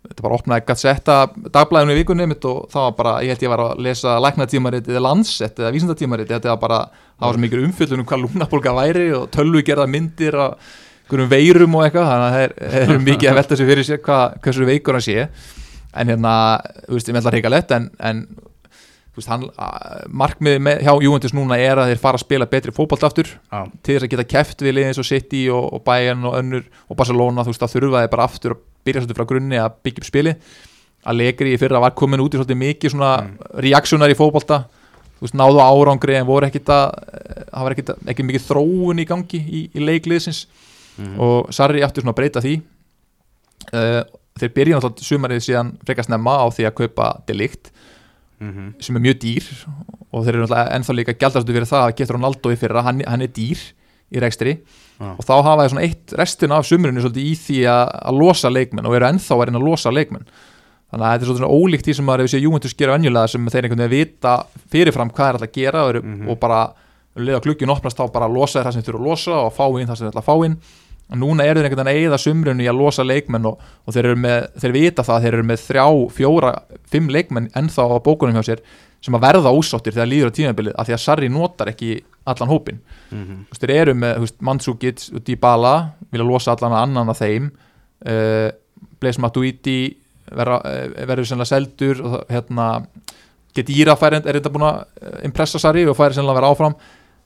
þetta 0.03 0.25
bara 0.25 0.37
opnaði 0.37 0.67
Gazetta 0.67 1.17
dagblæðinu 1.55 1.95
í 1.95 1.99
vikunni 2.01 2.29
mitt 2.31 2.45
og 2.49 2.67
það 2.73 2.87
var 2.89 2.95
bara, 2.99 3.17
ég 3.23 3.35
held 3.35 3.45
ég 3.47 3.53
var 3.53 3.65
að 3.65 3.83
lesa 3.87 4.17
læknatímarit 4.23 4.89
eða 4.91 5.05
landsett 5.07 5.61
eða 5.63 5.73
vísindatímarit, 5.77 6.31
þetta 6.31 6.55
var 6.55 6.63
bara 6.63 6.81
það 6.91 7.27
var 7.27 7.37
svo 7.37 7.45
mikið 7.45 7.67
umfjöllun 7.69 8.03
um 8.03 8.09
hvað 8.11 8.25
lúnabólga 8.27 8.75
væri 8.81 9.07
og 9.17 9.29
tölvu 9.35 9.63
gerða 9.67 9.87
myndir 9.91 10.39
af 10.43 10.73
einhverjum 11.13 11.31
veirum 11.31 11.75
og 11.77 11.85
eitthvað, 11.85 12.09
þannig 12.09 12.27
að 12.27 12.37
þeir 12.39 12.83
eru 12.83 13.01
mikið 13.07 13.31
að 13.31 13.39
velta 13.39 13.59
sér 13.59 13.69
fyrir 13.69 13.87
sér 13.87 14.01
hvað, 14.07 14.37
hversu 14.45 14.69
veikur 14.69 14.97
hann 14.97 15.05
sé. 15.05 15.27
En 15.93 16.09
hérna, 16.09 16.35
þú 16.87 16.97
veist, 16.97 17.11
ég 17.11 17.17
með 17.17 17.27
það 17.27 17.35
reykalett 17.37 17.75
en, 17.77 17.89
en 18.01 18.23
þú 18.33 18.52
veist, 19.19 19.29
hann, 19.29 19.47
markmiði 20.09 20.63
með, 20.65 20.83
hjá 20.87 20.93
Juventus 21.05 21.35
núna 21.37 21.59
er 21.61 21.81
að 21.81 21.93
þeir 21.93 22.03
fara 22.03 22.19
að 22.21 22.25
spila 22.25 22.49
betri 22.49 22.73
fótbolt 22.73 23.07
aftur 23.09 23.29
Já, 23.29 23.61
til 23.83 23.97
þess 23.97 24.07
að 24.07 24.13
geta 24.15 24.29
keft 24.33 24.65
við 24.65 24.77
liðið 24.79 24.93
eins 24.93 25.01
og 25.03 25.09
City 25.09 25.47
og, 25.53 25.67
og 25.77 25.85
Bayern 25.87 26.25
og 26.29 26.37
önnur 26.41 26.69
og 26.89 26.99
Barcelona 26.99 27.45
þú 27.45 27.53
veist 27.53 27.67
að 27.67 27.75
þurfaði 27.77 28.13
bara 28.15 28.29
aftur 28.29 28.57
að 28.57 28.63
byrja 28.87 29.03
svolítið 29.03 29.21
frá 29.21 29.29
grunni 29.29 29.61
að 29.61 29.81
byggja 29.85 30.03
upp 30.03 30.09
spili 30.09 30.37
að 31.03 31.19
leikri 31.19 31.53
í 31.55 31.59
fyrra 31.61 31.83
var 31.83 31.95
komin 31.99 32.23
út 32.23 32.35
í 32.35 32.39
svolítið 32.39 32.61
mikið 32.61 32.95
svona 32.95 33.13
Mm. 33.23 33.37
reaksjónar 33.65 34.11
í 34.11 34.19
fótbolta. 34.19 34.65
Þú 35.19 35.27
veist 35.27 35.39
náðu 35.39 35.61
árangri 35.63 36.17
en 36.19 36.27
voru 36.27 36.47
ekkit 36.47 36.69
að 36.69 36.87
það 37.53 37.63
var 37.63 37.73
ekkit, 37.73 37.91
ekki 38.11 38.27
mikið 38.27 38.47
þróun 38.49 39.03
í 39.03 39.07
gangi 39.07 39.39
í, 39.39 39.61
í 39.75 39.81
leikliðsins 39.81 40.47
mhm. 40.99 41.21
og 41.21 41.53
Sarri 41.55 41.83
átti 41.83 42.03
svona 42.03 42.15
að 42.15 42.19
breyta 42.19 42.43
því. 42.43 42.63
Uh, 43.73 44.03
þeir 44.39 44.55
byrja 44.55 44.79
náttúrulega 44.79 45.07
sumarið 45.07 45.45
síðan 45.45 45.79
frekar 45.87 46.05
snemma 46.05 46.35
á 46.43 46.47
því 46.51 46.67
að 46.67 46.75
kaupa 46.81 47.23
delikt 47.27 47.71
Mhm. 48.43 48.75
sem 48.83 48.97
er 48.99 49.05
mjög 49.07 49.19
dýr 49.23 49.45
og 50.13 50.25
þeir 50.27 50.35
eru 50.35 50.43
náttúrulega 50.47 50.73
ennþá 50.77 50.95
líka 50.99 51.15
gældastu 51.23 51.53
fyrir 51.55 51.69
það 51.71 51.85
að 51.87 51.97
getur 52.01 52.17
Ronaldo 52.19 52.51
í 52.53 52.57
fyrra, 52.59 52.83
hann, 52.83 53.03
hann 53.07 53.23
er 53.23 53.29
dýr 53.33 53.61
í 54.13 54.21
rekstri 54.21 54.57
Já. 55.01 55.11
og 55.17 55.25
þá 55.25 55.35
hafa 55.43 55.63
þeir 55.63 55.71
svona 55.73 55.85
eitt 55.87 56.13
restin 56.19 56.53
af 56.53 56.67
sumrinu 56.69 57.01
svolítið 57.01 57.29
í 57.31 57.35
því 57.39 57.61
að, 57.71 57.85
að 58.11 58.19
losa 58.19 58.51
leikmenn 58.51 58.87
og 58.91 58.95
eru 58.99 59.07
ennþá 59.09 59.37
að 59.39 59.45
reyna 59.49 59.59
að 59.63 59.69
losa 59.71 59.91
leikmenn 59.95 60.27
þannig 60.93 61.07
að 61.09 61.13
þetta 61.15 61.25
er 61.25 61.39
svona 61.39 61.55
ólíkt 61.57 61.87
því 61.89 61.95
sem 61.97 62.05
maður 62.05 62.21
hefur 62.27 62.33
séð 62.35 62.43
Juventus 62.45 62.75
gera 62.77 62.93
venjulega 62.99 63.29
sem 63.33 63.47
þeir 63.49 63.65
einhvern 63.65 63.85
veginn 63.89 63.97
vita 64.13 64.35
fyrirfram 64.75 65.11
hvað 65.17 65.29
er 65.29 65.39
alltaf 65.39 65.49
að 65.49 65.57
gera 65.57 65.85
og, 65.87 65.89
eru, 65.95 66.03
Mhm. 66.03 66.29
og 66.29 66.41
bara 66.43 66.61
leða 67.17 67.41
klukkin 67.45 67.71
opnast 67.73 67.97
þá 67.97 68.13
bara 68.13 68.29
losa 68.29 68.63
það 68.65 68.73
sem 68.73 68.83
þeir 68.83 68.95
eru 68.95 68.99
að 69.01 69.09
losa 69.09 69.33
og 69.47 69.53
fá 69.57 69.65
inn 69.81 69.87
það 69.89 69.97
sem 69.97 70.07
þeir 70.07 70.13
ætla 70.13 70.23
að 70.23 70.29
fá 70.29 70.45
inn 70.45 70.57
núna 71.13 71.45
eru 71.45 71.61
þeir 71.61 71.69
einhvern 71.69 71.85
veginn 71.85 71.93
að 71.93 72.07
eigða 72.07 72.21
sumrinu 72.23 72.65
í 72.65 72.71
að 72.71 72.79
losa 72.79 73.05
leikmenn 73.05 73.51
og, 73.51 73.61
og 73.85 73.97
þeir, 73.97 74.13
með, 74.17 74.47
þeir 74.63 74.75
vita 74.77 75.05
það 75.05 75.17
að 75.17 75.27
þeir 75.27 75.37
eru 75.37 75.49
með 75.51 75.67
þrjá, 75.67 75.85
fjóra, 76.17 76.55
fimm 76.93 77.13
leikmenn 77.13 77.51
ennþá 77.59 77.87
á 77.91 77.97
bókunum 78.05 78.39
hjá 78.39 78.49
sér 78.53 78.65
sem 79.03 79.19
að 79.19 79.25
verða 79.27 79.53
ósáttir 79.53 79.97
þegar 79.97 80.09
líður 80.09 80.33
á 80.33 80.37
tímabilið 80.39 80.79
af 80.79 80.89
því 80.89 80.97
að 80.97 81.03
Sarri 81.03 81.29
notar 81.33 81.73
ekki 81.73 81.97
allan 82.31 82.53
hópin 82.53 82.79
þú 83.11 83.51
veist, 83.51 83.65
þeir 83.65 83.75
eru 83.77 83.95
með 83.99 84.27
Mandzukic 84.47 85.09
og 85.13 85.25
Dybala 85.27 85.75
vilja 86.13 86.29
losa 86.29 86.55
allan 86.55 86.77
að 86.77 86.85
annan 86.87 87.13
af 87.13 87.19
þeim. 87.19 87.49
Uh, 88.03 88.49
Blaise 89.03 89.23
Matuidi 89.23 89.81
eh, 89.91 91.07
verður 91.07 91.27
sennilega 91.27 91.51
seldur 91.51 92.03
og 92.07 92.17
hérna 92.31 92.69
fær, 93.53 94.17
er 94.17 94.39
þetta 94.39 94.53
búin 94.53 94.67
að 94.69 94.83
eh, 95.03 95.17
impressa 95.29 95.61
Sarri 95.61 95.85
og 95.87 95.99
fær 95.99 96.15
sennilega 96.15 96.37
að 96.37 96.41
vera 96.41 96.53
áfram 96.55 96.77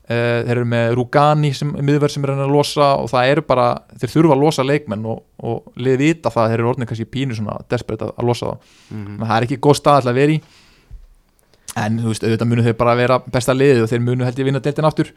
uh, 0.07 0.43
þeir 0.47 0.53
eru 0.57 0.69
með 0.73 0.93
Rugani 0.99 1.53
sem 1.57 1.73
miðverð 1.77 2.17
sem 2.17 2.27
er 2.27 2.35
að 2.35 2.45
að 2.47 2.55
losa 2.57 2.93
og 3.01 3.11
það 3.13 3.33
eru 3.33 3.47
bara 3.49 3.67
þeir 3.97 4.15
þurfa 4.15 4.37
að 4.37 4.45
losa 4.45 4.67
leikmenn 4.67 5.09
og, 5.13 5.25
og 5.43 5.81
liði 5.81 6.13
vita 6.13 6.33
það 6.35 6.45
að 6.45 6.53
þeir 6.53 6.61
eru 6.61 6.71
orðin 6.73 6.91
kannski 6.91 7.11
pínu 7.17 7.39
svona 7.39 7.59
desperate 7.71 8.09
að, 8.09 8.15
að 8.17 8.31
losa 8.31 8.53
það. 8.53 8.71
Þannig 8.93 9.27
að 9.27 9.33
það 9.33 9.37
er 9.39 9.49
ekki 9.49 9.61
góð 9.67 9.81
stað 9.81 10.01
alltaf 10.01 10.15
að 10.15 10.23
vera 10.23 10.37
í. 10.37 10.41
En 11.77 11.99
þú 12.01 12.09
veist, 12.09 12.23
auðvitað 12.25 12.49
munu 12.49 12.63
þeir 12.65 12.77
bara 12.81 12.97
vera 12.97 13.19
besta 13.21 13.53
liðið 13.53 13.83
og 13.85 13.91
þeir 13.91 14.05
munu 14.07 14.25
held 14.25 14.39
ég 14.41 14.49
vinna 14.49 14.63
deildin 14.65 14.89
aftur. 14.89 15.11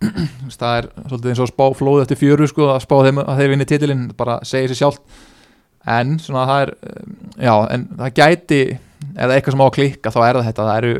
Það 0.00 0.76
er 0.78 0.86
svolítið 1.10 1.32
eins 1.32 1.40
og 1.42 1.44
að 1.44 1.50
spá 1.52 1.64
flóð 1.76 2.02
eftir 2.04 2.20
fjöru 2.20 2.48
sko, 2.48 2.68
að 2.72 2.84
spá 2.86 2.94
þeim 3.04 3.20
að 3.20 3.40
þeir 3.40 3.52
vinni 3.52 3.66
titilinn 3.68 4.06
bara 4.16 4.38
segir 4.48 4.72
sér 4.72 4.80
sjálft. 4.80 5.02
En 5.86 6.16
svona 6.22 6.46
það 6.48 6.62
er 6.64 6.72
um, 6.88 7.18
já, 7.36 7.52
en 7.74 7.84
það 8.00 8.14
gæti 8.16 8.60
eða 9.12 9.36
eitthvað 9.36 9.54
sem 9.54 9.62
á 9.62 9.66
að 9.66 9.76
klikka 9.76 10.12
þá 10.14 10.18
er 10.22 10.38
það 10.38 10.48
þetta. 10.48 10.66
Það 10.70 10.80
eru, 10.80 10.94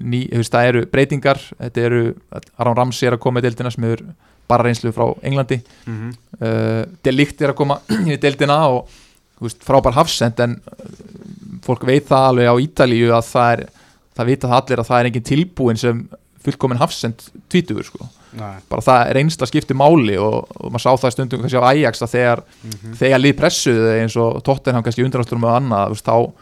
ný, 0.00 0.26
þú 0.30 0.40
veist, 0.42 0.52
það 0.52 0.68
eru 0.70 0.84
breytingar 0.92 1.40
þetta 1.58 1.80
eru, 1.88 2.02
Aron 2.58 2.76
Ramsey 2.76 3.08
er 3.08 3.16
að 3.16 3.22
koma 3.24 3.40
í 3.40 3.46
deildina 3.46 3.70
sem 3.70 3.86
hefur 3.86 4.04
bara 4.48 4.66
reynslu 4.66 4.92
frá 4.92 5.06
Englandi 5.24 5.60
mm 5.86 5.94
-hmm. 5.94 6.16
uh, 6.40 6.84
Delikt 7.02 7.40
er 7.42 7.50
að 7.54 7.56
koma 7.62 7.78
í 8.14 8.16
deildina 8.20 8.58
og 8.68 8.88
veist, 9.40 9.64
frábær 9.64 9.96
hafsend 9.96 10.40
en 10.40 10.60
uh, 10.60 10.84
fólk 11.64 11.86
veit 11.86 12.06
það 12.08 12.28
alveg 12.28 12.46
á 12.52 12.54
Ítalíu 12.60 13.08
að 13.12 13.24
það 13.32 13.52
er 13.52 13.64
það 14.16 14.26
vita 14.26 14.48
það 14.48 14.60
allir 14.62 14.78
að 14.80 14.86
það 14.90 15.00
er 15.00 15.06
engin 15.06 15.22
tilbúin 15.22 15.76
sem 15.80 16.08
fullkomin 16.44 16.78
hafsend 16.78 17.22
tvítugur 17.48 17.84
sko 17.84 18.06
Nei. 18.34 18.58
bara 18.68 18.82
það 18.82 19.10
er 19.10 19.16
einsta 19.16 19.46
skipti 19.46 19.74
máli 19.74 20.16
og, 20.18 20.44
og 20.60 20.72
maður 20.72 20.82
sá 20.84 20.92
það 21.02 21.10
stundum 21.12 21.40
kannski 21.40 21.58
á 21.58 21.70
Ajax 21.70 22.02
að 22.02 22.10
þegar, 22.14 22.42
Mhm. 22.64 22.94
þegar 23.00 23.20
lið 23.20 23.36
pressuðu 23.38 24.00
eins 24.02 24.16
og 24.16 24.42
Tottenham 24.44 24.82
kannski 24.82 25.04
undanátturum 25.04 25.44
og 25.44 25.54
annað 25.56 25.86
þú 25.88 25.94
veist, 25.94 26.04
þá, 26.04 26.32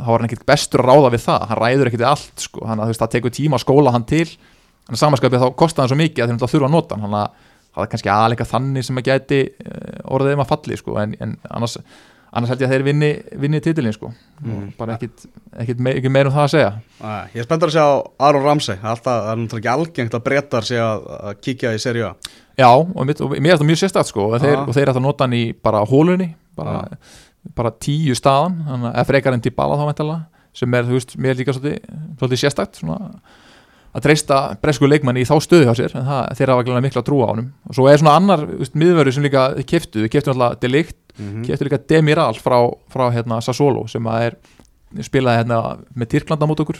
þá 0.00 0.10
var 0.10 0.22
hann 0.22 0.28
ekkert 0.30 0.46
bestur 0.48 0.82
að 0.82 0.90
ráða 0.90 1.12
við 1.14 1.24
það. 1.26 1.46
Hann 1.50 1.60
ræður 1.60 1.90
ekkert 1.90 2.06
allt 2.10 2.44
sko. 2.46 2.64
Hann, 2.68 2.82
þú 2.82 2.90
veist, 2.90 3.02
það 3.04 3.14
tekur 3.14 3.34
tíma 3.36 3.58
að 3.58 3.64
skóla 3.64 3.94
hann 3.94 4.06
til. 4.08 4.26
En 4.90 4.98
samanskapið 4.98 5.44
þá 5.44 5.48
kostaði 5.60 5.84
hann 5.84 5.92
svo 5.92 6.00
mikið 6.00 6.24
að 6.24 6.32
þeir 6.32 6.52
þurfa 6.54 6.70
að 6.70 6.76
nota 6.76 6.96
hann. 6.96 7.04
Þannig 7.06 7.20
að 7.20 7.48
það 7.70 7.84
er 7.84 7.90
kannski 7.94 8.12
aðleika 8.14 8.46
þannig 8.50 8.86
sem 8.86 9.00
að 9.00 9.10
gæti 9.10 9.42
eh, 9.46 10.00
orðið 10.10 10.36
um 10.36 10.44
að 10.44 10.50
falli 10.50 10.78
sko. 10.80 10.96
En, 11.02 11.14
en 11.22 11.36
annars, 11.50 11.76
annars 12.34 12.52
held 12.52 12.64
ég 12.64 12.68
að 12.70 12.74
þeir 12.74 12.86
vinni, 12.88 13.10
vinni 13.44 13.62
titilin 13.62 13.94
sko. 13.94 14.10
Mhm. 14.40 14.72
bara 14.78 14.96
ekkit, 14.96 15.26
ekkit, 15.62 15.82
me, 15.84 15.94
ekkit 16.00 16.14
meir 16.14 16.30
um 16.30 16.34
það 16.34 16.46
að 16.46 16.52
segja. 16.56 16.70
Nei, 17.00 17.24
Ég 17.36 17.42
er 17.42 17.48
spenntur 17.48 17.70
að 17.70 17.76
sjá 17.76 17.86
Aron 18.28 18.46
Ramsey. 18.46 18.78
Alltaf, 18.82 19.24
það 19.26 19.32
er 19.32 19.42
náttúrulega 19.44 19.62
ekki 19.62 19.74
algengt 19.76 20.18
að 20.18 20.26
breytar 20.26 20.66
sig 20.66 20.82
að, 20.82 21.10
að 21.20 21.42
kíkja 21.44 21.74
í 21.76 21.82
serju 21.82 22.14
Já, 22.60 22.68
og, 22.76 23.02
mitt, 23.08 23.20
og 23.24 23.32
mér 23.32 23.54
er 23.54 23.56
þetta 23.56 23.68
mjög 23.70 23.80
sérstætt 23.80 24.10
sko. 24.10 24.26
Og 24.34 24.42
þeir, 24.42 24.58
og 24.66 24.74
þeir 24.76 24.90
hann 27.44 27.54
bara 27.56 27.70
tíu 27.80 28.14
staðan 28.18 28.58
þannig 28.68 28.96
að 29.00 29.06
frekar 29.12 29.36
en 29.36 29.40
til 29.44 29.52
bala 29.56 29.78
þá 29.80 29.86
væntalega 29.90 30.20
sem 30.60 30.74
er, 30.74 30.82
þú 30.88 30.96
veist, 30.98 31.12
mér 31.22 31.36
líka 31.38 31.52
svolítið, 31.54 31.78
svolítið 32.18 32.40
sérstætt 32.42 32.80
svona 32.80 33.10
að 33.94 34.02
treysta 34.04 34.36
bresku 34.62 34.86
leikmann 34.86 35.18
í 35.18 35.24
þá 35.26 35.34
stöðu 35.42 35.66
hjá 35.66 35.74
sér 35.78 35.94
en 35.98 36.04
það, 36.06 36.26
þeir 36.38 36.50
hafa 36.52 36.64
glæðilega 36.66 36.84
mikla 36.86 37.02
trú 37.06 37.20
á 37.22 37.30
honum 37.32 37.48
og 37.66 37.74
svo 37.78 37.86
er 37.90 37.98
svona 38.02 38.16
annar 38.20 38.42
miðverður 38.74 39.14
sem 39.16 39.24
líka 39.26 39.44
keftu, 39.66 40.04
við 40.04 40.12
keftum 40.16 40.34
alltaf 40.36 40.60
Delikt, 40.62 40.96
Mhm. 41.20 41.42
keftu 41.44 41.66
líka 41.66 41.78
Demiral 41.90 42.34
frá, 42.38 42.56
frá 42.88 43.10
hérna, 43.12 43.40
Sassolo 43.42 43.82
sem 43.90 44.02
að 44.08 44.22
er 44.28 44.36
spilaði 45.04 45.42
hérna 45.42 45.58
með 45.94 46.08
Tyrklanda 46.14 46.46
mót 46.48 46.62
okkur 46.62 46.78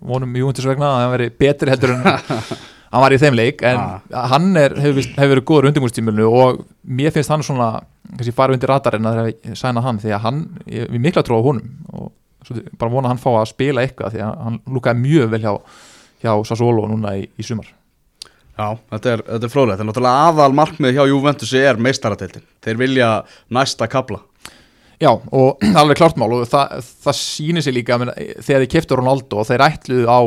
vonum 0.00 0.32
Júventus 0.38 0.64
vegna 0.66 0.86
að 0.86 1.02
hann 1.02 1.12
veri 1.12 1.26
betri 1.42 1.70
heldur 1.74 1.92
en 1.94 2.02
hann 2.92 3.04
var 3.04 3.14
í 3.14 3.20
þeim 3.20 3.36
leik 3.38 3.62
en 3.66 3.80
hann 4.12 4.48
er, 4.60 4.74
hefur, 4.84 5.06
hefur 5.16 5.32
verið 5.34 5.46
góður 5.48 5.68
undirbúrstímulinu 5.70 6.28
og 6.28 6.62
mér 6.84 7.14
finnst 7.14 7.32
hann 7.32 7.44
svona 7.46 7.70
kannski 8.12 8.34
farið 8.36 8.58
undir 8.58 8.72
radarinn 8.72 9.08
að 9.08 9.30
sæna 9.58 9.84
hann 9.84 10.00
því 10.02 10.16
að 10.16 10.24
hann, 10.26 10.42
ég, 10.68 10.90
við 10.92 11.04
mikla 11.06 11.24
trú 11.26 11.38
á 11.40 11.46
honum 11.46 11.70
og 11.92 12.10
svo, 12.46 12.58
bara 12.78 12.92
vona 12.92 13.08
að 13.08 13.14
hann 13.14 13.22
fá 13.22 13.30
að 13.34 13.52
spila 13.52 13.84
eitthvað 13.84 14.16
því 14.16 14.24
að 14.26 14.34
hann 14.46 14.58
lúkaði 14.74 15.04
mjög 15.06 15.30
vel 15.32 15.44
hjá, 15.46 15.54
hjá 16.24 16.32
Sassolo 16.50 16.88
núna 16.90 17.14
í, 17.20 17.24
í 17.38 17.46
sumar. 17.46 17.70
Já, 18.52 18.66
þetta 18.92 19.14
er, 19.14 19.22
þetta 19.30 19.48
er 19.48 19.52
fróðlegt. 19.54 19.80
En 19.80 19.88
náttúrulega 19.88 20.26
aðal 20.28 20.50
markmið 20.58 20.98
hjá 20.98 21.06
Juventus 21.08 21.54
er 21.56 21.80
meistaradeildin. 21.80 22.44
Þeir 22.62 22.82
vilja 22.82 23.08
næsta 23.56 23.88
kapla 23.90 24.20
Já, 25.02 25.10
og 25.10 25.58
alveg 25.80 25.98
klart 25.98 26.18
mál 26.20 26.30
og 26.36 26.46
það, 26.50 26.82
það 27.02 27.18
sýnir 27.18 27.64
sig 27.64 27.74
líka 27.74 27.98
þegar 27.98 28.64
þið 28.64 28.70
keftur 28.70 29.00
Ronaldo 29.02 29.42
og 29.42 29.48
þeir 29.48 29.64
ætluðu 29.66 30.06
á 30.06 30.20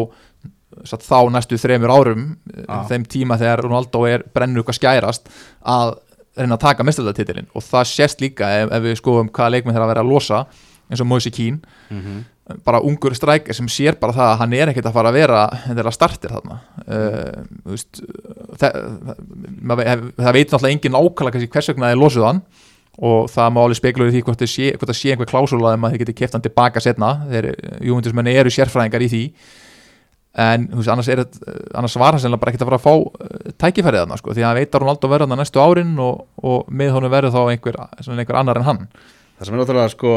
satt, 0.84 1.06
þá 1.06 1.32
næstu 1.34 1.60
þremur 1.62 1.94
árum 1.96 2.28
Já. 2.52 2.84
þeim 2.92 3.08
tíma 3.16 3.40
þegar 3.42 3.66
Ronaldo 3.66 4.04
er 4.10 4.26
brennur 4.36 4.64
eitthvað 4.64 4.80
skærast 4.82 5.32
að 5.62 5.96
reyna 6.36 6.58
að 6.58 6.66
taka 6.66 6.86
mestarðatitilinn 6.86 7.52
og 7.56 7.64
það 7.64 7.92
sést 7.94 8.24
líka 8.24 8.52
ef, 8.62 8.72
ef 8.76 8.84
við 8.84 8.98
skoðum 9.00 9.32
hvaða 9.32 9.56
leikmenn 9.56 9.76
þeirra 9.76 9.88
að 9.88 9.94
vera 9.94 10.06
að 10.06 10.12
losa 10.12 10.46
eins 10.92 11.02
og 11.02 11.10
Moise 11.10 11.32
Keane 11.34 11.62
bara 12.66 12.82
ungur 12.86 13.16
strækir 13.18 13.58
sem 13.58 13.68
sér 13.72 13.98
bara 13.98 14.14
það 14.14 14.28
að 14.30 14.40
hann 14.44 14.54
er 14.54 14.70
ekkert 14.70 14.90
að 14.90 14.98
fara 15.00 15.10
að 15.10 15.18
vera 15.18 15.40
þeirra 15.64 15.94
startir 15.96 16.34
þarna. 16.36 16.60
Uh, 16.86 17.40
veist, 17.72 18.02
það, 18.62 18.78
það, 19.72 19.82
það 20.20 20.38
veit 20.38 20.54
náttúrulega 20.54 20.76
engin 20.76 21.00
kannski 21.18 21.50
hvers 21.56 21.72
vegna 21.72 21.90
þeir 21.92 22.02
losuð 22.04 22.28
hann. 22.30 22.44
Og 22.96 23.26
það 23.28 23.50
má 23.52 23.60
alveg 23.60 23.80
spekulur 23.80 24.12
í 24.12 24.14
því 24.14 24.22
hvort 24.24 24.40
það 24.40 24.52
sé, 24.54 24.68
sé 24.96 25.12
einhver 25.12 25.28
klásula 25.28 25.74
um 25.76 25.88
að 25.88 25.96
þeir 25.96 26.04
geti 26.06 26.18
keft 26.22 26.38
hann 26.38 26.46
tilbaka 26.46 26.84
setna 26.84 27.10
þeir 27.28 27.50
júmundismenni 27.84 28.36
eru 28.40 28.54
sérfræðingar 28.54 29.04
í 29.04 29.10
því 29.12 29.24
en 30.36 30.68
veist, 30.74 30.90
annars, 30.92 31.08
þetta- 31.08 31.58
annars 31.80 31.96
var 32.02 32.18
hann 32.20 32.38
bara 32.40 32.52
ekkert 32.52 32.66
að 32.66 32.72
fara 32.72 32.80
að 32.82 32.86
fá 32.86 32.94
uh, 32.96 33.52
tækifærið 33.64 34.02
þarna 34.04 34.18
sko, 34.20 34.34
því 34.36 34.44
að 34.44 34.50
hann 34.50 34.58
veit 34.60 34.74
að 34.76 34.84
Ronaldo 34.84 35.12
verður 35.12 35.28
þarna 35.30 35.38
næstu 35.42 35.62
árin 35.64 35.94
og, 36.04 36.26
og 36.44 36.72
með 36.72 36.96
honum 36.98 37.14
verður 37.14 37.36
þá 37.36 37.42
einhver, 37.54 37.78
einhver 38.04 38.40
annar 38.42 38.60
en 38.60 38.68
hann. 38.68 38.82
Það 39.36 39.48
sem 39.50 39.56
er 39.56 39.60
náttúrulega 39.60 39.92
sko 39.92 40.12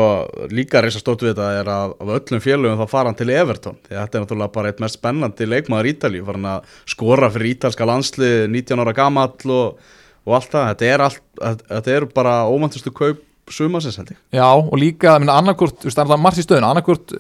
líka 0.55 0.81
reysa 0.83 1.01
stórt 1.03 1.23
við 1.27 1.33
þetta 1.33 1.47
er 1.59 1.71
að 1.75 1.95
af 1.99 2.11
öllum 2.19 2.43
félögum 2.43 2.79
þá 2.79 2.91
fara 2.93 3.11
hann 3.11 3.19
til 3.19 3.33
Everton 3.35 3.79
því 3.89 3.97
að 3.97 4.03
þetta 4.05 4.19
er 4.19 4.23
náttúrulega 4.25 4.55
bara 4.55 4.71
eitt 4.71 4.83
mest 4.85 4.99
spennandi 5.01 5.49
leikmaður 5.49 5.89
Ítalíu 5.91 6.27
farin 6.29 6.47
að 6.47 6.77
skora 6.95 7.31
fyrir 7.35 7.51
ítalska 7.57 7.89
landslið 7.91 8.45
19 8.55 8.85
ára 8.85 8.95
gamall 8.95 9.55
og, 9.57 9.81
og 10.23 10.37
allt 10.39 10.55
það, 10.55 10.69
þetta 10.71 10.91
er, 10.93 11.05
allt, 11.09 11.23
þetta 11.67 11.97
er 11.97 12.07
bara 12.15 12.37
ómæntustu 12.47 12.95
kaup 12.95 13.25
sumasins 13.51 13.99
held 13.99 14.15
ég. 14.15 14.21
Já, 14.39 14.47
og 14.55 14.75
líka, 14.79 15.17
minna, 15.19 15.35
annarkvort, 15.41 15.81
þú 15.83 15.89
veist, 15.91 15.99
það 15.99 16.15
er 16.15 16.23
margt 16.23 16.39
í 16.39 16.47
stöðun 16.47 16.69
annarkvort 16.69 17.15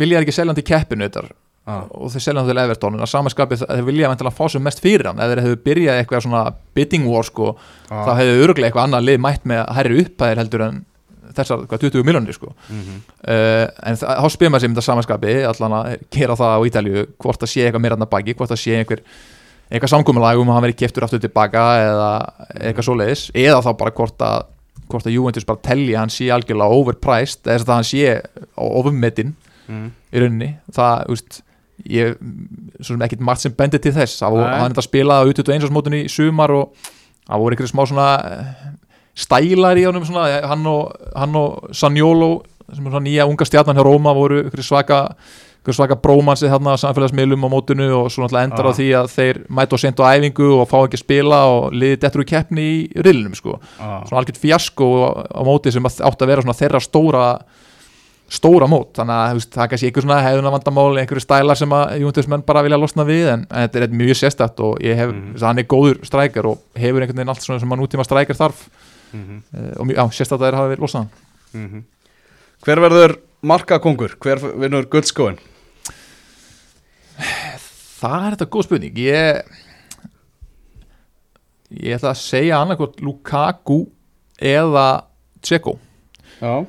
vilja 0.00 0.24
ekki 0.24 0.32
selja 0.32 0.54
hann 0.54 0.60
til 0.62 0.68
keppinu 0.70 1.08
þetta 1.10 1.26
ah. 1.66 1.84
og 1.90 2.12
þeir 2.12 2.24
selja 2.26 2.42
hann 2.42 2.50
til 2.50 2.62
Everton 2.64 2.96
en 2.96 3.04
að 3.04 3.12
samanskapið 3.12 3.66
þeir 3.66 3.86
vilja 3.88 4.10
vantilega 4.12 4.38
fá 4.38 4.48
sem 4.52 4.64
mest 4.64 4.82
fyrir 4.84 5.10
hann 5.10 5.20
ef 5.22 5.30
þeir 5.32 5.44
hefur 5.44 5.62
byrjað 5.68 6.00
eitthvað 6.00 6.26
svona 6.26 6.42
bidding 6.76 7.06
war 7.10 7.28
sko, 7.28 7.54
Ah. 7.90 8.06
þá 8.06 8.12
hefur 8.22 8.48
örglega 8.48 8.70
eitthvað 8.70 8.88
annað 8.88 9.06
lið 9.08 9.22
mætt 9.26 9.46
með 9.48 9.62
hærri 9.76 10.02
upphæðir 10.04 10.42
heldur 10.42 10.66
en 10.68 10.82
þessar 11.34 11.64
hvað, 11.66 11.86
20 11.88 12.04
miljónir 12.06 12.34
sko. 12.36 12.52
mm 12.68 12.80
-hmm. 12.80 12.98
uh, 13.28 13.66
en 13.88 13.96
þá 13.96 14.28
spyrir 14.30 14.50
maður 14.50 14.60
sig 14.60 14.70
um 14.70 14.74
þetta 14.74 14.88
samanskapi 14.88 15.34
allan 15.44 15.78
að 15.78 15.96
gera 16.10 16.36
það 16.36 16.52
á 16.54 16.66
Ítalju 16.66 17.06
hvort 17.18 17.40
það 17.40 17.52
sé 17.52 17.60
eitthvað 17.64 17.82
meira 17.82 17.96
hann 17.96 18.06
að 18.06 18.14
baki, 18.14 18.34
hvort 18.34 18.50
það 18.50 18.62
sé 18.62 18.76
einhver 18.78 19.00
eitthvað 19.70 19.90
samkomulag 19.90 20.38
um 20.38 20.48
að 20.48 20.54
hann 20.54 20.66
veri 20.66 20.76
keftur 20.78 21.04
aftur 21.04 21.20
tilbaka 21.20 21.62
eða 21.82 22.10
eitthvað 22.60 22.84
svoleiðis 22.84 23.30
eða 23.34 23.62
þá 23.64 23.70
bara 23.76 23.90
hvort 23.90 24.20
að 24.22 24.44
hvort 24.90 25.06
að 25.06 25.16
Juventus 25.16 25.46
bara 25.48 25.62
telli 25.64 25.94
að 25.94 26.02
hann 26.02 26.12
sé 26.12 26.28
algjörlega 26.34 26.76
overpriced 26.78 27.46
eða 27.46 27.58
þess 27.58 27.68
að 27.68 27.74
hann 27.74 27.88
sé 27.88 28.20
ofummetinn 28.54 29.34
mm. 29.68 29.86
í 30.12 30.22
rauninni 30.22 30.50
það, 30.74 31.06
úst, 31.14 31.40
ég 31.90 32.14
svo 32.80 32.94
sem 32.94 33.06
ekkit 33.06 33.24
margt 33.24 33.44
sem 33.44 33.54
bendir 33.56 33.82
til 33.82 33.94
þess 33.96 34.22
það 34.22 34.38
var 34.38 34.52
hann 34.58 34.74
þetta 34.74 34.86
spilaði 34.86 35.34
á 35.34 35.42
21. 35.42 35.72
mótunni 35.74 36.04
í 36.04 36.12
sumar 36.12 36.54
og 36.54 36.90
það 37.26 37.42
voru 37.42 37.56
einhverju 37.56 37.72
smá 37.72 37.84
svona 37.90 38.08
eh, 38.30 38.68
stælar 39.14 39.80
í 39.80 39.86
honum 39.88 40.04
svona, 40.06 40.28
eh, 40.30 40.46
hann 40.50 40.66
og, 40.70 40.92
hann 41.14 41.40
og 41.40 41.72
Sanjolo 41.74 42.30
sem 42.70 42.84
er 42.86 42.94
svona 42.94 43.04
nýja 43.06 43.26
unga 43.28 43.46
stjarnan 43.48 43.76
hjá 43.76 43.86
Róma 43.86 44.14
voru 44.16 44.44
einhverju 44.44 44.66
svaka 44.66 45.00
svaka 45.72 45.96
brómansi 45.96 46.48
þarna 46.52 46.74
á 46.76 46.82
samfélagsmiðlum 46.82 47.46
á 47.46 47.48
mótunu 47.48 47.86
og 47.96 48.10
svo 48.12 48.24
náttúrulega 48.24 48.50
endar 48.50 48.66
á 48.68 48.72
Ah. 48.72 48.76
því 48.76 48.88
að 49.00 49.06
þeir 49.14 49.36
mæta 49.48 49.72
og 49.72 49.80
senda 49.80 50.04
á 50.04 50.12
æfingu 50.12 50.48
og 50.60 50.68
fá 50.68 50.76
ekki 50.84 50.98
að 50.98 51.04
spila 51.04 51.38
og 51.48 51.72
liði 51.72 52.00
dettur 52.02 52.20
í 52.20 52.28
keppni 52.28 52.60
í 52.60 53.00
rillinum 53.00 53.34
sko 53.34 53.56
ah. 53.80 54.04
svona 54.04 54.20
algjört 54.20 54.42
fjasko 54.42 54.88
á 55.24 55.40
móti 55.40 55.72
sem 55.72 55.84
átt 55.84 56.20
að 56.20 56.28
vera 56.28 56.42
svona 56.44 56.58
þeirra 56.58 56.80
stóra 56.84 57.24
stóra 58.32 58.66
mót, 58.70 58.94
þannig 58.96 59.14
að 59.20 59.34
veist, 59.38 59.50
það 59.52 59.64
er 59.64 59.70
kannski 59.72 59.88
einhver 59.90 60.04
svona 60.06 60.22
hefðuna 60.24 60.52
vandamál, 60.54 60.98
einhverju 60.98 61.22
stælar 61.22 61.58
sem 61.60 61.74
að 61.76 61.98
Júndismenn 62.00 62.46
bara 62.46 62.62
vilja 62.64 62.80
losna 62.80 63.04
við 63.04 63.28
en, 63.34 63.44
en 63.50 63.68
þetta 63.68 63.82
er 63.84 63.98
mjög 64.00 64.18
sérstætt 64.20 64.62
og 64.64 64.80
hef, 64.80 65.12
mm. 65.12 65.36
hann 65.42 65.60
er 65.60 65.68
góður 65.68 66.00
strækjar 66.08 66.48
og 66.50 66.62
hefur 66.80 67.04
einhvern 67.04 67.20
veginn 67.20 67.34
allt 67.34 67.44
svona 67.44 67.60
sem 67.62 67.76
að 67.76 67.82
nútíma 67.84 68.06
strækjar 68.08 68.40
þarf 68.40 68.66
Mm 69.14 69.22
-hmm. 69.22 69.58
uh, 69.58 69.80
og 69.80 69.86
mjög, 69.86 70.10
sérstætt 70.10 70.40
að 70.40 70.44
þeir 70.44 70.56
hafa 70.58 70.68
verið 70.68 70.82
losnað 70.82 71.06
Mhm. 71.54 71.84
Hver 72.64 72.80
verður 72.80 73.16
markakongur? 73.42 74.16
Hver 74.18 74.40
vinnur 74.58 74.86
guldskóin? 74.90 75.38
það 78.04 78.26
er 78.26 78.34
þetta 78.34 78.50
góð 78.50 78.66
spurning 78.66 78.98
ég 78.98 79.42
ég 81.70 81.96
ætla 81.96 82.12
að 82.12 82.22
segja 82.22 82.60
annarkvort 82.60 83.00
Lukaku 83.00 83.84
eða 84.38 85.04
Tseko 85.42 85.78
Já 86.40 86.66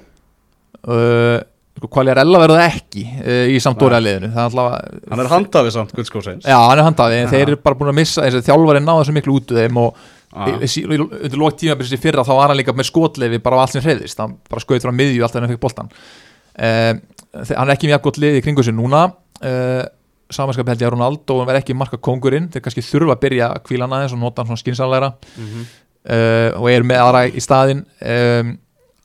uh, 0.88 1.38
sko, 1.80 1.90
Quagliarella 1.92 2.42
verður 2.42 2.62
það 2.62 2.76
ekki 2.80 3.06
uh, 3.06 3.46
í 3.54 3.62
Sampdoria 3.64 4.02
liðinu. 4.04 4.32
Hann 4.36 5.24
er 5.24 5.32
handafið 5.32 5.74
samt 5.78 5.96
guldskósins 5.96 6.46
Já, 6.48 6.58
hann 6.58 6.82
er 6.82 7.16
Já. 7.16 7.32
þeir 7.34 7.48
eru 7.48 7.62
bara 7.64 7.80
búin 7.80 7.94
að 7.94 8.00
missa 8.02 8.30
þjálfarinn 8.36 8.88
náða 8.88 9.08
svo 9.08 9.18
miklu 9.18 9.40
út 9.40 9.56
þeim 9.56 9.82
og 9.82 10.06
undir 10.36 11.40
lók 11.40 11.56
tímabilis 11.60 11.96
í 11.96 12.00
fyrra 12.02 12.26
þá 12.28 12.34
var 12.36 12.52
hann 12.52 12.60
líka 12.60 12.74
með 12.76 12.90
skotleifi 12.90 13.40
bara 13.44 13.56
á 13.56 13.64
allt 13.64 13.76
sem 13.76 13.84
hreyðist, 13.86 14.20
hann 14.20 14.36
bara 14.50 14.64
skauð 14.64 14.84
frá 14.84 14.92
miðju 14.92 15.24
alltaf 15.24 15.40
en 15.40 15.46
hann 15.46 15.54
fekk 15.54 15.64
boltan 15.64 15.92
um, 16.56 17.00
hann 17.52 17.70
er 17.70 17.76
ekki 17.76 17.92
mjög 17.92 18.04
gott 18.08 18.20
lið 18.22 18.40
í 18.40 18.44
kringu 18.44 18.64
sig 18.66 18.76
núna. 18.76 19.08
Uh, 19.44 19.84
samanskap 20.34 20.70
held 20.72 20.82
ég 20.82 20.90
að 20.90 20.96
Ronaldo 20.96 21.40
hann 21.40 21.50
verð 21.50 21.62
ekki 21.62 21.76
marka 21.78 22.00
kongurinn, 22.02 22.48
þeir 22.52 22.64
kannski 22.66 22.84
þurfa 22.86 23.16
að 23.16 23.24
byrja 23.26 23.50
að 23.54 23.66
kvíla 23.68 23.88
hann 23.88 23.98
aðeins 23.98 24.16
og 24.16 24.22
nota 24.22 24.42
hann 24.42 24.52
svona 24.52 24.64
skinsanlegra 24.64 25.10
mm 25.16 25.50
-hmm. 25.50 25.66
uh, 26.16 26.62
og 26.62 26.70
er 26.72 26.88
með 26.88 27.02
aðra 27.04 27.26
í 27.28 27.44
staðinn. 27.44 27.84
Um, 28.02 28.56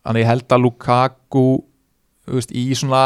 þannig 0.01 0.25
ég 0.25 0.31
held 0.31 0.55
að 0.55 0.63
Lukaku 0.65 1.47
veist, 2.39 2.55
í 2.55 2.71
svona 2.79 3.05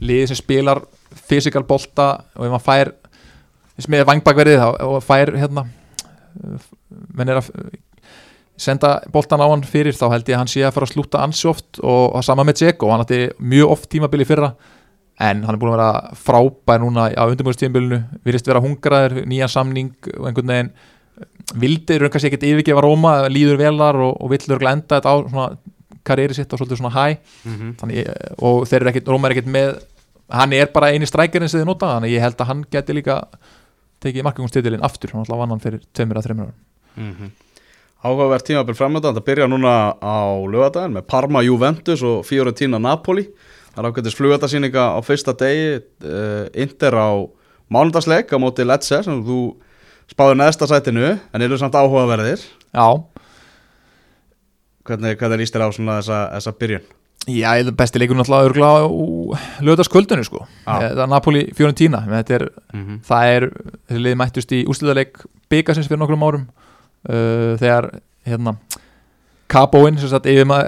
liði 0.00 0.30
sem 0.30 0.40
spilar 0.40 0.82
fysikal 1.28 1.64
bolta 1.66 2.10
og 2.36 2.46
ef 2.46 2.56
hann 2.56 2.64
fær 2.64 2.92
er 3.80 4.08
vangbakverðið 4.08 4.64
og 4.86 4.98
fær 5.04 5.32
hérna 5.40 5.66
menn 7.16 7.30
er 7.30 7.40
að 7.40 7.50
senda 8.60 8.98
boltan 9.12 9.40
á 9.40 9.48
hann 9.48 9.64
fyrir 9.64 9.96
þá 9.96 10.10
held 10.12 10.28
ég 10.28 10.36
að 10.36 10.42
hann 10.42 10.52
sé 10.52 10.64
að 10.66 10.74
fara 10.76 10.88
að 10.88 10.92
slúta 10.92 11.22
ansi 11.24 11.48
oft 11.48 11.80
og 11.80 12.12
það 12.18 12.26
sama 12.26 12.44
með 12.44 12.60
Dzeko, 12.60 12.90
hann 12.92 13.04
hætti 13.04 13.20
mjög 13.40 13.74
oft 13.76 13.88
tímabili 13.92 14.26
fyrra 14.28 14.52
en 15.20 15.42
hann 15.44 15.56
er 15.56 15.60
búin 15.60 15.72
að 15.72 15.78
vera 15.78 16.16
frábær 16.26 16.82
núna 16.82 17.08
á 17.12 17.24
undirbúinstímabilinu 17.28 18.00
virðist 18.24 18.48
vera 18.48 18.62
hungraður, 18.64 19.22
nýjan 19.28 19.52
samning 19.52 19.92
og 20.16 20.28
einhvern 20.28 20.52
veginn 20.52 20.72
vildi 21.60 21.96
eru 21.96 22.10
kannski 22.12 22.30
ekkert 22.30 22.46
yfirgefa 22.48 22.84
Róma 22.84 23.14
líður 23.32 23.60
velar 23.60 23.98
og, 24.00 24.14
og 24.20 24.32
vill 24.32 24.44
örgulega 24.46 24.76
enda 24.76 25.00
þetta 25.00 25.12
á 25.12 25.16
svona 25.24 25.48
karrieri 26.04 26.34
sitt 26.34 26.52
og 26.52 26.58
svolítið 26.60 26.80
svona 26.80 26.94
hæ 26.94 27.18
Mhm. 27.44 27.74
þannig, 27.80 28.08
og 28.42 28.64
þeir 28.68 28.80
eru 28.80 28.90
ekkert, 28.90 29.08
Róma 29.08 29.28
er 29.30 29.34
ekkert 29.36 29.52
með 29.52 29.82
hann 30.30 30.52
er 30.52 30.66
bara 30.66 30.92
eini 30.92 31.06
strækjarinn 31.06 31.48
sem 31.50 31.60
þið 31.60 31.66
nota 31.66 31.86
þannig 32.00 32.10
ég 32.14 32.20
held 32.20 32.36
að 32.36 32.46
hann 32.46 32.64
geti 32.70 32.92
líka 32.94 33.24
tekið 34.00 34.22
markagungstitilinn 34.24 34.82
aftur, 34.82 35.10
hann 35.12 35.24
vann 35.28 35.50
hann 35.50 35.60
fyrir 35.60 35.80
tveimur 35.94 36.16
að 36.20 36.26
þreimur 36.28 36.46
árum 36.46 36.54
Mhm. 36.96 37.30
Áhugavert 38.02 38.46
tímabil 38.48 38.74
framöndan, 38.74 39.14
það 39.14 39.24
byrja 39.26 39.46
núna 39.46 39.92
á 40.00 40.24
lögadaginn 40.48 40.94
með 40.96 41.06
Parma 41.06 41.42
Juventus 41.44 42.00
og 42.02 42.24
Fiorentina 42.24 42.78
Napoli. 42.80 43.26
Það 43.74 43.84
er 43.84 43.88
ákveðtis 43.92 44.16
flugatasýninga 44.16 44.84
á 44.96 44.98
fyrsta 45.04 45.34
degi, 45.36 45.82
uh, 46.04 46.48
Inter 46.54 46.92
á 46.96 47.28
mánudagsleik 47.70 48.32
á 48.32 48.40
móti 48.40 48.64
Lecce 48.64 49.04
sem 49.04 49.22
þú 49.22 49.54
spáður 50.10 50.38
neðsta 50.40 50.66
sætinu 50.66 51.20
en 51.34 51.42
eru 51.42 51.58
samt 51.58 51.74
áhugaverðir. 51.76 52.40
Já, 52.74 53.04
Hvernig, 54.90 55.16
hvernig 55.20 55.42
líst 55.44 55.54
þér 55.54 55.66
á 55.66 55.68
svona 55.76 55.98
þessa, 56.00 56.20
þessa 56.34 56.54
byrjun? 56.58 56.88
Já, 57.28 57.50
ég 57.60 57.68
að 57.68 57.74
besti 57.76 58.00
leikur 58.00 58.16
náttúrulega 58.16 58.70
á 58.80 58.88
lögðarskvöldinu 59.60 60.24
sko 60.24 60.40
Já. 60.40 60.72
Það 60.72 61.02
er 61.04 61.10
Napoli 61.12 61.42
Fiorentina 61.54 62.00
er, 62.20 62.48
Mm 62.72 62.84
-hmm. 62.86 63.00
það 63.04 63.34
er, 63.34 63.50
þessi 63.88 64.02
liði 64.02 64.16
mættust 64.16 64.52
í 64.52 64.64
úsliðarleik 64.64 65.20
byggasins 65.50 65.88
fyrir 65.88 66.00
nokkrum 66.00 66.22
árum 66.22 66.46
uh, 67.08 67.58
þegar 67.58 67.90
hérna 68.24 68.56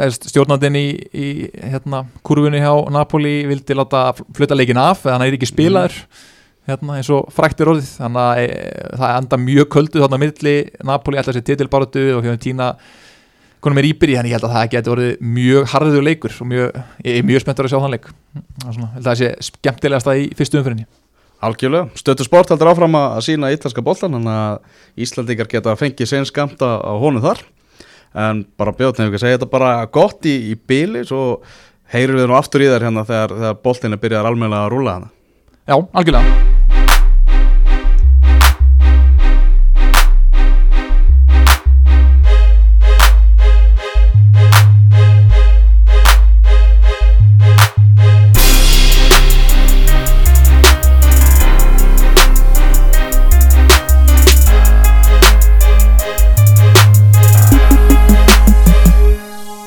eh, 0.03 0.11
stjórnandinn 0.11 0.77
í, 0.77 0.87
í 1.15 1.29
hérna, 1.71 2.05
kurfunni 2.23 2.59
hjá 2.59 2.91
Napoli 2.91 3.47
vildi 3.47 3.75
láta 3.75 4.13
fluta 4.35 4.55
leikin 4.55 4.81
af 4.83 5.07
eða 5.07 5.19
hann 5.19 5.27
er 5.27 5.37
ekki 5.37 5.47
spilaður 5.47 5.95
hérna, 6.69 6.99
eins 6.99 7.11
og 7.11 7.31
fræktir 7.35 7.71
orðið 7.71 7.89
þannig 7.99 8.23
að 8.23 8.41
e, 8.43 8.49
það 8.99 9.17
enda 9.17 9.39
mjög 9.45 9.71
köldu 9.77 10.03
þarna 10.03 10.21
milli 10.23 10.57
Napoli 10.85 11.19
ætla 11.19 11.35
sér 11.37 11.47
titilbaratu 11.47 12.05
og 12.17 12.27
Fiorentina 12.27 12.69
konum 13.63 13.81
er 13.81 13.89
íbyrði, 13.89 14.17
þannig 14.19 14.33
ég 14.33 14.39
held 14.39 14.49
að 14.49 14.57
það 14.57 14.73
geti 14.75 14.93
orðið 14.93 15.13
mjög 15.39 15.71
harður 15.73 16.05
leikur 16.09 16.35
og 16.35 16.51
mjög, 16.51 16.83
ég 17.07 17.19
er 17.21 17.27
mjög 17.29 17.45
spenntur 17.45 17.69
að 17.69 17.73
sjá 17.73 17.81
þann 17.83 17.95
leik. 17.95 18.11
Held 18.67 18.83
að 18.83 19.09
það 19.09 19.19
sé 19.23 19.33
skemmtilegasta 19.49 20.19
í 20.19 20.29
fyrstu 20.39 20.61
umfyrinni 20.61 20.87
Algjörlega, 21.43 21.89
stötu 21.99 22.23
sport 22.23 22.53
heldur 22.53 22.71
áfram 22.71 22.95
að 22.95 23.17
sína 23.27 23.51
ítalska 23.51 23.83
boltan 23.83 24.15
þannig 24.15 24.37
að 24.37 25.03
Íslandingar 25.03 25.49
geta 25.51 25.75
fengið 25.75 26.11
sen 26.13 26.29
skamta 26.29 26.77
á 26.79 26.93
honum 27.03 27.25
þar. 27.25 27.43
En 28.15 28.45
bara 28.61 28.75
bjóðnum 28.79 29.09
ekki 29.09 29.19
að 29.19 29.25
segja 29.25 29.41
þetta 29.41 29.51
bara 29.51 29.73
gott 29.91 30.29
í, 30.29 30.37
í 30.53 30.55
bíli 30.55 31.03
svo 31.09 31.41
heyrum 31.93 32.21
við 32.21 32.31
nú 32.31 32.39
aftur 32.39 32.65
í 32.65 32.71
þær 32.73 32.89
hérna 32.89 33.05
þegar, 33.09 33.37
þegar 33.43 33.61
boltin 33.67 33.97
er 33.97 34.03
byrjað 34.07 34.33
almennilega 34.33 34.65
að 34.67 34.75
rúla 34.77 34.97
hana 34.99 35.13
Já, 35.69 35.77
algjörlega 35.79 36.52